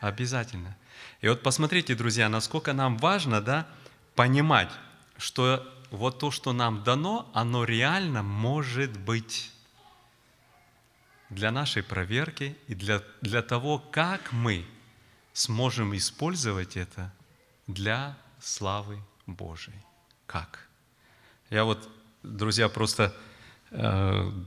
Обязательно. 0.00 0.74
И 1.20 1.28
вот 1.28 1.42
посмотрите, 1.42 1.94
друзья, 1.94 2.30
насколько 2.30 2.72
нам 2.72 2.96
важно 2.96 3.42
да, 3.42 3.68
понимать, 4.14 4.70
что 5.18 5.70
вот 5.90 6.18
то, 6.18 6.30
что 6.30 6.54
нам 6.54 6.82
дано, 6.82 7.30
оно 7.34 7.64
реально 7.64 8.22
может 8.22 8.98
быть 8.98 9.52
для 11.28 11.50
нашей 11.50 11.82
проверки 11.82 12.56
и 12.68 12.74
для, 12.74 13.02
для 13.20 13.42
того, 13.42 13.78
как 13.78 14.32
мы 14.32 14.64
сможем 15.34 15.94
использовать 15.94 16.78
это 16.78 17.12
для 17.66 18.16
славы 18.40 18.98
Божией. 19.26 19.84
Как? 20.26 20.66
Я 21.50 21.64
вот, 21.64 21.86
друзья, 22.22 22.70
просто 22.70 23.14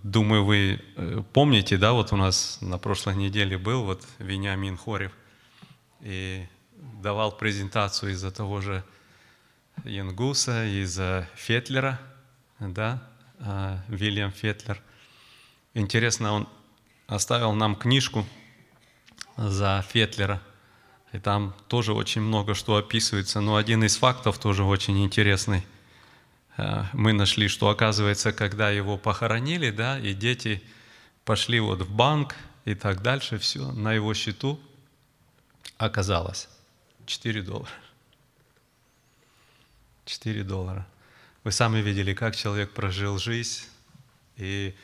думаю, 0.04 0.46
вы 0.46 0.82
э, 0.96 1.22
помните, 1.34 1.78
да, 1.78 1.94
вот 1.94 2.14
у 2.14 2.16
нас 2.16 2.60
на 2.62 2.78
прошлой 2.78 3.16
неделе 3.16 3.58
был 3.58 3.84
вот 3.84 4.04
Вениамин 4.20 4.78
Хорев– 4.78 5.12
и 6.06 6.46
давал 7.02 7.32
презентацию 7.32 8.12
из-за 8.12 8.32
того 8.32 8.62
же 8.62 8.84
Янгуса, 9.84 10.66
из-за 10.66 11.28
Фетлера, 11.36 12.00
да, 12.60 13.04
а, 13.40 13.84
Вильям 13.88 14.32
Фетлер. 14.32 14.82
Интересно, 15.74 16.34
он 16.34 16.50
оставил 17.08 17.54
нам 17.54 17.76
книжку 17.76 18.26
за 19.36 19.84
Фетлера, 19.90 20.42
и 21.12 21.18
там 21.18 21.56
тоже 21.68 21.94
очень 21.94 22.22
много 22.22 22.54
что 22.54 22.76
описывается, 22.76 23.42
но 23.42 23.56
один 23.56 23.84
из 23.84 23.98
фактов 23.98 24.38
тоже 24.38 24.64
очень 24.64 25.04
интересный. 25.04 25.66
А, 26.58 26.88
мы 26.94 27.14
нашли, 27.14 27.48
что 27.48 27.70
оказывается, 27.70 28.34
когда 28.34 28.70
его 28.70 28.98
похоронили, 28.98 29.72
да, 29.72 30.00
и 30.00 30.14
дети 30.14 30.62
пошли 31.24 31.60
вот 31.60 31.82
в 31.82 31.92
банк 31.92 32.36
и 32.66 32.76
так 32.76 33.02
дальше, 33.02 33.38
все, 33.38 33.72
на 33.72 33.94
его 33.94 34.14
счету– 34.14 34.60
оказалось 35.78 36.48
4 37.06 37.42
доллара. 37.42 37.70
4 40.06 40.44
доллара. 40.44 40.88
Вы 41.44 41.52
сами 41.52 41.80
видели, 41.80 42.14
как 42.14 42.36
человек 42.36 42.72
прожил 42.72 43.18
жизнь. 43.18 43.64
И 44.38 44.76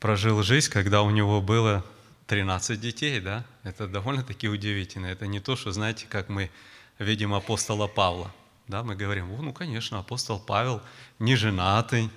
прожил 0.00 0.42
жизнь, 0.42 0.70
когда 0.70 1.02
у 1.02 1.10
него 1.10 1.40
было 1.40 1.84
13 2.26 2.80
детей, 2.80 3.20
да? 3.20 3.44
Это 3.62 3.86
довольно-таки 3.86 4.48
удивительно. 4.48 5.06
Это 5.06 5.26
не 5.26 5.40
то, 5.40 5.56
что, 5.56 5.72
знаете, 5.72 6.06
как 6.08 6.28
мы 6.28 6.50
видим 6.98 7.34
апостола 7.34 7.86
Павла. 7.86 8.32
Да, 8.68 8.82
мы 8.82 8.96
говорим, 8.96 9.28
ну, 9.42 9.52
конечно, 9.52 9.98
апостол 9.98 10.38
Павел 10.38 10.80
не 11.18 11.36
женатый, 11.36 12.10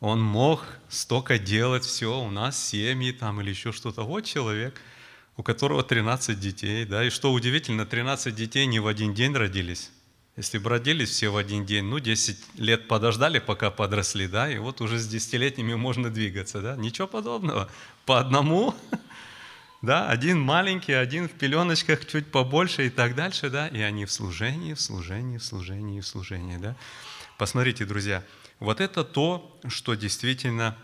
он 0.00 0.22
мог 0.22 0.64
столько 0.88 1.38
делать, 1.38 1.84
все, 1.84 2.20
у 2.20 2.30
нас 2.30 2.62
семьи 2.62 3.12
там 3.12 3.40
или 3.40 3.50
еще 3.50 3.72
что-то. 3.72 4.02
Вот 4.02 4.24
человек– 4.24 4.80
у 5.36 5.42
которого 5.42 5.82
13 5.82 6.38
детей, 6.38 6.84
да, 6.84 7.04
и 7.04 7.10
что 7.10 7.32
удивительно, 7.32 7.84
13 7.84 8.34
детей 8.34 8.66
не 8.66 8.80
в 8.80 8.86
один 8.86 9.14
день 9.14 9.34
родились. 9.34 9.90
Если 10.36 10.58
бы 10.58 10.68
родились 10.68 11.10
все 11.10 11.30
в 11.30 11.36
один 11.36 11.64
день, 11.64 11.84
ну, 11.84 11.98
10 11.98 12.58
лет 12.58 12.88
подождали, 12.88 13.38
пока 13.38 13.70
подросли, 13.70 14.26
да, 14.26 14.50
и 14.50 14.58
вот 14.58 14.80
уже 14.80 14.98
с 14.98 15.06
десятилетними 15.06 15.74
можно 15.74 16.10
двигаться, 16.10 16.60
да, 16.60 16.76
ничего 16.76 17.06
подобного. 17.06 17.70
По 18.04 18.20
одному, 18.20 18.74
да, 19.86 20.08
один 20.10 20.40
маленький, 20.40 20.92
один 20.92 21.28
в 21.28 21.32
пеленочках 21.32 22.06
чуть 22.06 22.30
побольше 22.30 22.86
и 22.86 22.90
так 22.90 23.14
дальше, 23.14 23.48
да, 23.48 23.68
и 23.68 23.80
они 23.80 24.04
в 24.04 24.12
служении, 24.12 24.74
в 24.74 24.80
служении, 24.80 25.38
в 25.38 25.44
служении, 25.44 26.00
в 26.00 26.06
служении, 26.06 26.56
да. 26.58 26.76
Посмотрите, 27.38 27.86
друзья, 27.86 28.22
вот 28.58 28.80
это 28.80 29.04
то, 29.04 29.58
что 29.68 29.94
действительно 29.94 30.76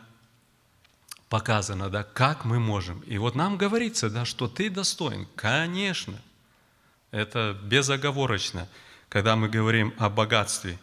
показано, 1.29 1.91
да, 1.91 2.05
как 2.05 2.45
мы 2.45 2.61
можем. 2.61 3.01
И 3.01 3.19
вот 3.19 3.35
нам 3.35 3.59
говорится, 3.59 4.09
да, 4.09 4.25
что 4.25 4.49
ты 4.49 4.71
достоин. 4.71 5.27
Конечно, 5.35 6.15
это 7.11 7.59
безоговорочно, 7.65 8.69
когда 9.09 9.35
мы 9.35 9.49
говорим 9.49 9.93
о 9.99 10.11
богатстве. 10.11 10.79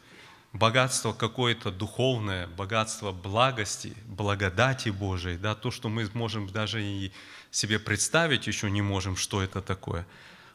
Богатство 0.52 1.14
какое-то 1.14 1.72
духовное, 1.72 2.48
богатство 2.48 3.12
благости, 3.12 3.96
благодати 4.08 4.90
Божией, 4.90 5.38
да, 5.38 5.54
то, 5.56 5.70
что 5.70 5.88
мы 5.88 6.10
можем 6.14 6.48
даже 6.50 6.84
и 6.84 7.14
себе 7.52 7.80
представить 7.80 8.48
еще 8.48 8.70
не 8.70 8.82
можем, 8.82 9.16
что 9.16 9.42
это 9.42 9.62
такое. 9.62 10.06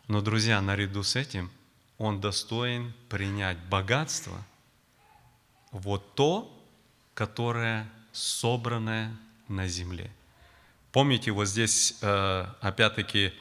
Но, 0.08 0.20
друзья, 0.20 0.60
наряду 0.60 1.02
с 1.02 1.16
этим 1.16 1.50
он 1.98 2.20
достоин 2.20 2.92
принять 3.08 3.58
богатство, 3.58 4.44
вот 5.70 6.14
то, 6.14 6.50
которое 7.14 7.88
собранное 8.12 9.16
на 9.48 9.68
земле. 9.68 10.10
Помните, 10.92 11.32
вот 11.32 11.46
здесь, 11.46 11.96
э, 12.00 12.46
опять-таки, 12.60 13.32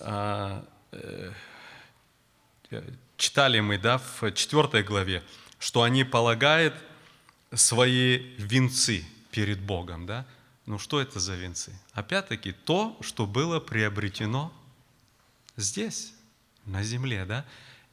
э, 0.00 0.62
э, 0.92 1.32
читали 3.16 3.60
мы 3.60 3.78
да, 3.78 3.98
в 3.98 4.32
четвертой 4.32 4.82
главе, 4.82 5.22
что 5.58 5.82
они 5.82 6.04
полагают 6.04 6.74
свои 7.54 8.18
венцы 8.38 9.04
перед 9.30 9.60
Богом. 9.60 10.06
Да? 10.06 10.26
Ну 10.66 10.80
что 10.80 11.00
это 11.00 11.20
за 11.20 11.36
венцы? 11.36 11.72
Опять-таки 11.92 12.52
то, 12.52 12.98
что 13.00 13.26
было 13.26 13.60
приобретено 13.60 14.52
здесь, 15.56 16.12
на 16.64 16.82
земле, 16.82 17.24
да? 17.24 17.44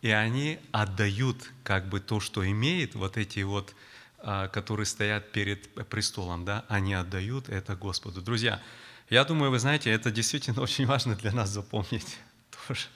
И 0.01 0.09
они 0.09 0.59
отдают 0.71 1.51
как 1.63 1.87
бы 1.87 1.99
то, 1.99 2.19
что 2.19 2.45
имеет, 2.49 2.95
вот 2.95 3.15
эти 3.15 3.39
вот, 3.41 3.73
а, 4.17 4.47
которые 4.47 4.87
стоят 4.87 5.31
перед 5.31 5.71
престолом, 5.87 6.43
да, 6.43 6.65
они 6.67 6.93
отдают 6.93 7.47
это 7.47 7.75
Господу. 7.75 8.21
Друзья, 8.21 8.61
я 9.09 9.23
думаю, 9.23 9.51
вы 9.51 9.59
знаете, 9.59 9.91
это 9.91 10.11
действительно 10.11 10.61
очень 10.63 10.87
важно 10.87 11.15
для 11.15 11.31
нас 11.31 11.49
запомнить 11.49 12.17
тоже. 12.67 12.87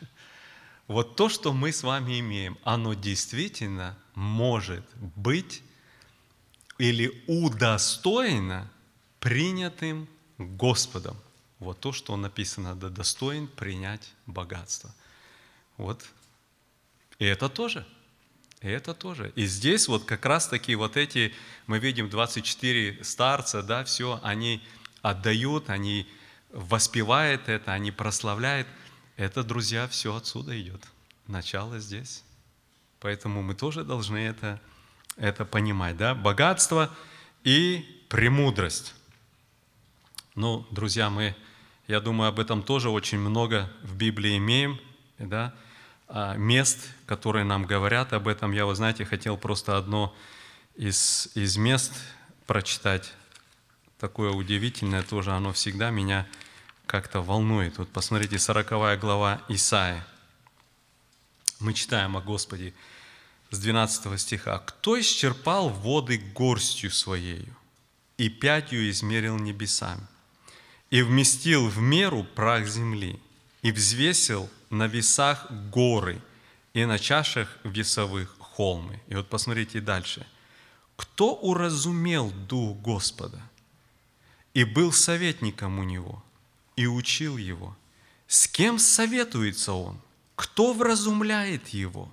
Вот 0.87 1.15
то, 1.15 1.29
что 1.29 1.53
мы 1.53 1.71
с 1.71 1.83
вами 1.83 2.19
имеем, 2.19 2.57
оно 2.63 2.93
действительно 2.93 3.97
может 4.15 4.83
быть 4.95 5.61
или 6.77 7.23
удостоено 7.27 8.69
принятым 9.19 10.07
Господом. 10.37 11.17
Вот 11.59 11.79
то, 11.79 11.91
что 11.91 12.15
написано, 12.17 12.75
да 12.75 12.89
достоин 12.89 13.47
принять 13.47 14.13
богатство. 14.25 14.93
Вот. 15.77 16.05
И 17.19 17.25
это 17.25 17.49
тоже. 17.49 17.85
И 18.61 18.67
это 18.67 18.93
тоже. 18.93 19.31
И 19.35 19.45
здесь 19.45 19.87
вот 19.87 20.05
как 20.05 20.25
раз 20.25 20.47
таки 20.47 20.75
вот 20.75 20.97
эти, 20.97 21.33
мы 21.67 21.79
видим 21.79 22.09
24 22.09 23.03
старца, 23.03 23.61
да, 23.61 23.83
все, 23.83 24.19
они 24.23 24.63
отдают, 25.01 25.69
они 25.69 26.07
воспевают 26.49 27.49
это, 27.49 27.73
они 27.73 27.91
прославляют. 27.91 28.67
Это, 29.15 29.43
друзья, 29.43 29.87
все 29.87 30.15
отсюда 30.15 30.59
идет. 30.59 30.83
Начало 31.27 31.79
здесь. 31.79 32.23
Поэтому 32.99 33.41
мы 33.43 33.53
тоже 33.53 33.83
должны 33.83 34.17
это, 34.17 34.59
это 35.17 35.45
понимать. 35.45 35.97
Да? 35.97 36.15
Богатство 36.15 36.95
и 37.43 38.05
премудрость. 38.09 38.95
Ну, 40.37 40.67
друзья, 40.69 41.09
мы, 41.09 41.35
я 41.87 41.99
думаю, 41.99 42.29
об 42.29 42.39
этом 42.39 42.61
тоже 42.61 42.91
очень 42.91 43.17
много 43.17 43.71
в 43.81 43.95
Библии 43.95 44.37
имеем, 44.37 44.79
да, 45.17 45.51
а, 46.07 46.35
мест, 46.35 46.77
которые 47.07 47.43
нам 47.43 47.65
говорят 47.65 48.13
об 48.13 48.27
этом. 48.27 48.51
Я, 48.51 48.67
вы 48.67 48.75
знаете, 48.75 49.03
хотел 49.03 49.35
просто 49.35 49.77
одно 49.77 50.15
из, 50.75 51.31
из 51.33 51.57
мест 51.57 51.91
прочитать, 52.45 53.11
такое 53.99 54.29
удивительное 54.29 55.01
тоже, 55.01 55.31
оно 55.31 55.53
всегда 55.53 55.89
меня 55.89 56.27
как-то 56.85 57.23
волнует. 57.23 57.79
Вот 57.79 57.89
посмотрите, 57.89 58.37
40 58.37 58.99
глава 58.99 59.41
Исаия. 59.49 60.05
Мы 61.59 61.73
читаем 61.73 62.15
о 62.15 62.21
Господе 62.21 62.75
с 63.49 63.57
12 63.57 64.21
стиха. 64.21 64.59
«Кто 64.59 64.99
исчерпал 64.99 65.69
воды 65.69 66.19
горстью 66.19 66.91
своею 66.91 67.55
и 68.17 68.29
пятью 68.29 68.87
измерил 68.87 69.35
небесами?» 69.39 70.07
И 70.89 71.01
вместил 71.01 71.67
в 71.67 71.79
меру 71.79 72.23
прах 72.23 72.67
земли, 72.67 73.19
и 73.61 73.71
взвесил 73.71 74.49
на 74.69 74.87
весах 74.87 75.51
горы, 75.71 76.21
и 76.73 76.85
на 76.85 76.99
чашах 76.99 77.57
весовых 77.63 78.35
холмы. 78.39 79.01
И 79.07 79.15
вот 79.15 79.29
посмотрите 79.29 79.81
дальше. 79.81 80.25
Кто 80.95 81.35
уразумел 81.35 82.31
Дух 82.31 82.77
Господа 82.77 83.41
и 84.53 84.63
был 84.63 84.91
советником 84.91 85.79
у 85.79 85.83
Него, 85.83 86.23
и 86.75 86.87
учил 86.87 87.37
Его? 87.37 87.75
С 88.27 88.47
кем 88.47 88.79
советуется 88.79 89.73
Он? 89.73 89.99
Кто 90.35 90.73
вразумляет 90.73 91.69
Его? 91.69 92.11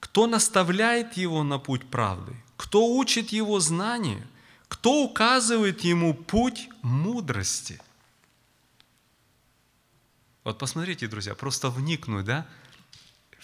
Кто 0.00 0.26
наставляет 0.26 1.16
Его 1.16 1.42
на 1.42 1.58
путь 1.58 1.84
правды? 1.90 2.34
Кто 2.56 2.96
учит 2.96 3.30
Его 3.30 3.60
знанию? 3.60 4.26
Кто 4.68 5.04
указывает 5.04 5.80
Ему 5.82 6.14
путь 6.14 6.68
мудрости? 6.82 7.80
Вот 10.46 10.58
посмотрите, 10.58 11.08
друзья, 11.08 11.34
просто 11.34 11.70
вникнуть, 11.70 12.24
да? 12.24 12.46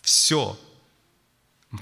Все, 0.03 0.57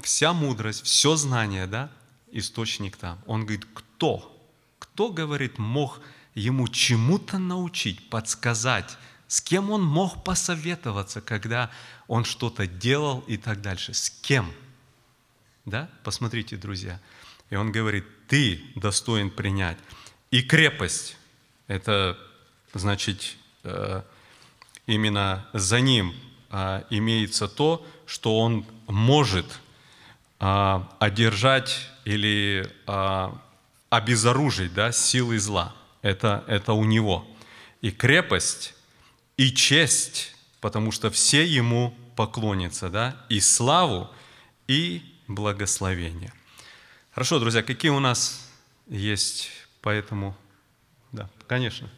вся 0.02 0.32
мудрость, 0.32 0.82
все 0.82 1.14
знание, 1.14 1.66
да, 1.66 1.92
источник 2.32 2.96
там. 2.96 3.20
Он 3.26 3.42
говорит, 3.42 3.66
кто? 3.74 4.34
Кто, 4.78 5.10
говорит, 5.10 5.58
мог 5.58 6.00
ему 6.34 6.68
чему-то 6.68 7.36
научить, 7.36 8.08
подсказать, 8.08 8.96
с 9.28 9.42
кем 9.42 9.70
он 9.70 9.84
мог 9.84 10.24
посоветоваться, 10.24 11.20
когда 11.20 11.70
он 12.08 12.24
что-то 12.24 12.66
делал 12.66 13.22
и 13.26 13.36
так 13.36 13.60
дальше. 13.60 13.92
С 13.92 14.08
кем? 14.08 14.50
Да? 15.66 15.90
Посмотрите, 16.02 16.56
друзья. 16.56 16.98
И 17.50 17.56
он 17.56 17.72
говорит, 17.72 18.06
ты 18.26 18.72
достоин 18.74 19.30
принять. 19.30 19.76
И 20.30 20.40
крепость, 20.42 21.18
это 21.66 22.18
значит, 22.72 23.36
э, 23.64 24.02
именно 24.90 25.46
за 25.52 25.80
ним 25.80 26.14
а, 26.50 26.84
имеется 26.90 27.48
то, 27.48 27.86
что 28.06 28.38
он 28.38 28.66
может 28.88 29.46
а, 30.40 30.96
одержать 30.98 31.88
или 32.04 32.68
а, 32.86 33.40
обезоружить 33.88 34.74
да, 34.74 34.90
силы 34.90 35.38
зла. 35.38 35.74
Это, 36.02 36.44
это 36.48 36.72
у 36.72 36.84
него. 36.84 37.26
И 37.82 37.92
крепость, 37.92 38.74
и 39.36 39.52
честь, 39.52 40.34
потому 40.60 40.90
что 40.90 41.10
все 41.10 41.46
ему 41.46 41.94
поклонятся, 42.16 42.90
да, 42.90 43.16
и 43.28 43.38
славу, 43.40 44.10
и 44.66 45.02
благословение. 45.28 46.32
Хорошо, 47.12 47.38
друзья, 47.38 47.62
какие 47.62 47.90
у 47.90 48.00
нас 48.00 48.50
есть 48.88 49.50
по 49.82 49.88
этому? 49.90 50.36
Да, 51.12 51.30
конечно. 51.46 51.88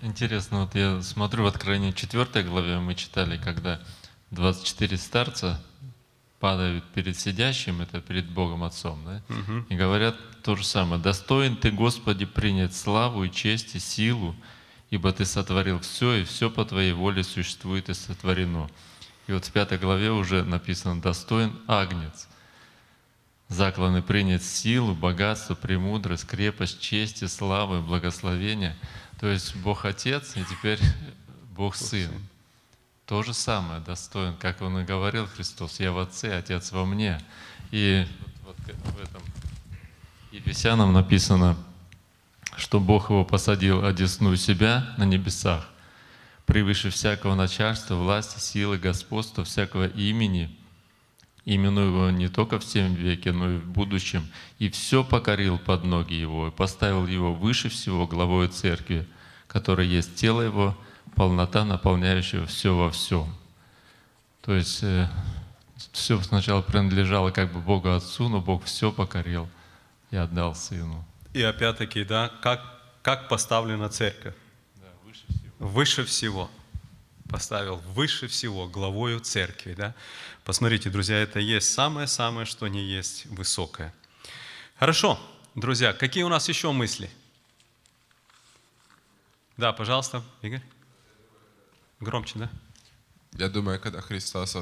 Интересно, 0.00 0.60
вот 0.60 0.76
я 0.76 1.02
смотрю 1.02 1.42
в 1.42 1.48
Откровении 1.48 1.90
4 1.90 2.44
главе, 2.44 2.78
мы 2.78 2.94
читали, 2.94 3.36
когда 3.36 3.80
24 4.30 4.96
старца 4.96 5.60
падают 6.38 6.84
перед 6.94 7.18
сидящим, 7.18 7.80
это 7.80 8.00
перед 8.00 8.30
Богом 8.30 8.62
Отцом, 8.62 9.04
да? 9.04 9.22
Угу. 9.28 9.66
и 9.70 9.74
говорят 9.74 10.16
то 10.44 10.54
же 10.54 10.64
самое. 10.64 11.02
«Достоин 11.02 11.56
Ты, 11.56 11.72
Господи, 11.72 12.26
принять 12.26 12.76
славу 12.76 13.24
и 13.24 13.30
честь 13.30 13.74
и 13.74 13.80
силу, 13.80 14.36
ибо 14.90 15.12
Ты 15.12 15.24
сотворил 15.24 15.80
все, 15.80 16.14
и 16.14 16.24
все 16.24 16.48
по 16.48 16.64
Твоей 16.64 16.92
воле 16.92 17.24
существует 17.24 17.88
и 17.88 17.94
сотворено». 17.94 18.70
И 19.26 19.32
вот 19.32 19.46
в 19.46 19.52
пятой 19.52 19.78
главе 19.78 20.12
уже 20.12 20.44
написано 20.44 21.02
«Достоин 21.02 21.58
Агнец». 21.66 22.28
Закланы 23.48 24.02
принять 24.02 24.44
силу, 24.44 24.94
богатство, 24.94 25.54
премудрость, 25.54 26.26
крепость, 26.26 26.80
честь 26.80 27.22
и 27.22 27.26
славу 27.26 27.78
и 27.78 27.80
благословение– 27.80 28.76
то 29.20 29.26
есть 29.28 29.56
Бог 29.56 29.84
Отец 29.84 30.36
и 30.36 30.44
теперь 30.44 30.80
Бог 31.56 31.74
Сын. 31.76 32.10
То 33.06 33.22
же 33.22 33.32
самое 33.32 33.80
достоин, 33.80 34.36
как 34.36 34.60
Он 34.60 34.80
и 34.80 34.84
говорил 34.84 35.26
Христос, 35.26 35.80
«Я 35.80 35.92
в 35.92 35.98
Отце, 35.98 36.36
Отец 36.36 36.72
во 36.72 36.84
мне». 36.84 37.20
И 37.70 38.06
вот 38.44 38.56
в 38.56 39.02
этом 39.02 39.22
Ефесянам 40.30 40.92
написано, 40.92 41.56
что 42.56 42.80
Бог 42.80 43.10
его 43.10 43.24
посадил 43.24 43.84
одесную 43.84 44.36
себя 44.36 44.94
на 44.98 45.04
небесах, 45.04 45.68
превыше 46.44 46.90
всякого 46.90 47.34
начальства, 47.34 47.94
власти, 47.94 48.38
силы, 48.38 48.78
господства, 48.78 49.44
всякого 49.44 49.86
имени, 49.86 50.54
именуя 51.54 51.86
его 51.86 52.10
не 52.10 52.28
только 52.28 52.58
в 52.58 52.64
тем 52.64 52.94
веке, 52.94 53.32
но 53.32 53.50
и 53.50 53.56
в 53.56 53.66
будущем, 53.66 54.26
и 54.58 54.68
все 54.68 55.02
покорил 55.02 55.58
под 55.58 55.84
ноги 55.84 56.14
его, 56.14 56.48
и 56.48 56.50
поставил 56.50 57.06
его 57.06 57.32
выше 57.32 57.70
всего 57.70 58.06
главой 58.06 58.48
церкви, 58.48 59.08
которая 59.46 59.86
есть 59.86 60.14
тело 60.14 60.42
его, 60.42 60.76
полнота, 61.14 61.64
наполняющая 61.64 62.44
все 62.44 62.76
во 62.76 62.90
всем. 62.90 63.34
То 64.42 64.54
есть 64.54 64.82
э, 64.82 65.08
все 65.92 66.20
сначала 66.22 66.60
принадлежало 66.60 67.30
как 67.30 67.52
бы 67.52 67.60
Богу 67.60 67.90
Отцу, 67.90 68.28
но 68.28 68.40
Бог 68.40 68.64
все 68.64 68.92
покорил 68.92 69.48
и 70.10 70.16
отдал 70.16 70.54
Сыну. 70.54 71.04
И 71.32 71.42
опять-таки, 71.42 72.04
да, 72.04 72.30
как, 72.42 72.60
как 73.02 73.28
поставлена 73.28 73.88
церковь? 73.88 74.34
Да, 74.76 74.88
выше 75.04 75.24
всего. 75.28 75.52
Выше 75.58 76.04
всего. 76.04 76.50
Поставил 77.30 77.76
выше 77.94 78.26
всего 78.26 78.66
главою 78.68 79.20
церкви, 79.20 79.74
да? 79.74 79.94
Посмотрите, 80.48 80.88
друзья, 80.88 81.18
это 81.18 81.40
есть 81.40 81.70
самое-самое, 81.74 82.46
что 82.46 82.68
не 82.68 82.82
есть 82.82 83.26
высокое. 83.26 83.92
Хорошо, 84.78 85.20
друзья, 85.54 85.92
какие 85.92 86.22
у 86.22 86.30
нас 86.30 86.48
еще 86.48 86.72
мысли? 86.72 87.10
Да, 89.58 89.74
пожалуйста, 89.74 90.24
Игорь. 90.40 90.62
Громче, 92.00 92.38
да? 92.38 92.50
Я 93.32 93.50
думаю, 93.50 93.78
когда 93.78 94.00
Христос 94.00 94.56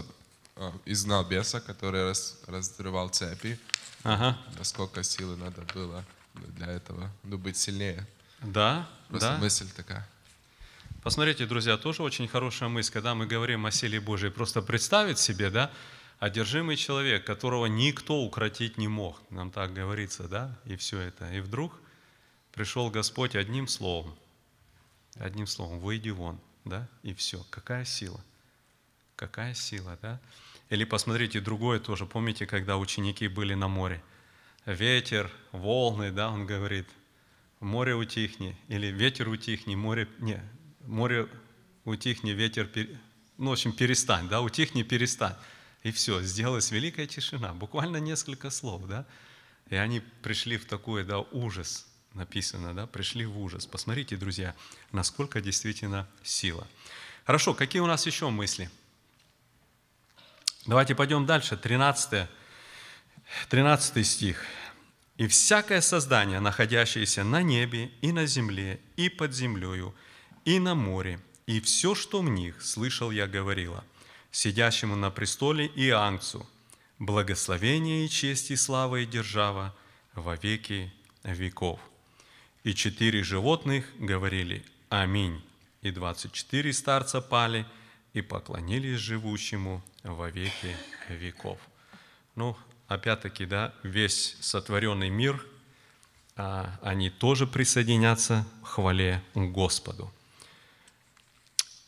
а, 0.56 0.72
изгнал 0.86 1.24
беса, 1.24 1.60
который 1.60 2.02
раз, 2.02 2.36
разрывал 2.48 3.08
цепи, 3.10 3.56
Ага. 4.02 4.36
насколько 4.58 5.04
силы 5.04 5.36
надо 5.36 5.62
было 5.72 6.04
для 6.34 6.66
этого, 6.66 7.12
ну, 7.22 7.38
быть 7.38 7.56
сильнее. 7.58 8.04
Да, 8.40 8.88
Просто 9.08 9.34
да. 9.34 9.38
мысль 9.38 9.68
такая. 9.70 10.04
Посмотрите, 11.06 11.46
друзья, 11.46 11.76
тоже 11.76 12.02
очень 12.02 12.26
хорошая 12.26 12.68
мысль, 12.68 12.92
когда 12.92 13.14
мы 13.14 13.26
говорим 13.26 13.64
о 13.64 13.70
силе 13.70 14.00
Божьей. 14.00 14.28
Просто 14.32 14.60
представить 14.60 15.20
себе, 15.20 15.50
да, 15.50 15.70
одержимый 16.18 16.74
человек, 16.74 17.24
которого 17.24 17.66
никто 17.66 18.22
укротить 18.24 18.76
не 18.76 18.88
мог. 18.88 19.22
Нам 19.30 19.52
так 19.52 19.72
говорится, 19.72 20.26
да, 20.26 20.58
и 20.64 20.74
все 20.74 20.98
это. 20.98 21.32
И 21.32 21.38
вдруг 21.38 21.78
пришел 22.50 22.90
Господь 22.90 23.36
одним 23.36 23.68
словом, 23.68 24.16
одним 25.14 25.46
словом, 25.46 25.78
выйди 25.78 26.10
вон, 26.10 26.40
да, 26.64 26.88
и 27.04 27.14
все. 27.14 27.46
Какая 27.50 27.84
сила? 27.84 28.20
Какая 29.14 29.54
сила, 29.54 29.96
да? 30.02 30.18
Или 30.70 30.82
посмотрите 30.82 31.40
другое 31.40 31.78
тоже, 31.78 32.04
помните, 32.04 32.46
когда 32.46 32.78
ученики 32.78 33.28
были 33.28 33.54
на 33.54 33.68
море? 33.68 34.02
Ветер, 34.64 35.30
волны, 35.52 36.10
да, 36.10 36.32
он 36.32 36.46
говорит, 36.46 36.88
море 37.60 37.94
утихни, 37.94 38.56
или 38.66 38.88
ветер 38.88 39.28
утихни, 39.28 39.76
море, 39.76 40.08
не, 40.18 40.42
море 40.86 41.28
утихни, 41.84 42.30
ветер, 42.30 42.66
пер- 42.66 42.96
ну, 43.38 43.50
в 43.50 43.52
общем, 43.52 43.72
перестань, 43.72 44.28
да, 44.28 44.40
утихни, 44.40 44.82
перестань. 44.82 45.36
И 45.82 45.92
все, 45.92 46.22
сделалась 46.22 46.70
великая 46.70 47.06
тишина, 47.06 47.52
буквально 47.52 47.98
несколько 47.98 48.50
слов, 48.50 48.86
да. 48.86 49.06
И 49.70 49.76
они 49.76 50.00
пришли 50.22 50.56
в 50.56 50.66
такой, 50.66 51.04
да, 51.04 51.20
ужас, 51.20 51.86
написано, 52.14 52.74
да, 52.74 52.86
пришли 52.86 53.26
в 53.26 53.38
ужас. 53.38 53.66
Посмотрите, 53.66 54.16
друзья, 54.16 54.54
насколько 54.92 55.40
действительно 55.40 56.08
сила. 56.22 56.66
Хорошо, 57.24 57.54
какие 57.54 57.80
у 57.80 57.86
нас 57.86 58.06
еще 58.06 58.30
мысли? 58.30 58.70
Давайте 60.66 60.94
пойдем 60.94 61.26
дальше, 61.26 61.56
13, 61.56 62.28
13 63.48 64.06
стих. 64.06 64.44
«И 65.16 65.28
всякое 65.28 65.80
создание, 65.80 66.40
находящееся 66.40 67.24
на 67.24 67.42
небе 67.42 67.86
и 68.02 68.12
на 68.12 68.26
земле, 68.26 68.80
и 68.96 69.08
под 69.08 69.32
землею, 69.32 69.94
и 70.46 70.60
на 70.60 70.74
море, 70.74 71.20
и 71.46 71.60
все, 71.60 71.94
что 71.94 72.22
в 72.22 72.30
них, 72.30 72.62
слышал 72.62 73.10
я 73.10 73.26
говорила, 73.26 73.84
сидящему 74.30 74.94
на 74.94 75.10
престоле 75.10 75.66
и 75.66 75.90
ангцу, 75.90 76.48
благословение 77.00 78.06
и 78.06 78.08
честь 78.08 78.52
и 78.52 78.56
слава 78.56 78.96
и 78.96 79.06
держава 79.06 79.74
во 80.14 80.36
веки 80.36 80.92
веков. 81.24 81.80
И 82.62 82.74
четыре 82.74 83.22
животных 83.24 83.86
говорили 83.98 84.64
«Аминь». 84.88 85.42
И 85.82 85.90
двадцать 85.90 86.32
четыре 86.32 86.72
старца 86.72 87.20
пали 87.20 87.66
и 88.12 88.22
поклонились 88.22 88.98
живущему 88.98 89.84
во 90.04 90.30
веки 90.30 90.76
веков. 91.08 91.58
Ну, 92.36 92.56
опять-таки, 92.86 93.46
да, 93.46 93.74
весь 93.82 94.36
сотворенный 94.40 95.10
мир, 95.10 95.44
а, 96.36 96.78
они 96.82 97.10
тоже 97.10 97.46
присоединятся 97.46 98.46
к 98.62 98.66
хвале 98.66 99.22
Господу. 99.34 100.12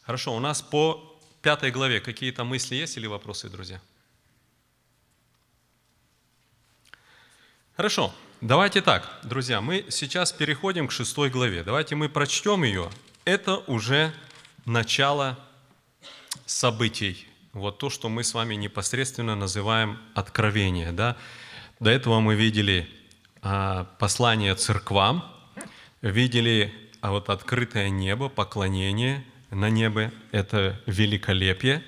Хорошо, 0.09 0.35
у 0.35 0.41
нас 0.41 0.63
по 0.63 1.19
пятой 1.43 1.71
главе 1.71 2.01
какие-то 2.01 2.43
мысли 2.43 2.77
есть 2.77 2.97
или 2.97 3.07
вопросы, 3.07 3.51
друзья? 3.51 3.79
Хорошо, 7.77 8.15
давайте 8.41 8.81
так, 8.81 9.21
друзья, 9.23 9.61
мы 9.61 9.85
сейчас 9.91 10.33
переходим 10.33 10.89
к 10.89 10.93
шестой 10.93 11.29
главе. 11.29 11.63
Давайте 11.63 11.95
мы 11.95 12.09
прочтем 12.09 12.63
ее. 12.63 12.89
Это 13.27 13.59
уже 13.67 14.15
начало 14.65 15.39
событий. 16.47 17.27
Вот 17.53 17.77
то, 17.77 17.91
что 17.91 18.09
мы 18.09 18.25
с 18.25 18.33
вами 18.33 18.55
непосредственно 18.55 19.37
называем 19.37 19.99
откровение. 20.15 20.91
Да? 20.91 21.19
До 21.81 21.91
этого 21.91 22.21
мы 22.21 22.35
видели 22.35 22.89
а, 23.43 23.85
послание 23.99 24.55
церквам, 24.55 25.31
видели 26.01 26.73
а 27.03 27.11
вот 27.11 27.29
открытое 27.29 27.91
небо, 27.91 28.31
поклонение 28.31 29.23
на 29.51 29.71
небе, 29.71 30.13
это 30.33 30.81
великолепие. 30.87 31.85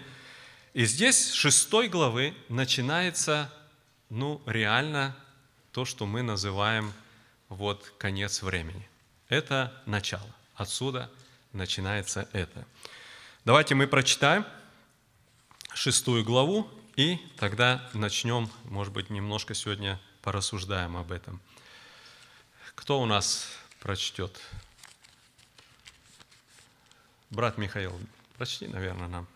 И 0.73 0.85
здесь 0.85 1.31
с 1.31 1.33
шестой 1.33 1.89
главы 1.89 2.35
начинается, 2.49 3.53
ну, 4.09 4.41
реально 4.47 5.17
то, 5.73 5.85
что 5.85 6.07
мы 6.07 6.23
называем 6.23 6.93
вот 7.49 7.93
конец 7.99 8.43
времени. 8.43 8.89
Это 9.29 9.73
начало. 9.87 10.35
Отсюда 10.55 11.11
начинается 11.53 12.29
это. 12.33 12.67
Давайте 13.45 13.75
мы 13.75 13.87
прочитаем 13.87 14.45
шестую 15.75 16.25
главу, 16.25 16.69
и 16.97 17.19
тогда 17.37 17.89
начнем, 17.95 18.51
может 18.65 18.93
быть, 18.93 19.11
немножко 19.11 19.55
сегодня 19.55 20.01
порассуждаем 20.23 20.97
об 20.97 21.13
этом. 21.13 21.41
Кто 22.75 23.01
у 23.01 23.07
нас 23.07 23.49
прочтет? 23.81 24.41
Брат 27.31 27.59
Михаил, 27.59 27.93
прочти, 28.37 28.67
наверное, 28.67 29.07
нам. 29.07 29.27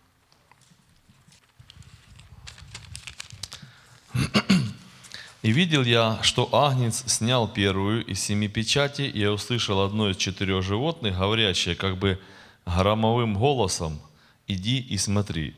И 5.42 5.53
видел 5.53 5.84
я, 5.84 6.18
что 6.22 6.49
Агнец 6.53 7.05
снял 7.07 7.47
первую 7.47 8.05
из 8.05 8.18
семи 8.18 8.49
печатей, 8.49 9.09
и 9.09 9.20
я 9.20 9.30
услышал 9.30 9.80
одно 9.82 10.11
из 10.11 10.16
четырех 10.16 10.64
животных, 10.64 11.18
говорящее 11.18 11.76
как 11.76 11.99
бы 11.99 12.18
громовым 12.66 13.34
голосом, 13.34 14.01
«Иди 14.49 14.80
и 14.80 14.99
смотри». 14.99 15.55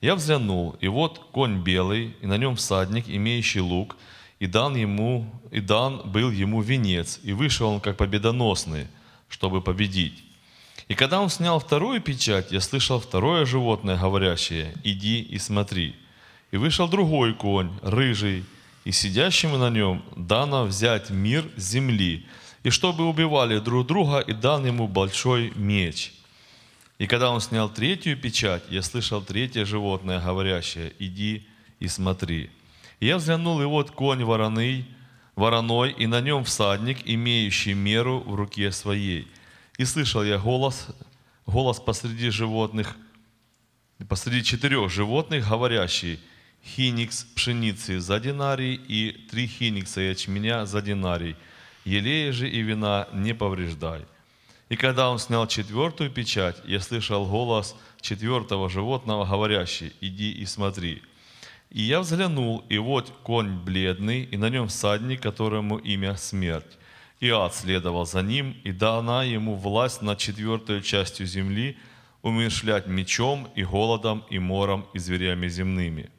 Я 0.00 0.16
взглянул, 0.16 0.76
и 0.80 0.88
вот 0.88 1.18
конь 1.30 1.62
белый, 1.62 2.16
и 2.20 2.26
на 2.26 2.36
нем 2.36 2.56
всадник, 2.56 3.08
имеющий 3.08 3.60
лук, 3.60 3.96
и 4.40 4.46
дан, 4.46 4.74
ему, 4.74 5.30
и 5.52 5.60
дан 5.60 6.10
был 6.10 6.30
ему 6.30 6.62
венец, 6.62 7.20
и 7.22 7.32
вышел 7.32 7.68
он 7.68 7.80
как 7.80 7.96
победоносный, 7.96 8.88
чтобы 9.28 9.62
победить. 9.62 10.25
И 10.88 10.94
когда 10.94 11.20
он 11.20 11.30
снял 11.30 11.58
вторую 11.58 12.00
печать, 12.00 12.52
я 12.52 12.60
слышал 12.60 13.00
второе 13.00 13.44
животное, 13.44 13.96
говорящее, 13.98 14.72
«Иди 14.84 15.20
и 15.20 15.38
смотри». 15.38 15.96
И 16.52 16.56
вышел 16.56 16.86
другой 16.86 17.34
конь, 17.34 17.72
рыжий, 17.82 18.44
и 18.84 18.92
сидящему 18.92 19.58
на 19.58 19.68
нем 19.68 20.04
дано 20.14 20.64
взять 20.64 21.10
мир 21.10 21.44
земли, 21.56 22.24
и 22.62 22.70
чтобы 22.70 23.08
убивали 23.08 23.58
друг 23.58 23.86
друга, 23.88 24.20
и 24.20 24.32
дан 24.32 24.64
ему 24.64 24.86
большой 24.86 25.52
меч. 25.56 26.12
И 26.98 27.08
когда 27.08 27.30
он 27.30 27.40
снял 27.40 27.68
третью 27.68 28.16
печать, 28.16 28.62
я 28.70 28.80
слышал 28.82 29.20
третье 29.20 29.64
животное, 29.64 30.20
говорящее, 30.20 30.92
«Иди 31.00 31.46
и 31.80 31.88
смотри». 31.88 32.48
И 33.00 33.06
я 33.06 33.16
взглянул, 33.16 33.60
и 33.60 33.64
вот 33.64 33.90
конь 33.90 34.22
вороный, 34.22 34.86
вороной, 35.34 35.90
и 35.90 36.06
на 36.06 36.20
нем 36.20 36.44
всадник, 36.44 36.98
имеющий 37.04 37.74
меру 37.74 38.20
в 38.20 38.36
руке 38.36 38.70
своей. 38.70 39.26
И 39.78 39.84
слышал 39.84 40.24
я 40.24 40.38
голос, 40.38 40.88
голос 41.44 41.80
посреди 41.80 42.30
животных, 42.30 42.96
посреди 44.08 44.42
четырех 44.42 44.90
животных, 44.90 45.48
говорящий, 45.48 46.18
хиникс 46.64 47.24
пшеницы 47.34 48.00
за 48.00 48.18
динарий 48.18 48.74
и 48.74 49.12
три 49.30 49.46
хиникса 49.46 50.00
ячменя 50.00 50.66
за 50.66 50.80
динарий. 50.80 51.36
Елея 51.84 52.32
же 52.32 52.48
и 52.48 52.62
вина 52.62 53.08
не 53.12 53.34
повреждай. 53.34 54.04
И 54.68 54.76
когда 54.76 55.10
он 55.10 55.18
снял 55.18 55.46
четвертую 55.46 56.10
печать, 56.10 56.56
я 56.64 56.80
слышал 56.80 57.24
голос 57.24 57.76
четвертого 58.00 58.68
животного, 58.68 59.24
говорящий, 59.24 59.92
иди 60.00 60.32
и 60.32 60.44
смотри. 60.46 61.02
И 61.70 61.82
я 61.82 62.00
взглянул, 62.00 62.64
и 62.68 62.78
вот 62.78 63.12
конь 63.22 63.60
бледный, 63.62 64.24
и 64.24 64.36
на 64.36 64.48
нем 64.48 64.66
всадник, 64.68 65.22
которому 65.22 65.76
имя 65.78 66.16
смерть. 66.16 66.78
И 67.20 67.30
ад 67.30 67.54
следовал 67.54 68.06
за 68.06 68.22
ним, 68.22 68.56
и 68.64 68.72
дана 68.72 69.24
ему 69.24 69.54
власть 69.54 70.02
над 70.02 70.18
четвертой 70.18 70.82
частью 70.82 71.26
земли, 71.26 71.76
умершлять 72.22 72.86
мечом 72.86 73.48
и 73.54 73.64
голодом, 73.64 74.24
и 74.30 74.38
мором, 74.38 74.86
и 74.92 74.98
зверями 74.98 75.48
земными. 75.48 76.10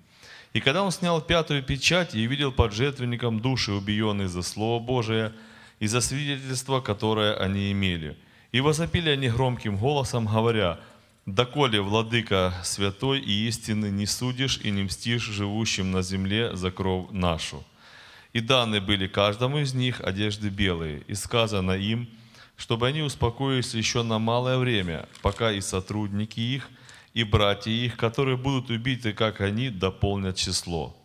И 0.53 0.59
когда 0.59 0.83
он 0.83 0.91
снял 0.91 1.21
пятую 1.21 1.61
печать, 1.61 2.15
и 2.15 2.25
видел 2.25 2.51
под 2.51 2.73
жертвенником 2.73 3.39
души, 3.39 3.71
убиенные 3.71 4.27
за 4.27 4.41
Слово 4.41 4.83
Божие 4.83 5.33
и 5.79 5.87
за 5.87 6.01
свидетельство, 6.01 6.81
которое 6.81 7.35
они 7.35 7.71
имели– 7.71 8.17
и 8.51 8.61
возопили 8.61 9.09
они 9.09 9.29
громким 9.29 9.77
голосом, 9.77 10.25
говоря, 10.25 10.79
«Доколе, 11.25 11.81
владыка 11.81 12.53
святой 12.63 13.19
и 13.19 13.47
истины, 13.47 13.87
не 13.87 14.05
судишь 14.05 14.59
и 14.63 14.71
не 14.71 14.83
мстишь 14.83 15.23
живущим 15.23 15.91
на 15.91 16.01
земле 16.01 16.55
за 16.55 16.71
кровь 16.71 17.07
нашу». 17.11 17.63
И 18.37 18.39
даны 18.39 18.79
были 18.79 19.07
каждому 19.07 19.57
из 19.57 19.73
них 19.73 19.99
одежды 19.99 20.49
белые, 20.49 21.01
и 21.07 21.15
сказано 21.15 21.71
им, 21.71 22.07
чтобы 22.55 22.85
они 22.85 23.01
успокоились 23.01 23.73
еще 23.73 24.03
на 24.03 24.19
малое 24.19 24.59
время, 24.59 25.09
пока 25.23 25.51
и 25.51 25.59
сотрудники 25.59 26.39
их, 26.39 26.69
и 27.15 27.23
братья 27.23 27.71
их, 27.71 27.97
которые 27.97 28.37
будут 28.37 28.69
убиты, 28.69 29.11
как 29.13 29.41
они, 29.41 29.71
дополнят 29.71 30.35
число. 30.35 30.95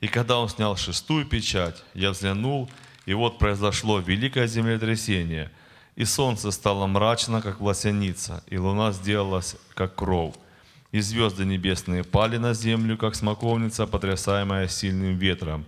И 0.00 0.08
когда 0.08 0.38
он 0.38 0.48
снял 0.48 0.78
шестую 0.78 1.26
печать, 1.26 1.84
я 1.92 2.12
взглянул, 2.12 2.70
и 3.04 3.12
вот 3.12 3.38
произошло 3.38 3.98
великое 3.98 4.46
землетрясение– 4.46 5.50
и 5.96 6.04
солнце 6.04 6.50
стало 6.52 6.86
мрачно, 6.86 7.42
как 7.42 7.60
власяница, 7.60 8.42
и 8.46 8.58
луна 8.58 8.92
сделалась, 8.92 9.56
как 9.74 9.94
кровь. 9.94 10.34
И 10.92 11.00
звезды 11.00 11.44
небесные 11.46 12.02
пали 12.02 12.36
на 12.38 12.54
землю, 12.54 12.96
как 12.98 13.14
смоковница, 13.14 13.86
потрясаемая 13.86 14.68
сильным 14.68 15.16
ветром, 15.16 15.64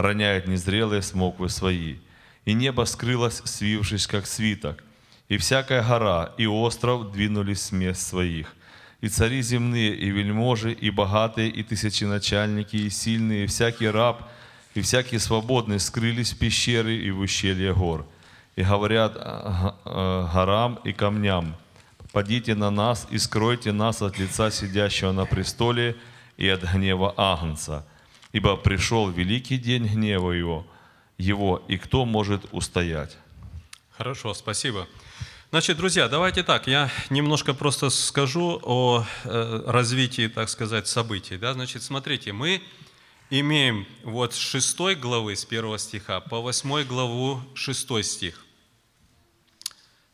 роняет 0.00 0.46
незрелые 0.46 1.02
смоквы 1.02 1.48
свои. 1.48 1.96
И 2.44 2.52
небо 2.52 2.84
скрылось, 2.84 3.42
свившись, 3.44 4.06
как 4.06 4.26
свиток. 4.26 4.82
И 5.28 5.36
всякая 5.36 5.82
гора 5.82 6.32
и 6.38 6.46
остров 6.46 7.12
двинулись 7.12 7.62
с 7.62 7.72
мест 7.72 8.06
своих. 8.06 8.54
И 9.00 9.08
цари 9.08 9.42
земные, 9.42 9.94
и 9.94 10.10
вельможи, 10.10 10.72
и 10.72 10.90
богатые, 10.90 11.48
и 11.48 11.62
тысяченачальники, 11.62 12.76
и 12.76 12.90
сильные, 12.90 13.44
и 13.44 13.46
всякий 13.46 13.88
раб, 13.88 14.28
и 14.74 14.80
всякий 14.80 15.18
свободный 15.18 15.80
скрылись 15.80 16.32
в 16.32 16.38
пещеры 16.38 16.96
и 16.96 17.10
в 17.10 17.20
ущелье 17.20 17.74
гор– 17.74 18.06
и 18.60 18.62
говорят 18.62 19.12
э, 19.16 19.70
э, 19.84 20.28
горам 20.34 20.78
и 20.84 20.92
камням, 20.92 21.54
«Падите 22.12 22.54
на 22.54 22.70
нас 22.70 23.06
и 23.10 23.18
скройте 23.18 23.72
нас 23.72 24.02
от 24.02 24.18
лица 24.18 24.50
сидящего 24.50 25.12
на 25.12 25.24
престоле 25.24 25.96
и 26.36 26.48
от 26.48 26.62
гнева 26.62 27.14
Агнца, 27.16 27.86
ибо 28.32 28.56
пришел 28.56 29.10
великий 29.10 29.58
день 29.58 29.86
гнева 29.86 30.32
его, 30.32 30.66
его, 31.18 31.62
и 31.68 31.76
кто 31.76 32.04
может 32.04 32.46
устоять?» 32.52 33.16
Хорошо, 34.00 34.32
спасибо. 34.32 34.88
Значит, 35.50 35.76
друзья, 35.76 36.08
давайте 36.08 36.42
так, 36.42 36.68
я 36.68 36.90
немножко 37.10 37.54
просто 37.54 37.90
скажу 37.90 38.60
о 38.62 39.04
э, 39.24 39.62
развитии, 39.66 40.28
так 40.28 40.48
сказать, 40.48 40.86
событий. 40.86 41.36
Да? 41.36 41.54
Значит, 41.54 41.82
смотрите, 41.82 42.32
мы 42.32 42.62
имеем 43.30 43.86
вот 44.04 44.32
с 44.32 44.38
6 44.38 44.96
главы, 44.96 45.34
с 45.34 45.44
1 45.44 45.78
стиха 45.78 46.20
по 46.20 46.40
8 46.40 46.84
главу 46.84 47.42
6 47.54 48.04
стих. 48.04 48.46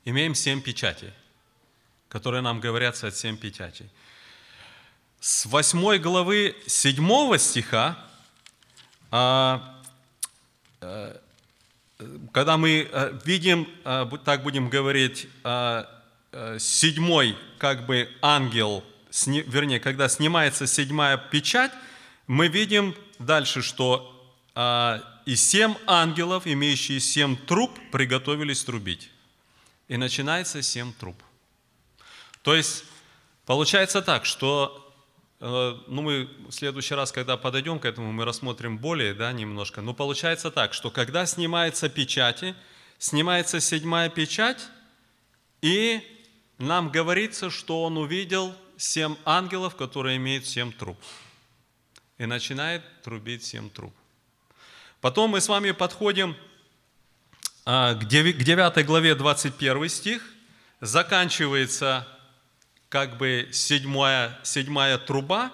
Имеем 0.05 0.35
семь 0.35 0.62
печатей, 0.62 1.12
которые 2.09 2.41
нам 2.41 2.59
говорятся 2.59 3.09
от 3.09 3.14
семь 3.14 3.37
печатей. 3.37 3.91
С 5.21 5.47
8 5.47 5.99
главы 5.99 6.55
7 6.67 7.39
стиха 7.39 7.99
а, 9.11 9.83
а, 10.81 11.21
когда 12.33 12.59
мы 12.59 12.89
э, 12.91 13.19
видим, 13.25 13.67
э, 13.85 14.07
так 14.25 14.43
будем 14.43 14.69
говорить, 14.69 15.29
э, 15.45 15.85
седьмой 16.59 17.39
как 17.57 17.87
бы 17.87 18.11
ангел, 18.21 18.85
вернее, 19.27 19.81
когда 19.81 20.07
снимается 20.09 20.67
седьмая 20.67 21.17
печать, 21.17 21.73
мы 22.27 22.49
видим 22.49 22.95
дальше, 23.19 23.62
что 23.62 24.12
и 25.25 25.37
семь 25.37 25.75
ангелов, 25.87 26.47
имеющие 26.47 27.01
семь 27.01 27.37
труб, 27.37 27.71
приготовились 27.91 28.64
трубить. 28.64 29.11
И 29.89 29.97
начинается 29.97 30.61
семь 30.61 30.93
труб. 30.93 31.17
То 32.43 32.55
есть 32.55 32.85
получается 33.47 34.03
так, 34.03 34.27
что 34.27 34.86
Э, 34.86 34.86
ну, 35.41 36.03
мы 36.03 36.28
в 36.49 36.53
следующий 36.53 36.95
раз, 36.95 37.12
когда 37.12 37.37
подойдем 37.37 37.78
к 37.78 37.84
этому, 37.84 38.12
мы 38.12 38.24
рассмотрим 38.24 38.78
более, 38.78 39.12
да, 39.12 39.32
немножко. 39.32 39.82
Но 39.82 39.93
получается 39.93 40.51
так, 40.51 40.72
что 40.72 40.91
когда 40.91 41.26
снимается 41.26 41.89
печати, 41.89 42.55
снимается 42.99 43.61
седьмая 43.61 44.09
печать, 44.09 44.68
и 45.61 46.01
нам 46.59 46.91
говорится, 46.91 47.51
что 47.51 47.82
он 47.82 47.99
увидел 47.99 48.55
семь 48.78 49.16
ангелов, 49.24 49.76
которые 49.76 50.16
имеют 50.16 50.47
семь 50.47 50.72
труб. 50.72 50.99
И 52.18 52.24
начинает 52.24 52.82
трубить 53.03 53.45
семь 53.45 53.68
труб. 53.68 53.95
Потом 55.03 55.30
мы 55.30 55.43
с 55.43 55.49
вами 55.49 55.72
подходим 55.72 56.34
а, 57.66 57.95
к 57.95 58.07
9 58.07 58.87
главе 58.87 59.14
21 59.14 59.89
стих. 59.91 60.22
Заканчивается 60.80 62.07
как 62.89 63.18
бы 63.18 63.49
седьмая, 63.53 64.39
седьмая 64.43 64.99
труба, 64.99 65.53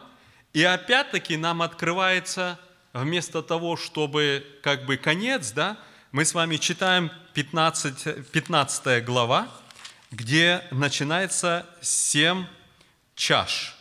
и 0.52 0.62
опять-таки 0.62 1.36
нам 1.36 1.62
открывается, 1.62 2.58
вместо 2.92 3.42
того, 3.42 3.76
чтобы 3.76 4.44
как 4.62 4.84
бы 4.84 4.96
конец, 4.96 5.52
да, 5.52 5.78
мы 6.12 6.24
с 6.24 6.34
вами 6.34 6.56
читаем 6.58 7.10
15, 7.32 8.30
15 8.30 9.04
глава, 9.04 9.48
где 10.10 10.62
начинается 10.70 11.66
семь 11.80 12.44
чаш. 13.14 13.74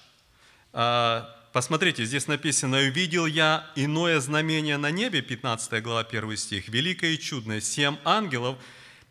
А, 0.72 1.30
посмотрите, 1.52 2.06
здесь 2.06 2.28
написано, 2.28 2.78
«Увидел 2.78 3.26
я 3.26 3.70
иное 3.76 4.22
знамение 4.22 4.78
на 4.78 4.92
небе», 4.92 5.22
15 5.22 5.84
глава, 5.84 6.02
1 6.02 6.38
стих, 6.38 6.70
«великое 6.70 7.12
и 7.12 7.20
чудное, 7.20 7.60
семь 7.60 7.98
ангелов, 8.06 8.58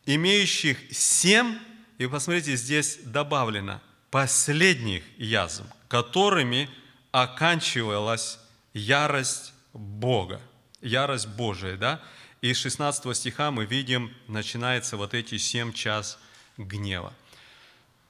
имеющих 0.07 0.79
семь», 0.91 1.59
и 1.99 2.07
посмотрите, 2.07 2.57
здесь 2.57 3.01
добавлено, 3.05 3.83
последних 4.11 5.03
язв, 5.19 5.65
которыми 5.89 6.69
оканчивалась 7.13 8.39
ярость 8.75 9.53
Бога, 9.73 10.41
ярость 10.81 11.29
Божия, 11.29 11.77
да? 11.77 12.01
И 12.41 12.51
из 12.51 12.57
16 12.59 13.17
стиха 13.17 13.51
мы 13.51 13.67
видим, 13.67 14.15
начинается 14.27 14.97
вот 14.97 15.15
эти 15.15 15.37
семь 15.37 15.73
час 15.73 16.19
гнева. 16.57 17.13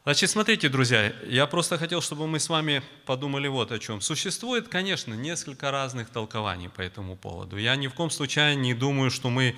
Значит, 0.04 0.30
смотрите, 0.30 0.68
друзья, 0.68 1.12
я 1.26 1.46
просто 1.46 1.76
хотел, 1.76 2.00
чтобы 2.00 2.26
мы 2.26 2.40
с 2.40 2.48
вами 2.48 2.82
подумали 3.04 3.48
вот 3.48 3.70
о 3.70 3.78
чем. 3.78 4.00
Существует, 4.00 4.68
конечно, 4.68 5.12
несколько 5.12 5.70
разных 5.70 6.08
толкований 6.08 6.70
по 6.70 6.80
этому 6.80 7.16
поводу. 7.16 7.58
Я 7.58 7.76
ни 7.76 7.86
в 7.86 7.94
коем 7.94 8.10
случае 8.10 8.56
не 8.56 8.72
думаю, 8.72 9.10
что 9.10 9.28
мы 9.28 9.54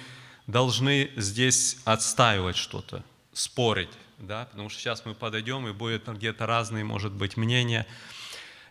должны 0.49 1.11
здесь 1.17 1.79
отстаивать 1.85 2.57
что-то, 2.57 3.05
спорить 3.33 3.91
да, 4.23 4.47
потому 4.47 4.69
что 4.69 4.81
сейчас 4.81 5.05
мы 5.05 5.15
подойдем, 5.15 5.67
и 5.67 5.73
будет 5.73 6.07
где-то 6.07 6.47
разные, 6.47 6.85
может 6.85 7.13
быть, 7.13 7.37
мнения. 7.37 7.87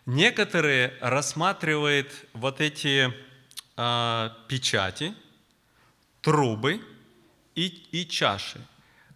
Некоторые 0.06 0.94
рассматривают 1.00 2.10
вот 2.32 2.60
эти 2.60 3.12
э, 3.76 4.30
печати, 4.48 5.14
трубы 6.22 6.80
и, 7.54 7.66
и 7.92 8.08
чаши, 8.08 8.60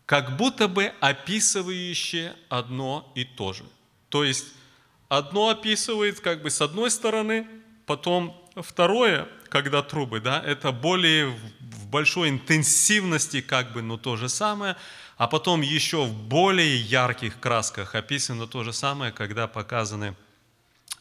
как 0.05 0.37
будто 0.37 0.69
бы 0.69 0.93
описывающие 1.01 2.37
одно 2.51 3.11
и 3.15 3.25
то 3.25 3.55
же. 3.55 3.65
То 4.11 4.23
есть 4.23 4.47
одно 5.09 5.49
описывает 5.49 6.21
как 6.21 6.43
бы 6.43 6.51
с 6.51 6.61
одной 6.61 6.91
стороны, 6.91 7.47
потом 7.87 8.39
второе, 8.57 9.27
когда 9.49 9.83
трубы, 9.83 10.21
да, 10.21 10.43
это 10.45 10.71
более 10.71 11.29
в 11.61 11.87
большой 11.87 12.29
интенсивности 12.29 13.41
как 13.41 13.73
бы, 13.73 13.81
но 13.81 13.97
то 13.97 14.17
же 14.17 14.29
самое– 14.29 14.77
а 15.17 15.27
потом 15.29 15.63
еще 15.63 16.05
в 16.05 16.13
более 16.13 16.77
ярких 16.77 17.41
красках 17.41 17.95
описано 17.95 18.47
то 18.47 18.65
же 18.65 18.73
самое, 18.73 19.13
когда 19.13 19.47
показаны 19.47 20.15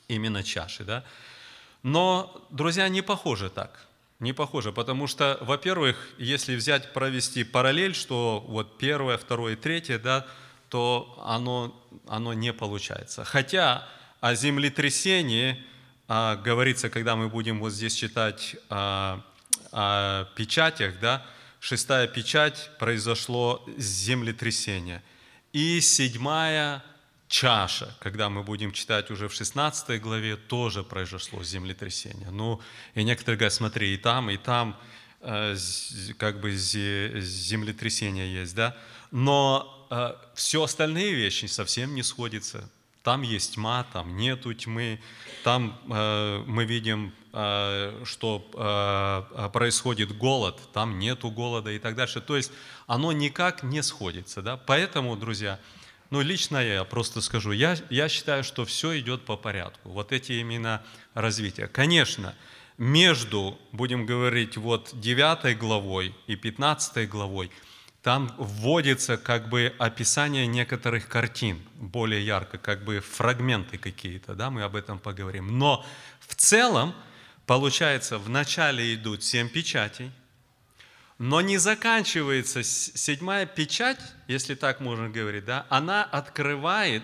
именно 0.08 0.44
чаши. 0.44 0.84
Да? 0.84 1.04
Но, 1.84 2.46
друзья, 2.50 2.88
не 2.88 3.02
похоже 3.02 3.50
так. 3.50 3.86
Не 4.20 4.32
похоже, 4.32 4.72
потому 4.72 5.08
что, 5.08 5.38
во-первых, 5.42 5.98
если 6.18 6.56
взять, 6.56 6.94
провести 6.94 7.44
параллель, 7.44 7.94
что 7.94 8.44
вот 8.48 8.78
первое, 8.78 9.18
второе 9.18 9.58
третье, 9.58 10.00
да, 10.00 10.26
то 10.70 11.22
оно, 11.26 11.76
оно 12.08 12.34
не 12.34 12.54
получается. 12.54 13.26
Хотя 13.26 13.86
о 14.22 14.34
землетрясении 14.34 15.62
а, 16.08 16.38
говорится, 16.38 16.90
когда 16.90 17.18
мы 17.18 17.28
будем 17.28 17.60
вот 17.60 17.74
здесь 17.74 17.94
читать 17.94 18.56
а, 18.70 19.22
о 19.74 20.26
печатях, 20.36 21.00
да, 21.02 21.26
шестая 21.66 22.08
печать, 22.08 22.70
произошло 22.78 23.66
землетрясение. 23.78 25.02
И 25.52 25.82
седьмая 25.82 26.84
чаша, 27.28 27.96
когда 28.00 28.30
мы 28.30 28.44
будем 28.44 28.72
читать 28.72 29.10
уже 29.10 29.28
в 29.28 29.34
16 29.34 30.00
главе, 30.00 30.36
тоже 30.36 30.84
произошло 30.84 31.44
землетрясение. 31.44 32.30
Ну, 32.30 32.62
и 32.94 33.04
некоторые 33.04 33.38
говорят, 33.40 33.54
смотри, 33.54 33.96
и 33.96 33.98
там, 33.98 34.30
и 34.30 34.38
там 34.38 34.80
э, 35.22 35.56
как 36.20 36.40
бы 36.40 36.52
землетрясение 36.56 38.32
есть, 38.42 38.54
да? 38.54 38.78
Но 39.10 39.88
э, 39.90 40.14
все 40.36 40.62
остальные 40.62 41.16
вещи 41.16 41.48
совсем 41.48 41.96
не 41.96 42.04
сходятся. 42.04 42.70
Там 43.06 43.22
есть 43.22 43.54
тьма, 43.54 43.86
там 43.94 44.18
нету 44.18 44.54
тьмы, 44.54 45.00
там 45.44 45.80
э, 45.90 46.44
мы 46.46 46.66
видим 46.66 47.14
Э, 47.38 48.02
что 48.06 48.50
э, 48.54 49.50
происходит 49.50 50.18
голод, 50.18 50.58
там 50.72 50.98
нету 51.00 51.30
голода 51.30 51.70
и 51.70 51.80
так 51.80 51.96
дальше. 51.96 52.22
То 52.22 52.38
есть 52.38 52.50
оно 52.88 53.12
никак 53.12 53.62
не 53.62 53.84
сходится. 53.84 54.42
Да? 54.42 54.56
Поэтому, 54.56 55.18
друзья, 55.18 55.60
ну 56.12 56.22
лично 56.22 56.64
я 56.66 56.86
просто 56.86 57.20
скажу, 57.20 57.52
я, 57.52 57.76
я 57.90 58.08
считаю, 58.08 58.46
что 58.46 58.64
все 58.64 58.98
идет 59.00 59.26
по 59.26 59.36
порядку. 59.36 59.90
Вот 59.90 60.14
эти 60.14 60.32
именно 60.32 60.82
развития. 61.14 61.68
Конечно, 61.68 62.34
между, 62.78 63.60
будем 63.74 64.06
говорить, 64.06 64.56
вот 64.56 64.92
9 64.94 65.58
главой 65.58 66.16
и 66.28 66.38
15 66.38 67.10
главой, 67.10 67.52
там 68.06 68.34
вводится 68.38 69.18
как 69.18 69.50
бы 69.50 69.74
описание 69.80 70.48
некоторых 70.48 71.10
картин, 71.10 71.62
более 71.76 72.26
ярко, 72.26 72.58
как 72.58 72.86
бы 72.86 73.02
фрагменты 73.02 73.78
какие-то, 73.78 74.36
да, 74.36 74.50
мы 74.50 74.64
об 74.64 74.78
этом 74.78 75.00
поговорим. 75.00 75.58
Но 75.58 75.86
в 76.22 76.36
целом 76.36 76.96
Получается, 77.46 78.18
вначале 78.18 78.96
идут 78.96 79.24
семь 79.24 79.50
печатей, 79.50 80.12
но 81.20 81.42
не 81.42 81.58
заканчивается 81.58 82.64
седьмая 82.64 83.46
печать, 83.46 84.00
если 84.28 84.56
так 84.56 84.80
можно 84.80 85.10
говорить, 85.10 85.46
да, 85.46 85.66
она 85.70 86.04
открывает, 86.04 87.04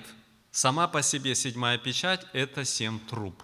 сама 0.52 0.88
по 0.88 1.04
себе 1.04 1.36
седьмая 1.36 1.78
печать– 1.78 2.26
это 2.34 2.66
семь 2.66 3.00
труб. 3.00 3.42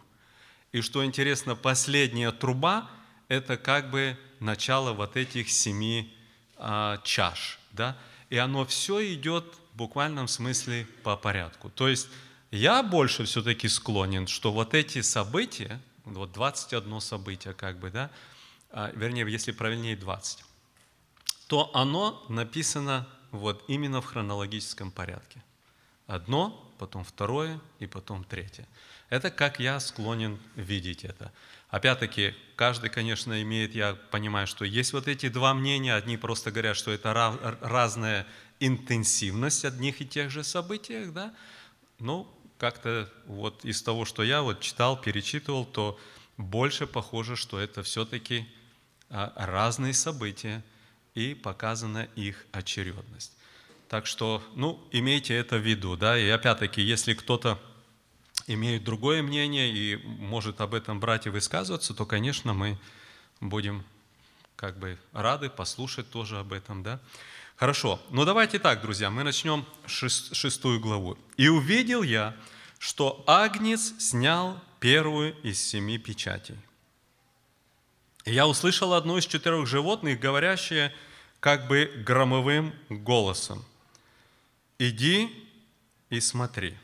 И 0.71 0.81
что 0.81 1.05
интересно, 1.05 1.55
последняя 1.55 2.31
труба– 2.31 2.89
это 3.27 3.57
как 3.57 3.91
бы 3.91 4.17
начало 4.39 4.93
вот 4.93 5.15
этих 5.17 5.49
семи 5.51 6.16
а, 6.57 6.97
чаш. 7.03 7.59
Да? 7.71 7.97
И 8.29 8.37
оно 8.37 8.65
все 8.65 9.13
идет 9.13 9.45
в 9.73 9.77
буквальном 9.77 10.27
смысле 10.27 10.87
по 11.03 11.15
порядку. 11.15 11.69
То 11.69 11.87
есть 11.87 12.09
я 12.51 12.83
больше 12.83 13.25
все-таки 13.25 13.67
склонен, 13.67 14.27
что 14.27 14.51
вот 14.51 14.73
эти 14.73 15.01
события, 15.01 15.79
вот 16.05 16.31
21 16.31 17.01
событие, 17.01 17.53
как 17.53 17.77
бы, 17.79 17.91
да, 17.91 18.09
а, 18.71 18.91
вернее, 18.93 19.29
если 19.31 19.51
правильнее 19.51 19.95
20. 19.95 20.43
то 21.47 21.71
оно 21.73 22.25
написано 22.29 23.07
вот 23.31 23.63
именно 23.67 24.01
в 24.01 24.05
хронологическом 24.05 24.91
порядке. 24.91 25.41
Одно, 26.05 26.73
потом 26.77 27.03
второе 27.03 27.59
и 27.79 27.87
потом 27.87 28.23
третье. 28.23 28.67
Это 29.09 29.31
как 29.31 29.59
я 29.59 29.79
склонен 29.79 30.39
видеть 30.55 31.05
это. 31.05 31.31
Опять-таки, 31.69 32.33
каждый, 32.55 32.89
конечно, 32.89 33.41
имеет, 33.41 33.75
я 33.75 33.95
понимаю, 34.11 34.47
что 34.47 34.63
есть 34.63 34.93
вот 34.93 35.07
эти 35.07 35.27
два 35.27 35.53
мнения. 35.53 35.95
Одни 35.95 36.15
просто 36.15 36.51
говорят, 36.51 36.77
что 36.77 36.91
это 36.91 37.13
разная 37.61 38.25
интенсивность 38.59 39.65
одних 39.65 40.01
и 40.01 40.05
тех 40.05 40.31
же 40.31 40.43
событий, 40.43 41.05
да? 41.05 41.33
Ну, 41.99 42.27
как-то 42.57 43.11
вот 43.25 43.65
из 43.65 43.81
того, 43.81 44.05
что 44.05 44.23
я 44.23 44.41
вот 44.41 44.61
читал, 44.61 44.99
перечитывал, 44.99 45.65
то 45.65 45.99
больше 46.37 46.87
похоже, 46.87 47.35
что 47.35 47.59
это 47.59 47.83
все-таки 47.83 48.47
а, 49.09 49.33
разные 49.35 49.93
события 49.93 50.63
и 51.15 51.33
показана 51.33 52.07
их 52.15 52.45
очередность. 52.51 53.33
Так 53.89 54.05
что, 54.05 54.43
ну, 54.55 54.85
имейте 54.91 55.33
это 55.35 55.57
в 55.57 55.61
виду, 55.61 55.95
да, 55.97 56.17
и 56.17 56.27
опять-таки, 56.29 56.81
если 56.81 57.13
кто-то 57.13 57.59
имеет 58.47 58.83
другое 58.83 59.21
мнение 59.21 59.69
и 59.69 59.97
может 59.97 60.61
об 60.61 60.73
этом 60.73 60.99
брать 60.99 61.27
и 61.27 61.29
высказываться, 61.29 61.93
то, 61.93 62.05
конечно, 62.05 62.53
мы 62.53 62.77
будем 63.41 63.83
как 64.55 64.79
бы 64.79 64.97
рады 65.11 65.49
послушать 65.49 66.09
тоже 66.09 66.39
об 66.39 66.53
этом, 66.53 66.81
да. 66.81 66.99
Хорошо, 67.57 68.01
ну 68.09 68.23
давайте 68.25 68.59
так, 68.59 68.81
друзья, 68.81 69.09
мы 69.09 69.23
начнем 69.23 69.65
шестую 69.85 70.79
главу. 70.79 71.17
«И 71.35 71.47
увидел 71.47 72.03
я, 72.03 72.35
что 72.79 73.23
Агнец 73.27 73.93
снял 73.99 74.61
первую 74.79 75.35
из 75.41 75.59
семи 75.59 75.97
печатей. 75.97 76.55
И 78.25 78.33
я 78.33 78.47
услышал 78.47 78.93
одно 78.93 79.17
из 79.17 79.25
четырех 79.25 79.67
животных, 79.67 80.19
говорящее 80.19 80.93
как 81.39 81.67
бы 81.67 81.91
громовым 82.05 82.73
голосом. 82.89 83.65
«Иди 84.79 85.29
и 86.09 86.19
смотри». 86.19 86.77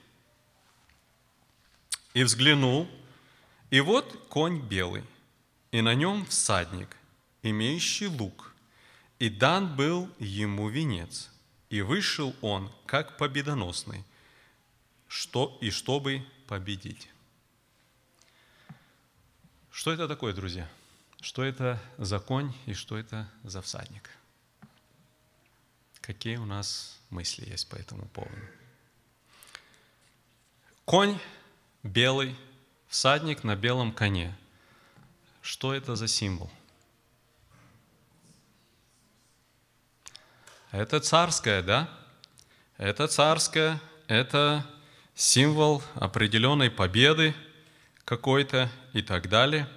И 2.14 2.24
взглянул, 2.24 2.88
и 3.70 3.80
вот 3.82 4.28
конь 4.30 4.62
белый, 4.62 5.04
и 5.72 5.82
на 5.82 5.96
нем 5.96 6.26
всадник, 6.26 6.96
имеющий 7.42 8.08
лук– 8.08 8.50
и 9.24 9.30
дан 9.30 9.74
был 9.74 10.10
ему 10.20 10.68
венец, 10.68 11.30
и 11.70 11.80
вышел 11.80 12.36
он, 12.42 12.70
как 12.86 13.18
победоносный, 13.18 14.04
что, 15.08 15.58
и 15.62 15.70
чтобы 15.70 16.28
победить. 16.46 17.10
Что 19.72 19.94
это 19.94 20.10
такое, 20.10 20.34
друзья? 20.34 20.70
Что 21.22 21.42
это 21.42 21.82
за 21.98 22.20
конь 22.20 22.54
и 22.66 22.74
что 22.74 22.98
это 22.98 23.32
за 23.44 23.62
всадник? 23.62 24.10
Какие 26.02 26.36
у 26.36 26.46
нас 26.46 27.00
мысли 27.10 27.50
есть 27.50 27.70
по 27.70 27.78
этому 27.78 28.10
поводу? 28.10 28.36
Конь 30.84 31.18
белый, 31.84 32.36
всадник 32.88 33.44
на 33.44 33.56
белом 33.56 33.92
коне. 33.92 34.36
Что 35.42 35.74
это 35.74 35.96
за 35.96 36.08
символ?– 36.08 36.50
Это 40.74 41.00
царское, 41.00 41.62
да? 41.62 41.88
Это 42.80 43.08
царское, 43.08 43.80
это 44.08 44.66
символ 45.14 45.84
определенной 45.94 46.72
победы 46.72 47.36
какой-то 48.06 48.72
и 48.92 49.04
так 49.04 49.30
далее. 49.30 49.70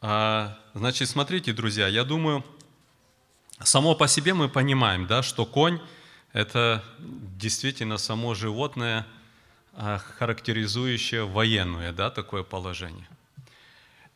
А, 0.00 0.56
значит, 0.72 1.08
смотрите, 1.08 1.52
друзья, 1.52 1.88
я 1.88 2.04
думаю, 2.04 2.44
само 3.60 3.96
по 3.96 4.06
себе 4.06 4.34
мы 4.34 4.48
понимаем, 4.48 5.08
да, 5.08 5.24
что 5.24 5.44
конь– 5.44 5.80
это 6.32 6.84
действительно 7.00 7.98
само 7.98 8.34
животное, 8.34 9.04
характеризующее 10.18 11.24
военное, 11.24 11.92
да, 11.92 12.10
такое 12.10 12.42
положение. 12.42 13.08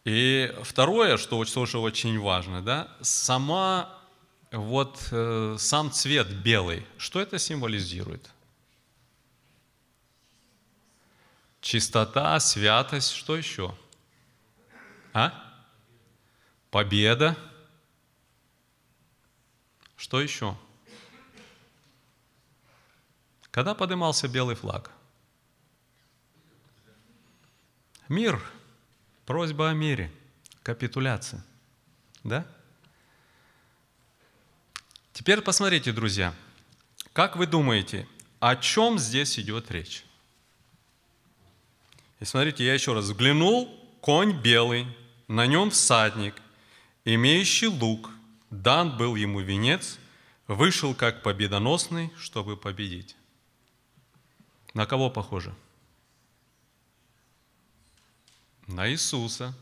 И 0.05 0.53
второе, 0.65 1.17
что 1.17 1.45
тоже 1.45 1.79
очень 1.79 2.19
важно, 2.19 2.63
да, 2.63 2.89
сама 3.01 3.97
вот 4.51 5.09
э, 5.13 5.57
сам 5.59 5.93
цвет 5.93 6.29
белый, 6.43 6.85
что 6.99 7.21
это 7.21 7.39
символизирует? 7.39 8.29
Чистота, 11.61 12.41
святость, 12.41 13.13
что 13.13 13.37
еще? 13.37 13.73
А? 15.13 15.33
Победа. 16.73 17.37
Что 19.97 20.21
еще? 20.21 20.57
Когда 23.53 23.75
поднимался 23.75 24.27
белый 24.27 24.57
флаг? 24.57 24.91
Мир. 28.13 28.43
Просьба 29.25 29.71
о 29.71 29.73
мире. 29.73 30.13
Капитуляция. 30.63 31.43
Да? 32.23 32.47
Теперь 35.15 35.41
посмотрите, 35.41 35.93
друзья, 35.93 36.35
как 37.15 37.37
вы 37.37 37.47
думаете, 37.47 38.07
о 38.39 38.57
чем 38.57 38.99
здесь 38.99 39.39
идет 39.39 39.71
речь? 39.71 40.05
И 42.21 42.27
смотрите, 42.27 42.67
я 42.67 42.75
еще 42.75 42.93
раз 42.93 43.07
взглянул, 43.07 43.75
конь 44.03 44.39
белый, 44.43 44.87
на 45.27 45.47
нем 45.47 45.71
всадник, 45.71 46.35
имеющий 47.07 47.69
лук, 47.69 48.11
дан 48.51 48.95
был 48.99 49.17
ему 49.17 49.41
венец, 49.41 49.99
вышел 50.49 50.95
как 50.95 51.23
победоносный, 51.23 52.13
чтобы 52.19 52.59
победить. 52.59 53.17
На 54.75 54.85
кого 54.85 55.09
похоже? 55.09 55.55
На 58.67 58.91
Иисуса. 58.91 59.55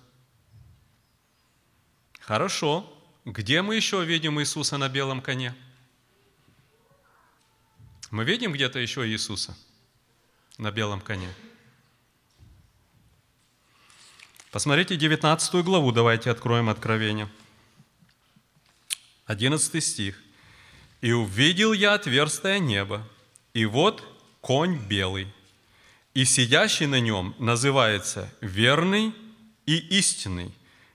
Хорошо. 2.21 2.87
Где 3.25 3.63
мы 3.63 3.77
еще 3.77 4.05
видим 4.05 4.41
Иисуса 4.41 4.79
на 4.79 4.89
белом 4.89 5.21
коне? 5.21 5.55
Мы 8.11 8.25
видим 8.25 8.53
где-то 8.53 8.79
еще 8.79 9.07
Иисуса 9.09 9.57
на 10.59 10.71
белом 10.71 11.01
коне. 11.01 11.33
Посмотрите 14.51 14.97
19 14.97 15.65
главу, 15.65 15.93
давайте 15.93 16.31
откроем 16.31 16.69
Откровение. 16.69 17.29
11 19.27 19.85
стих. 19.85 20.21
«И 21.01 21.13
увидел 21.13 21.73
я 21.73 21.95
отверстое 21.95 22.59
небо, 22.59 23.07
и 23.55 23.65
вот 23.65 24.03
конь 24.41 24.77
белый, 24.77 25.33
и 26.15 26.25
сидящий 26.25 26.87
на 26.87 27.01
нем 27.01 27.35
называется 27.39 28.33
верный 28.41 29.15
и 29.67 29.77
истинный, 29.99 30.53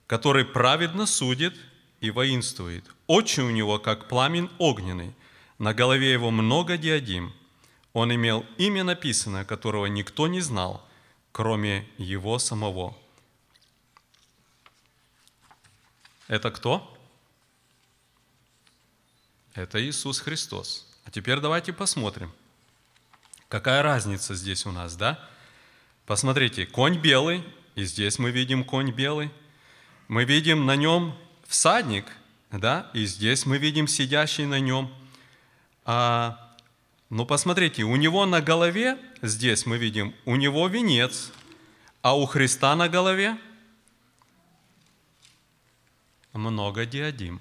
который 0.08 0.46
праведно 0.46 1.06
судит 1.06 1.56
и 2.02 2.12
воинствует. 2.12 2.86
Очи 3.08 3.40
у 3.40 3.50
него, 3.50 3.80
как 3.80 4.08
пламень 4.08 4.50
огненный, 4.58 5.14
на 5.58 5.74
голове 5.74 6.12
его 6.12 6.32
много 6.32 6.78
диадим. 6.78 7.34
Он 7.94 8.14
имел 8.14 8.46
имя 8.58 8.84
написанное, 8.84 9.46
которого 9.46 9.86
никто 9.86 10.28
не 10.28 10.42
знал, 10.42 10.86
кроме 11.32 11.88
его 11.98 12.40
самого. 12.40 12.98
Это 16.28 16.52
кто? 16.52 16.92
Это 19.54 19.82
Иисус 19.82 20.20
Христос. 20.20 20.86
А 21.06 21.12
теперь 21.12 21.40
давайте 21.40 21.72
посмотрим, 21.72 22.34
какая 23.56 23.84
разница 23.84 24.36
здесь 24.36 24.66
у 24.66 24.74
нас, 24.74 24.98
да? 24.98 25.18
Посмотрите, 26.06 26.66
конь 26.66 27.00
белый, 27.00 27.42
и 27.76 27.86
здесь 27.86 28.20
мы 28.20 28.32
видим 28.32 28.66
конь 28.66 28.92
белый. 28.92 29.32
Мы 30.10 30.26
видим 30.26 30.66
на 30.66 30.76
нем 30.76 31.18
всадник, 31.48 32.06
да, 32.52 32.92
и 32.94 33.06
здесь 33.06 33.46
мы 33.46 33.58
видим 33.58 33.88
сидящий 33.88 34.46
на 34.46 34.60
нем. 34.60 34.94
А, 35.86 36.54
ну, 37.10 37.26
посмотрите, 37.26 37.84
у 37.84 37.96
него 37.96 38.26
на 38.26 38.42
голове, 38.42 38.98
здесь 39.22 39.66
мы 39.66 39.78
видим, 39.78 40.14
у 40.26 40.36
него 40.36 40.68
венец, 40.68 41.32
а 42.02 42.18
у 42.18 42.26
Христа 42.26 42.76
на 42.76 42.90
голове 42.90 43.38
много 46.34 46.86
диадим. 46.86 47.40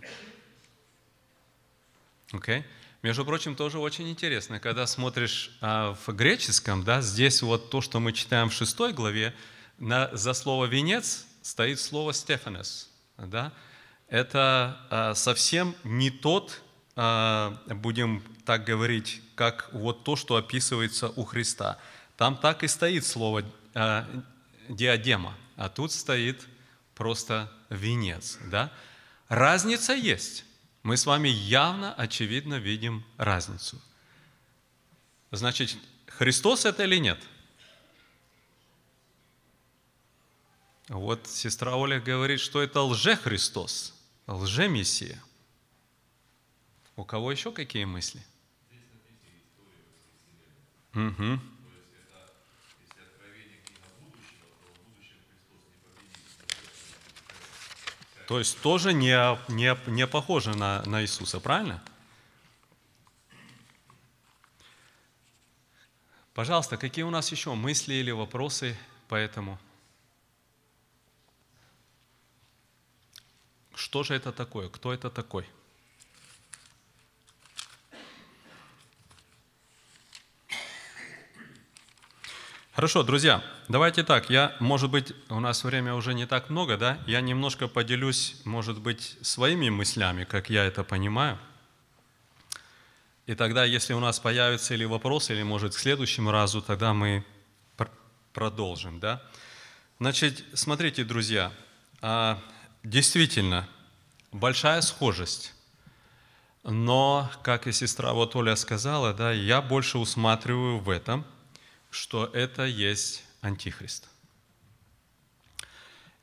Okay? 2.31 2.63
Между 3.05 3.27
прочим, 3.27 3.55
тоже 3.55 3.79
очень 3.79 4.09
интересно, 4.09 4.59
когда 4.59 4.87
смотришь 4.87 5.55
а, 5.61 5.95
в 6.07 6.15
греческом, 6.15 6.85
да, 6.85 7.03
здесь 7.03 7.43
вот 7.43 7.69
то, 7.69 7.83
что 7.83 8.01
мы 8.01 8.15
читаем 8.15 8.49
в 8.49 8.55
шестой 8.55 8.95
главе, 8.95 9.35
на, 9.77 10.09
за 10.17 10.33
слово 10.33 10.65
«венец» 10.65 11.27
стоит 11.43 11.81
слово 11.81 12.15
«стефанес», 12.15 12.89
да, 13.19 13.53
это 14.09 14.81
а, 14.89 15.15
совсем 15.15 15.75
не 15.85 16.09
тот, 16.09 16.63
а, 16.97 17.61
будем 17.67 18.25
так 18.47 18.65
говорить, 18.65 19.21
как 19.35 19.69
вот 19.73 20.05
то, 20.05 20.17
что 20.17 20.37
описывается 20.37 21.11
у 21.11 21.25
Христа. 21.25 21.77
Там 22.17 22.39
так 22.39 22.63
и 22.63 22.69
стоит 22.69 23.05
слово 23.05 23.45
диадема, 24.71 25.35
а 25.57 25.69
тут 25.69 25.93
стоит 25.93 26.41
просто 26.95 27.53
венец. 27.69 28.39
Да? 28.47 28.73
Разница 29.29 29.93
есть. 29.93 30.47
Мы 30.85 30.99
с 30.99 31.07
вами 31.07 31.29
явно, 31.29 31.95
очевидно 31.95 32.57
видим 32.57 33.05
разницу. 33.17 33.81
Значит, 35.31 35.77
Христос 36.07 36.67
это 36.67 36.85
или 36.85 36.99
нет? 36.99 37.19
Вот 40.89 41.27
сестра 41.27 41.75
Оля 41.75 41.99
говорит, 41.99 42.39
что 42.39 42.61
это 42.61 42.83
лже-Христос, 42.83 43.95
лже-Мессия. 44.27 45.21
У 46.97 47.05
кого 47.05 47.33
еще 47.33 47.51
какие 47.51 47.87
мысли? 47.87 48.23
Угу. 50.95 51.41
То 58.27 58.39
есть 58.39 58.61
тоже 58.61 58.93
не, 58.93 59.17
не, 59.53 59.77
не 59.91 60.07
похоже 60.07 60.57
на, 60.57 60.83
на 60.85 61.03
Иисуса, 61.03 61.41
правильно? 61.41 61.83
Пожалуйста, 66.33 66.77
какие 66.77 67.05
у 67.05 67.11
нас 67.11 67.31
еще 67.31 67.55
мысли 67.55 67.95
или 67.95 68.11
вопросы 68.11 68.77
по 69.09 69.15
этому? 69.15 69.59
Что 73.75 74.03
же 74.03 74.15
это 74.15 74.33
такое? 74.33 74.69
Кто 74.69 74.93
это 74.93 75.11
такой? 75.11 75.47
Хорошо, 82.75 83.05
друзья, 83.05 83.41
давайте 83.69 84.03
так, 84.03 84.31
я, 84.31 84.57
может 84.59 84.91
быть, 84.91 85.13
у 85.29 85.39
нас 85.39 85.63
время 85.63 85.95
уже 85.95 86.13
не 86.13 86.27
так 86.27 86.51
много, 86.51 86.77
да? 86.77 86.99
Я 87.07 87.21
немножко 87.21 87.69
поделюсь, 87.69 88.35
может 88.45 88.81
быть, 88.81 89.17
своими 89.23 89.69
мыслями, 89.69 90.25
как 90.25 90.51
я 90.51 90.65
это 90.65 90.83
понимаю. 90.83 91.39
И 93.27 93.37
тогда, 93.37 93.65
если 93.65 93.93
у 93.93 94.01
нас 94.01 94.19
появятся 94.19 94.75
или 94.75 94.85
вопросы, 94.85 95.35
или, 95.35 95.45
может, 95.45 95.73
к 95.73 95.79
следующему 95.79 96.33
разу, 96.33 96.63
тогда 96.63 96.93
мы 96.93 97.25
пр- 97.77 97.93
продолжим, 98.33 98.99
да? 98.99 99.23
Значит, 100.01 100.43
смотрите, 100.55 101.05
друзья, 101.05 101.53
а, 102.03 102.43
действительно, 102.83 103.69
большая 104.33 104.81
схожесть. 104.81 105.55
Но, 106.65 107.31
как 107.45 107.69
и 107.69 107.73
сестра 107.73 108.13
вот 108.15 108.35
Оля 108.35 108.57
сказала, 108.57 109.15
да, 109.15 109.31
я 109.31 109.63
больше 109.63 109.99
усматриваю 109.99 110.81
в 110.81 110.91
этом– 110.91 111.25
что 111.95 112.27
это 112.33 112.65
есть 112.65 113.23
Антихрист. 113.41 114.09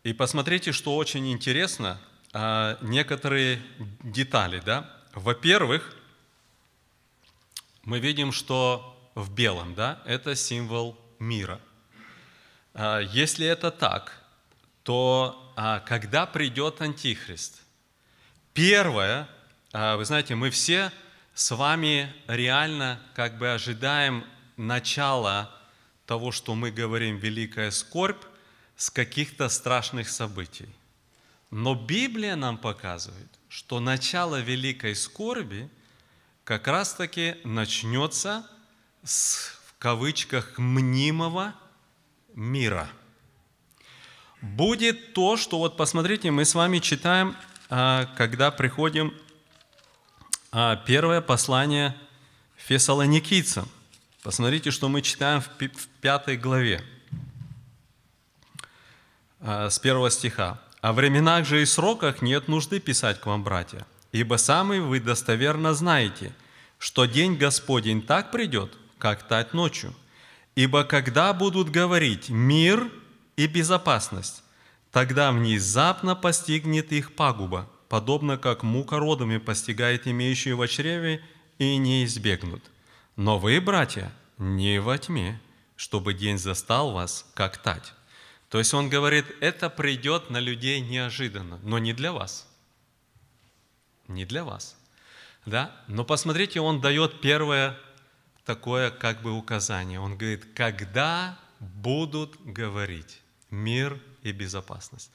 И 0.04 0.12
посмотрите, 0.12 0.74
что 0.74 0.98
очень 0.98 1.32
интересно, 1.32 2.02
а, 2.34 2.78
некоторые 2.82 3.62
детали. 4.04 4.62
Да? 4.66 4.92
Во-первых, 5.14 5.96
мы 7.84 8.00
видим, 8.00 8.34
что 8.34 9.12
в 9.16 9.34
белом 9.34 9.74
да, 9.74 10.02
это 10.06 10.36
символ 10.36 11.00
мира. 11.20 11.62
А, 12.74 13.00
если 13.00 13.48
это 13.48 13.72
так, 13.72 14.22
то 14.84 15.54
а, 15.56 15.80
когда 15.80 16.26
придет 16.26 16.82
Антихрист, 16.82 17.62
первое, 18.54 19.30
вы 19.72 20.04
знаете, 20.04 20.36
мы 20.36 20.50
все 20.50 20.92
с 21.34 21.56
вами 21.56 22.14
реально 22.28 23.00
как 23.16 23.38
бы 23.38 23.54
ожидаем 23.54 24.26
начала 24.58 25.61
того, 26.12 26.34
что 26.34 26.56
мы 26.56 26.72
говорим 26.72 27.16
«великая 27.16 27.72
скорбь», 27.72 28.22
с 28.76 28.90
каких-то 28.90 29.48
страшных 29.48 30.10
событий. 30.10 30.68
Но 31.52 31.74
Библия 31.74 32.36
нам 32.36 32.58
показывает, 32.58 33.30
что 33.48 33.80
начало 33.80 34.42
великой 34.42 34.94
скорби 34.94 35.70
как 36.44 36.68
раз-таки 36.68 37.38
начнется 37.46 38.46
с, 39.06 39.54
в 39.68 39.78
кавычках, 39.80 40.58
мнимого 40.58 41.54
мира. 42.36 42.90
Будет 44.42 45.14
то, 45.14 45.38
что 45.38 45.60
вот 45.60 45.78
посмотрите, 45.78 46.30
мы 46.30 46.44
с 46.44 46.56
вами 46.56 46.80
читаем, 46.80 47.38
а, 47.70 48.06
когда 48.18 48.52
приходим 48.52 49.14
а, 50.52 50.76
первое 50.76 51.22
послание 51.22 51.96
Фессалоникийцам– 52.58 53.70
Посмотрите, 54.24 54.70
что 54.70 54.88
мы 54.88 55.02
читаем 55.02 55.42
в 55.42 55.50
пятой 56.00 56.38
главе, 56.38 56.84
а, 59.40 59.70
с 59.70 59.80
первого 59.80 60.12
стиха. 60.12 60.62
«О 60.82 60.94
временах 60.94 61.46
же 61.46 61.62
и 61.62 61.66
сроках 61.66 62.22
нет 62.22 62.48
нужды 62.48 62.80
писать 62.80 63.20
к 63.20 63.26
вам, 63.26 63.44
братья, 63.44 63.86
ибо 64.12 64.36
сами 64.36 64.78
вы 64.78 65.00
достоверно 65.00 65.74
знаете, 65.74 66.36
что 66.78 67.06
день 67.06 67.36
Господень 67.36 68.02
так 68.02 68.32
придет, 68.32 68.78
как 69.00 69.28
тать 69.28 69.54
ночью. 69.54 69.94
Ибо 70.56 70.84
когда 70.84 71.34
будут 71.34 71.70
говорить 71.70 72.30
«мир» 72.30 72.92
и 73.38 73.48
«безопасность», 73.48 74.44
тогда 74.92 75.32
внезапно 75.32 76.16
постигнет 76.16 76.92
их 76.92 77.16
пагуба, 77.16 77.68
подобно 77.90 78.38
как 78.38 78.62
мука 78.62 79.00
родами 79.00 79.38
постигает 79.38 80.08
имеющие 80.08 80.56
в 80.56 80.68
чреве 80.68 81.24
и 81.58 81.78
не 81.78 82.06
избегнут. 82.06 82.71
Но 83.24 83.38
вы, 83.38 83.62
братья, 83.62 84.12
не 84.40 84.82
во 84.82 84.98
тьме, 84.98 85.40
чтобы 85.76 86.16
день 86.16 86.40
застал 86.40 86.92
вас, 86.92 87.30
как 87.36 87.58
тать. 87.58 87.94
То 88.50 88.58
есть 88.58 88.74
он 88.74 88.90
говорит, 88.90 89.26
это 89.42 89.70
придет 89.70 90.32
на 90.32 90.40
людей 90.40 90.82
неожиданно, 90.82 91.60
но 91.62 91.78
не 91.78 91.94
для 91.94 92.14
вас. 92.14 92.48
Не 94.08 94.26
для 94.26 94.44
вас. 94.44 94.76
Да? 95.46 95.72
Но 95.88 96.04
посмотрите, 96.04 96.62
он 96.62 96.82
дает 96.82 97.22
первое 97.22 97.78
такое 98.44 98.90
как 98.90 99.22
бы 99.22 99.34
указание. 99.34 100.00
Он 100.00 100.18
говорит, 100.18 100.48
когда 100.56 101.38
будут 101.60 102.44
говорить 102.44 103.22
мир 103.52 104.02
и 104.24 104.32
безопасность. 104.32 105.12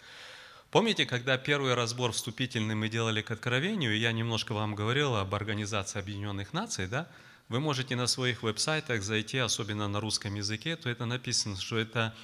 Помните, 0.70 1.06
когда 1.06 1.38
первый 1.38 1.74
разбор 1.74 2.12
вступительный 2.12 2.76
мы 2.76 2.88
делали 2.88 3.20
к 3.20 3.32
откровению, 3.32 3.98
я 3.98 4.12
немножко 4.12 4.52
вам 4.52 4.76
говорил 4.76 5.16
об 5.16 5.34
Организации 5.34 5.98
Объединенных 5.98 6.52
Наций, 6.52 6.86
да? 6.86 7.08
Вы 7.48 7.60
можете 7.60 7.94
на 7.94 8.08
своих 8.08 8.42
веб-сайтах 8.42 9.02
зайти, 9.02 9.38
особенно 9.38 9.86
на 9.86 10.00
русском 10.00 10.34
языке, 10.34 10.74
то 10.74 10.88
это 10.88 11.06
написано, 11.06 11.56
что 11.56 11.78
это 11.78 12.14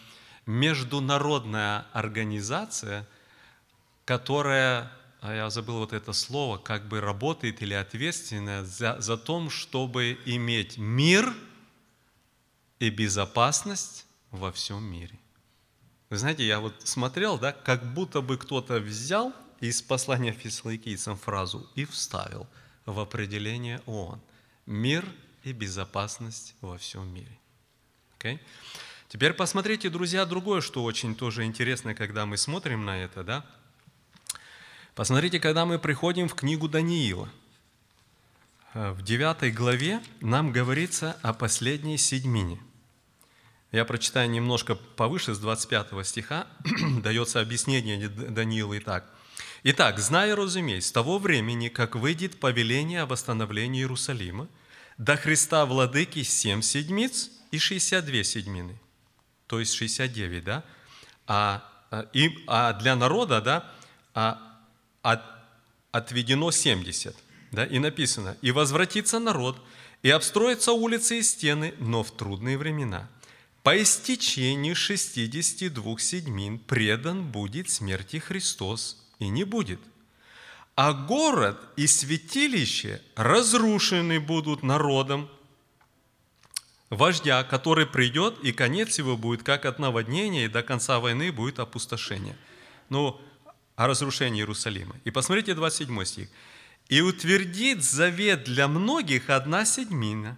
международная 0.46 1.86
организация, 1.92 3.06
которая, 4.04 4.90
а 5.20 5.32
я 5.32 5.48
забыл 5.48 5.78
вот 5.78 5.92
это 5.92 6.12
слово, 6.12 6.58
как 6.58 6.88
бы 6.88 7.00
работает 7.00 7.62
или 7.62 7.74
ответственная 7.74 8.64
за, 8.64 9.00
за 9.00 9.16
то, 9.16 9.48
чтобы 9.48 10.18
иметь 10.24 10.76
мир 10.76 11.32
и 12.80 12.90
безопасность 12.90 14.06
во 14.32 14.50
всем 14.50 14.82
мире. 14.82 15.16
Вы 16.10 16.16
знаете, 16.16 16.44
я 16.44 16.58
вот 16.58 16.74
смотрел, 16.82 17.38
да, 17.38 17.52
как 17.52 17.94
будто 17.94 18.22
бы 18.22 18.36
кто-то 18.38 18.80
взял 18.80 19.32
из 19.60 19.82
послания 19.82 20.32
фессалоникийцам 20.32 21.16
фразу 21.16 21.70
и 21.76 21.84
вставил 21.84 22.48
в 22.86 22.98
определение 22.98 23.80
ООН– 23.86 24.20
мир 24.66 25.04
и 25.42 25.52
безопасность 25.52 26.54
во 26.60 26.78
всем 26.78 27.12
мире. 27.12 27.38
Okay? 28.18 28.38
Теперь 29.08 29.32
посмотрите, 29.32 29.90
друзья, 29.90 30.24
другое, 30.24 30.60
что 30.60 30.84
очень 30.84 31.14
тоже 31.14 31.44
интересно, 31.44 31.94
когда 31.94 32.26
мы 32.26 32.36
смотрим 32.36 32.84
на 32.84 32.98
это. 32.98 33.24
Да? 33.24 33.46
Посмотрите, 34.94 35.40
когда 35.40 35.66
мы 35.66 35.78
приходим 35.78 36.28
в 36.28 36.34
книгу 36.34 36.68
Даниила. 36.68 37.28
Э, 38.74 38.92
в 38.92 39.02
9 39.02 39.54
главе 39.54 40.02
нам 40.20 40.52
говорится 40.52 41.16
о 41.22 41.32
последней 41.34 41.98
седьмине. 41.98 42.58
Я 43.70 43.84
прочитаю 43.84 44.30
немножко 44.30 44.74
повыше, 44.74 45.34
с 45.34 45.38
25 45.38 46.06
стиха, 46.06 46.46
дается 47.02 47.40
объяснение 47.40 48.08
Даниила 48.08 48.74
и 48.74 48.80
так– 48.80 49.10
Итак, 49.64 50.00
зная, 50.00 50.34
разумей, 50.34 50.82
с 50.82 50.90
того 50.90 51.18
времени, 51.18 51.68
как 51.68 51.94
выйдет 51.94 52.40
повеление 52.40 53.02
о 53.02 53.06
восстановлении 53.06 53.82
Иерусалима, 53.82 54.48
до 54.98 55.16
Христа 55.16 55.64
Владыки 55.66 56.24
семь 56.24 56.62
седмиц 56.62 57.30
и 57.52 57.58
62 57.58 58.24
седьмины, 58.24 58.76
то 59.46 59.60
есть 59.60 59.74
69, 59.74 60.42
да? 60.42 60.64
А, 61.28 61.62
а, 61.92 62.08
и, 62.12 62.42
а 62.48 62.72
для 62.72 62.96
народа, 62.96 63.40
да, 63.40 63.70
а, 64.14 64.60
от, 65.02 65.22
отведено 65.92 66.50
70, 66.50 67.14
да, 67.52 67.64
и 67.64 67.78
написано, 67.78 68.36
«И 68.42 68.50
возвратится 68.50 69.20
народ, 69.20 69.62
и 70.02 70.10
обстроятся 70.10 70.72
улицы 70.72 71.20
и 71.20 71.22
стены, 71.22 71.72
но 71.78 72.02
в 72.02 72.10
трудные 72.10 72.58
времена. 72.58 73.08
По 73.62 73.80
истечении 73.80 74.74
62 74.74 75.98
седьмин 76.00 76.58
предан 76.58 77.30
будет 77.30 77.70
смерти 77.70 78.16
Христос, 78.16 79.01
и 79.24 79.28
не 79.28 79.44
будет. 79.44 79.80
А 80.74 80.92
город 80.92 81.60
и 81.76 81.86
святилище 81.86 83.02
разрушены 83.14 84.20
будут 84.20 84.62
народом, 84.62 85.28
вождя, 86.88 87.44
который 87.44 87.86
придет, 87.86 88.38
и 88.42 88.52
конец 88.52 88.98
его 88.98 89.16
будет 89.16 89.42
как 89.42 89.64
от 89.66 89.78
наводнения, 89.78 90.46
и 90.46 90.48
до 90.48 90.62
конца 90.62 90.98
войны 90.98 91.30
будет 91.32 91.58
опустошение. 91.58 92.36
Ну, 92.88 93.20
о 93.76 93.86
разрушении 93.86 94.40
Иерусалима. 94.40 94.96
И 95.04 95.10
посмотрите 95.10 95.54
27 95.54 96.04
стих. 96.04 96.28
и 96.88 97.00
утвердит 97.00 97.82
завет 97.82 98.44
для 98.44 98.68
многих 98.68 99.30
одна 99.30 99.64
седьмина, 99.64 100.36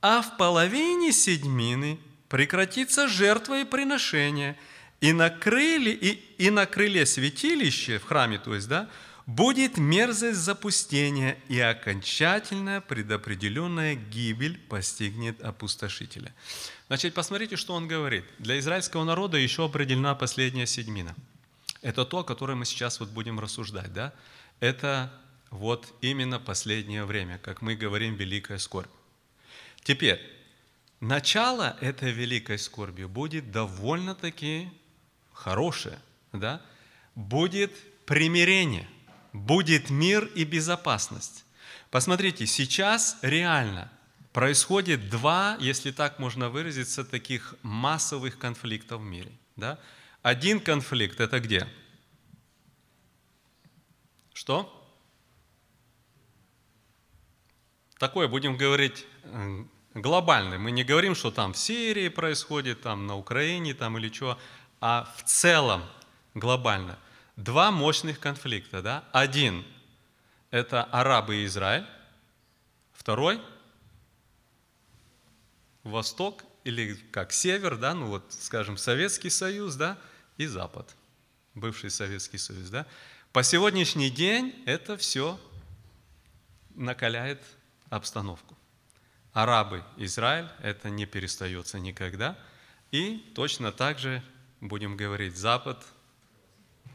а 0.00 0.22
в 0.22 0.36
половине 0.36 1.12
седьмины 1.12 1.98
прекратится 2.28 3.08
жертва 3.08 3.62
и 3.62 3.64
приношение, 3.64 4.56
и 5.00 5.12
на 5.12 5.30
крыле, 5.30 5.92
и, 5.92 6.22
и 6.38 6.50
на 6.50 6.66
крыле 6.66 7.06
святилища, 7.06 7.98
в 7.98 8.04
храме, 8.04 8.38
то 8.38 8.54
есть, 8.54 8.68
да, 8.68 8.88
будет 9.26 9.78
мерзость 9.78 10.38
запустения, 10.38 11.38
и 11.48 11.58
окончательная 11.58 12.80
предопределенная 12.80 13.94
гибель 13.94 14.58
постигнет 14.58 15.40
опустошителя. 15.42 16.34
Значит, 16.88 17.14
посмотрите, 17.14 17.56
что 17.56 17.74
он 17.74 17.86
говорит. 17.86 18.24
Для 18.38 18.58
израильского 18.58 19.04
народа 19.04 19.36
еще 19.36 19.64
определена 19.64 20.14
последняя 20.14 20.66
седьмина. 20.66 21.14
Это 21.82 22.04
то, 22.04 22.18
о 22.18 22.24
котором 22.24 22.58
мы 22.58 22.64
сейчас 22.66 23.00
вот 23.00 23.08
будем 23.10 23.40
рассуждать, 23.40 23.92
да? 23.92 24.12
Это 24.58 25.12
вот 25.50 25.94
именно 26.00 26.38
последнее 26.38 27.04
время, 27.04 27.38
как 27.38 27.62
мы 27.62 27.74
говорим, 27.74 28.16
великая 28.16 28.58
скорбь. 28.58 28.90
Теперь, 29.82 30.20
начало 31.00 31.76
этой 31.80 32.12
великой 32.12 32.58
скорби 32.58 33.04
будет 33.04 33.50
довольно-таки 33.50 34.68
хорошее, 35.40 35.98
да? 36.32 36.60
Будет 37.14 37.72
примирение, 38.04 38.88
будет 39.32 39.90
мир 39.90 40.24
и 40.34 40.44
безопасность. 40.44 41.44
Посмотрите, 41.90 42.46
сейчас 42.46 43.18
реально 43.22 43.90
происходит 44.32 45.08
два, 45.10 45.56
если 45.60 45.90
так 45.90 46.18
можно 46.18 46.48
выразиться, 46.50 47.04
таких 47.04 47.54
массовых 47.62 48.38
конфликтов 48.38 49.00
в 49.00 49.04
мире. 49.04 49.32
Да? 49.56 49.78
Один 50.22 50.60
конфликт– 50.60 51.20
это 51.20 51.40
где? 51.40 51.66
Что? 54.32 54.76
Такое, 57.98 58.28
будем 58.28 58.56
говорить, 58.56 59.06
глобальный. 59.94 60.58
Мы 60.58 60.70
не 60.70 60.84
говорим, 60.84 61.14
что 61.14 61.30
там 61.30 61.52
в 61.52 61.58
Сирии 61.58 62.08
происходит, 62.08 62.82
там 62.82 63.06
на 63.06 63.16
Украине 63.16 63.74
там 63.74 63.98
или 63.98 64.12
что, 64.12 64.38
а 64.80 65.12
в 65.16 65.24
целом 65.24 65.84
глобально. 66.34 66.98
Два 67.36 67.70
мощных 67.70 68.18
конфликта. 68.20 68.82
Да? 68.82 69.04
Один– 69.12 69.64
это 70.50 70.84
арабы 70.84 71.36
и 71.36 71.46
Израиль. 71.46 71.86
Второй– 72.92 73.40
Восток 75.82 76.44
или 76.64 76.94
как 77.10 77.32
Север, 77.32 77.76
да, 77.76 77.94
ну 77.94 78.06
вот, 78.06 78.24
скажем, 78.30 78.76
Советский 78.76 79.30
Союз, 79.30 79.76
да, 79.76 79.98
и 80.36 80.46
Запад, 80.46 80.94
бывший 81.54 81.90
Советский 81.90 82.38
Союз, 82.38 82.68
да. 82.68 82.86
По 83.32 83.42
сегодняшний 83.42 84.10
день 84.10 84.62
это 84.66 84.96
все 84.96 85.40
накаляет 86.74 87.40
обстановку. 87.88 88.56
Арабы, 89.32 89.84
Израиль, 89.96 90.48
это 90.60 90.90
не 90.90 91.06
перестается 91.06 91.78
никогда. 91.78 92.36
И 92.90 93.18
точно 93.34 93.70
так 93.70 93.98
же 93.98 94.22
будем 94.60 94.96
говорить 94.96 95.36
Запад 95.36 95.84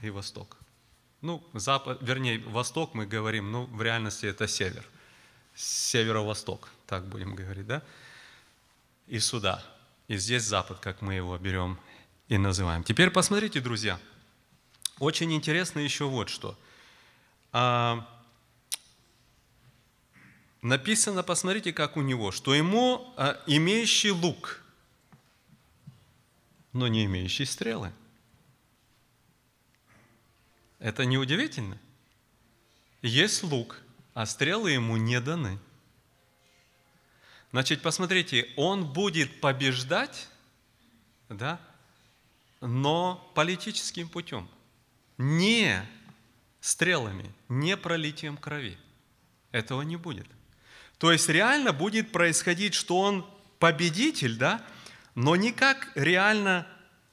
и 0.02 0.10
Восток. 0.10 0.58
Ну, 1.22 1.44
Запад, 1.54 2.00
вернее, 2.02 2.40
Восток 2.40 2.94
мы 2.94 3.06
говорим, 3.06 3.52
ну, 3.52 3.66
в 3.66 3.82
реальности 3.82 4.26
это 4.26 4.48
Север. 4.48 4.86
Северо-Восток, 5.56 6.70
так 6.86 7.06
будем 7.06 7.34
говорить, 7.34 7.66
да? 7.66 7.82
И 9.08 9.20
сюда. 9.20 9.64
И 10.08 10.18
здесь 10.18 10.44
Запад, 10.44 10.80
как 10.80 11.02
мы 11.02 11.16
его 11.16 11.38
берем 11.38 11.80
и 12.28 12.38
называем. 12.38 12.84
Теперь 12.84 13.10
посмотрите, 13.10 13.60
друзья. 13.60 14.00
Очень 15.00 15.34
интересно 15.34 15.80
еще 15.80 16.06
вот 16.06 16.30
что. 16.30 16.58
А, 17.52 18.08
написано, 20.62 21.24
посмотрите, 21.24 21.74
как 21.74 21.98
у 21.98 22.02
него, 22.02 22.32
что 22.32 22.54
ему 22.54 23.14
а, 23.18 23.42
имеющий 23.48 24.12
лук, 24.12 24.62
но 26.76 26.90
не 26.90 27.06
имеющий 27.06 27.46
стрелы. 27.46 27.94
Это 30.80 31.06
не 31.06 31.18
удивительно? 31.18 31.80
Есть 33.02 33.44
лук, 33.44 33.82
а 34.14 34.26
стрелы 34.26 34.72
ему 34.72 34.98
не 34.98 35.22
даны. 35.22 35.58
Значит, 37.52 37.82
посмотрите, 37.82 38.52
он 38.58 38.92
будет 38.92 39.40
побеждать, 39.40 40.28
да, 41.30 41.62
но 42.60 43.32
политическим 43.36 44.10
путем, 44.10 44.50
не 45.18 45.82
стрелами, 46.60 47.32
не 47.48 47.78
пролитием 47.78 48.36
крови. 48.36 48.78
Этого 49.54 49.82
не 49.84 49.96
будет. 49.96 50.28
То 50.98 51.14
есть 51.14 51.30
реально 51.30 51.72
будет 51.72 52.12
происходить, 52.12 52.74
что 52.74 53.00
он 53.00 53.26
победитель, 53.60 54.36
да, 54.36 54.62
но 55.16 55.36
не 55.36 55.52
как 55.52 55.92
реально, 55.96 56.68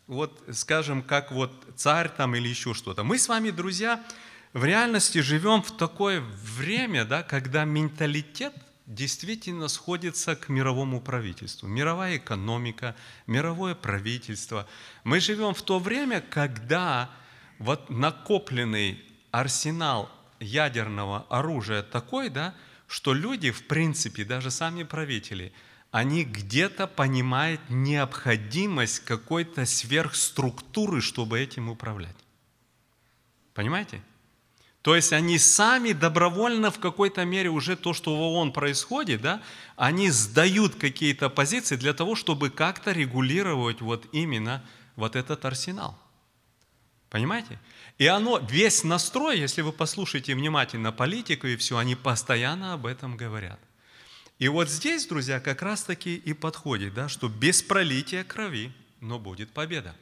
вот 0.07 0.43
скажем, 0.53 1.03
как 1.03 1.33
вот 1.33 1.53
царь 1.77 2.11
там 2.11 2.35
или 2.37 2.49
еще 2.49 2.74
что-то. 2.74 3.05
Мы 3.05 3.19
с 3.19 3.29
вами, 3.29 3.51
друзья, 3.51 4.05
в 4.53 4.65
реальности 4.65 5.19
живем 5.19 5.62
в 5.62 5.77
такое 5.77 6.20
время, 6.20 7.05
да, 7.05 7.23
когда 7.23 7.65
менталитет 7.65 8.53
действительно 8.87 9.69
сходится 9.69 10.37
к 10.37 10.49
мировому 10.49 11.01
правительству. 11.01 11.69
Мировая 11.69 12.19
экономика, 12.19 12.95
мировое 13.27 13.74
правительство. 13.74 14.66
Мы 15.05 15.20
живем 15.20 15.55
в 15.55 15.62
то 15.62 15.79
время, 15.79 16.20
когда 16.20 17.11
вот 17.59 17.89
накопленный 17.89 19.03
арсенал 19.31 20.11
ядерного 20.41 21.27
оружия 21.31 21.83
такой, 21.83 22.29
да, 22.29 22.55
что 22.89 23.15
люди, 23.15 23.51
в 23.51 23.66
принципе, 23.69 24.24
даже 24.24 24.51
сами 24.51 24.83
правители, 24.83 25.53
они 25.93 26.24
где-то 26.24 26.86
понимают 26.86 27.60
необходимость 27.69 29.01
какой-то 29.01 29.66
сверхструктуры, 29.66 31.02
чтобы 31.02 31.39
этим 31.39 31.69
управлять. 31.69 32.16
Понимаете? 33.52 34.02
То 34.81 34.97
есть 34.97 35.12
они 35.12 35.39
сами 35.39 35.93
добровольно 35.93 36.70
в 36.70 36.81
какой-то 36.81 37.24
мере 37.27 37.51
уже 37.51 37.77
то, 37.77 37.93
что 37.93 38.16
в 38.16 38.20
ООН 38.20 38.52
происходит, 38.52 39.20
да, 39.20 39.43
они 39.77 40.10
сдают 40.10 40.77
какие-то 40.77 41.28
позиции 41.28 41.77
для 41.77 41.93
того, 41.93 42.16
чтобы 42.16 42.48
как-то 42.48 42.93
регулировать 42.93 43.82
вот 43.82 44.06
именно 44.12 44.64
вот 44.97 45.14
этот 45.14 45.44
арсенал. 45.44 45.97
Понимаете? 47.10 47.60
И 47.98 48.06
оно, 48.06 48.39
весь 48.39 48.82
настрой, 48.82 49.39
если 49.39 49.60
вы 49.60 49.73
послушаете 49.73 50.35
внимательно 50.35 50.90
политику 50.90 51.47
и 51.47 51.56
все, 51.56 51.77
они 51.77 51.94
постоянно 51.94 52.73
об 52.73 52.86
этом 52.86 53.19
говорят. 53.19 53.60
И 54.43 54.48
вот 54.48 54.69
здесь, 54.69 55.06
друзья, 55.06 55.39
как 55.39 55.62
раз-таки 55.62 56.16
и 56.16 56.32
подходит, 56.32 56.94
да, 56.94 57.09
что 57.09 57.28
без 57.28 57.62
пролития 57.62 58.24
крови, 58.24 58.73
но 58.98 59.20
будет 59.20 59.52
победа. 59.52 59.94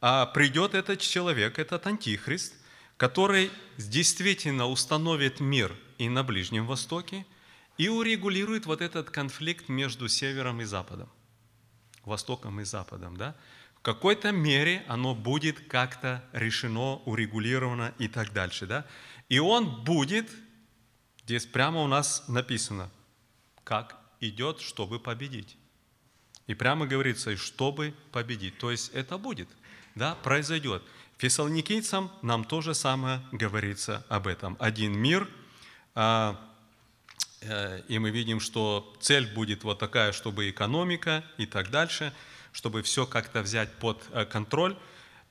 А 0.00 0.26
придет 0.26 0.74
этот 0.74 0.98
человек, 0.98 1.60
этот 1.60 1.86
антихрист, 1.86 2.52
который 2.96 3.52
действительно 3.78 4.66
установит 4.66 5.38
мир 5.38 5.72
и 5.98 6.08
на 6.08 6.24
Ближнем 6.24 6.66
Востоке, 6.66 7.24
и 7.78 7.88
урегулирует 7.88 8.66
вот 8.66 8.80
этот 8.80 9.10
конфликт 9.10 9.68
между 9.68 10.08
Севером 10.08 10.60
и 10.60 10.64
Западом, 10.64 11.08
Востоком 12.04 12.60
и 12.60 12.64
Западом, 12.64 13.16
да, 13.16 13.36
в 13.76 13.82
какой-то 13.82 14.32
мере 14.32 14.84
оно 14.88 15.14
будет 15.14 15.60
как-то 15.68 16.24
решено, 16.32 16.96
урегулировано 17.04 17.94
и 18.00 18.08
так 18.08 18.32
дальше. 18.32 18.66
Да? 18.66 18.84
И 19.28 19.38
он 19.38 19.84
будет, 19.84 20.28
здесь 21.24 21.46
прямо 21.46 21.82
у 21.82 21.86
нас 21.86 22.24
написано, 22.26 22.90
как 23.64 23.96
идет, 24.20 24.60
чтобы 24.60 24.98
победить. 24.98 25.56
И 26.46 26.54
прямо 26.54 26.86
говорится, 26.86 27.36
чтобы 27.36 27.94
победить. 28.10 28.58
То 28.58 28.70
есть 28.70 28.90
это 28.94 29.18
будет, 29.18 29.48
да, 29.94 30.14
произойдет. 30.16 30.82
Фессалоникийцам 31.18 32.10
нам 32.22 32.44
тоже 32.44 32.74
самое 32.74 33.22
говорится 33.30 34.04
об 34.08 34.26
этом. 34.26 34.56
Один 34.58 34.98
мир, 34.98 35.28
а, 35.94 36.40
э, 37.40 37.82
и 37.88 37.98
мы 37.98 38.10
видим, 38.10 38.40
что 38.40 38.96
цель 39.00 39.32
будет 39.32 39.62
вот 39.62 39.78
такая, 39.78 40.12
чтобы 40.12 40.50
экономика 40.50 41.24
и 41.38 41.46
так 41.46 41.70
дальше– 41.70 42.12
чтобы 42.52 42.82
все 42.82 43.06
как-то 43.06 43.42
взять 43.42 43.72
под 43.72 44.02
э, 44.12 44.24
контроль. 44.24 44.76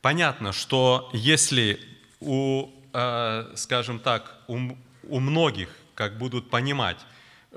Понятно, 0.01 0.51
что 0.51 1.09
если 1.13 1.79
у, 2.19 2.69
э, 2.93 3.53
скажем 3.55 3.99
так, 3.99 4.39
у, 4.47 4.75
у 5.03 5.19
многих 5.19 5.69
как 5.93 6.17
будут 6.17 6.49
понимать, 6.49 6.97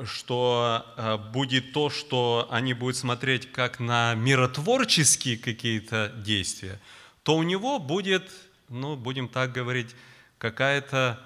что 0.05 0.85
э, 0.97 1.17
будет 1.17 1.73
то, 1.73 1.91
что 1.91 2.49
они 2.51 2.75
будут 2.75 2.97
смотреть 2.97 3.53
как 3.53 3.79
на 3.79 4.15
миротворческие 4.15 5.37
какие-то 5.37 6.13
действия, 6.17 6.81
то 7.23 7.37
у 7.37 7.43
него 7.43 7.79
будет, 7.79 8.31
ну, 8.69 8.97
будем 8.97 9.29
так 9.29 9.53
говорить, 9.53 9.95
какая-то 10.39 11.21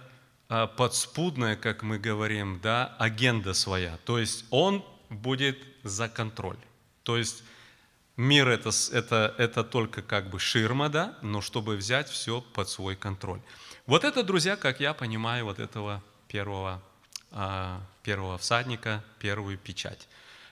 подспудная, 0.77 1.57
как 1.57 1.83
мы 1.83 1.99
говорим, 1.99 2.59
да, 2.63 2.97
агенда 2.99 3.53
своя. 3.53 3.99
То 4.07 4.19
есть 4.19 4.47
он 4.49 4.83
будет 5.11 5.59
за 5.83 6.09
контроль. 6.09 6.57
То 7.03 7.19
есть 7.19 7.43
Мир 8.19 8.49
это, 8.49 8.71
это, 8.91 9.33
это 9.39 9.63
только 9.63 10.03
как 10.03 10.29
бы 10.29 10.41
ширма, 10.41 10.89
да, 10.89 11.17
но 11.23 11.41
чтобы 11.41 11.77
взять 11.77 12.09
все 12.09 12.41
под 12.41 12.69
свой 12.69 12.97
контроль. 12.97 13.41
Вот 13.87 14.03
это, 14.03 14.25
друзья, 14.25 14.57
как 14.57 14.81
я 14.81 14.93
понимаю, 14.93 15.45
вот 15.45 15.61
этого 15.61 16.03
первого, 16.27 16.83
а, 17.31 17.81
первого 18.09 18.39
всадника, 18.39 19.05
первую 19.19 19.59
печать. 19.59 20.09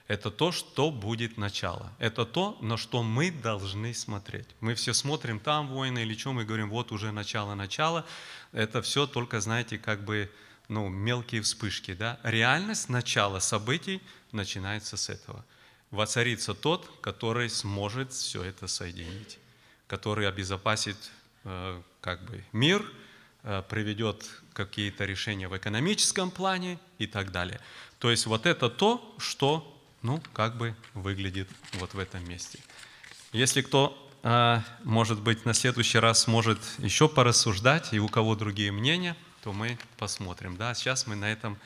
Это 0.07 0.29
то, 0.29 0.51
что 0.51 0.91
будет 0.91 1.37
начало. 1.37 1.91
Это 1.97 2.23
то, 2.23 2.55
на 2.61 2.77
что 2.77 3.01
мы 3.01 3.31
должны 3.31 3.95
смотреть. 3.95 4.47
Мы 4.59 4.75
все 4.75 4.93
смотрим 4.93 5.39
там 5.39 5.67
войны 5.67 6.03
или 6.03 6.15
что, 6.15 6.33
мы 6.33 6.45
говорим, 6.45 6.69
вот 6.69 6.91
уже 6.91 7.11
начало, 7.11 7.55
начало. 7.55 8.05
Это 8.51 8.83
все 8.83 9.07
только, 9.07 9.41
знаете, 9.41 9.79
как 9.79 10.05
бы 10.05 10.29
ну, 10.67 10.87
мелкие 10.87 11.41
вспышки. 11.41 11.95
Да? 11.95 12.19
Реальность 12.21 12.89
начала 12.89 13.39
событий 13.39 14.03
начинается 14.31 14.95
с 14.95 15.09
этого. 15.09 15.43
Воцарится 15.89 16.53
тот, 16.53 16.87
который 17.01 17.49
сможет 17.49 18.13
все 18.13 18.43
это 18.43 18.67
соединить, 18.67 19.39
который 19.87 20.27
обезопасит 20.27 20.97
э, 21.43 21.81
как 22.01 22.23
бы 22.25 22.43
мир, 22.51 22.85
приведет 23.69 24.27
какие-то 24.53 25.05
решения 25.05 25.47
в 25.47 25.55
экономическом 25.55 26.31
плане 26.31 26.79
и 26.97 27.07
так 27.07 27.31
далее. 27.31 27.59
То 27.99 28.11
есть 28.11 28.25
вот 28.25 28.45
это 28.45 28.69
то, 28.69 29.15
что 29.17 29.73
ну, 30.01 30.21
как 30.33 30.57
бы 30.57 30.75
выглядит 30.93 31.49
вот 31.73 31.93
в 31.93 31.99
этом 31.99 32.27
месте. 32.27 32.59
Если 33.33 33.61
кто, 33.61 34.09
а, 34.23 34.63
может 34.83 35.19
быть, 35.19 35.45
на 35.45 35.53
следующий 35.53 35.99
раз 35.99 36.21
сможет 36.21 36.59
еще 36.77 37.09
порассуждать, 37.09 37.93
и 37.93 37.99
у 37.99 38.07
кого 38.07 38.35
другие 38.35 38.71
мнения, 38.71 39.15
то 39.43 39.53
мы 39.53 39.77
посмотрим. 39.97 40.57
Да, 40.57 40.73
сейчас 40.73 41.07
мы 41.07 41.15
на 41.15 41.31
этом 41.31 41.57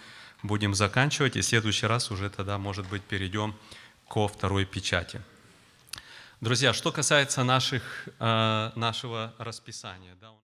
будем 0.43 0.73
заканчивать, 0.73 1.35
и 1.35 1.41
в 1.41 1.45
следующий 1.45 1.85
раз 1.85 2.11
уже 2.11 2.30
тогда, 2.30 2.57
может 2.57 2.88
быть, 2.88 3.03
перейдем 3.03 3.56
ко 4.10 4.27
второй 4.27 4.65
печати. 4.65 5.22
Друзья, 6.39 6.73
что 6.73 6.91
касается 6.91 7.43
наших, 7.43 8.07
а, 8.18 8.73
нашего 8.76 9.34
расписания, 9.38 10.15
да, 10.19 10.31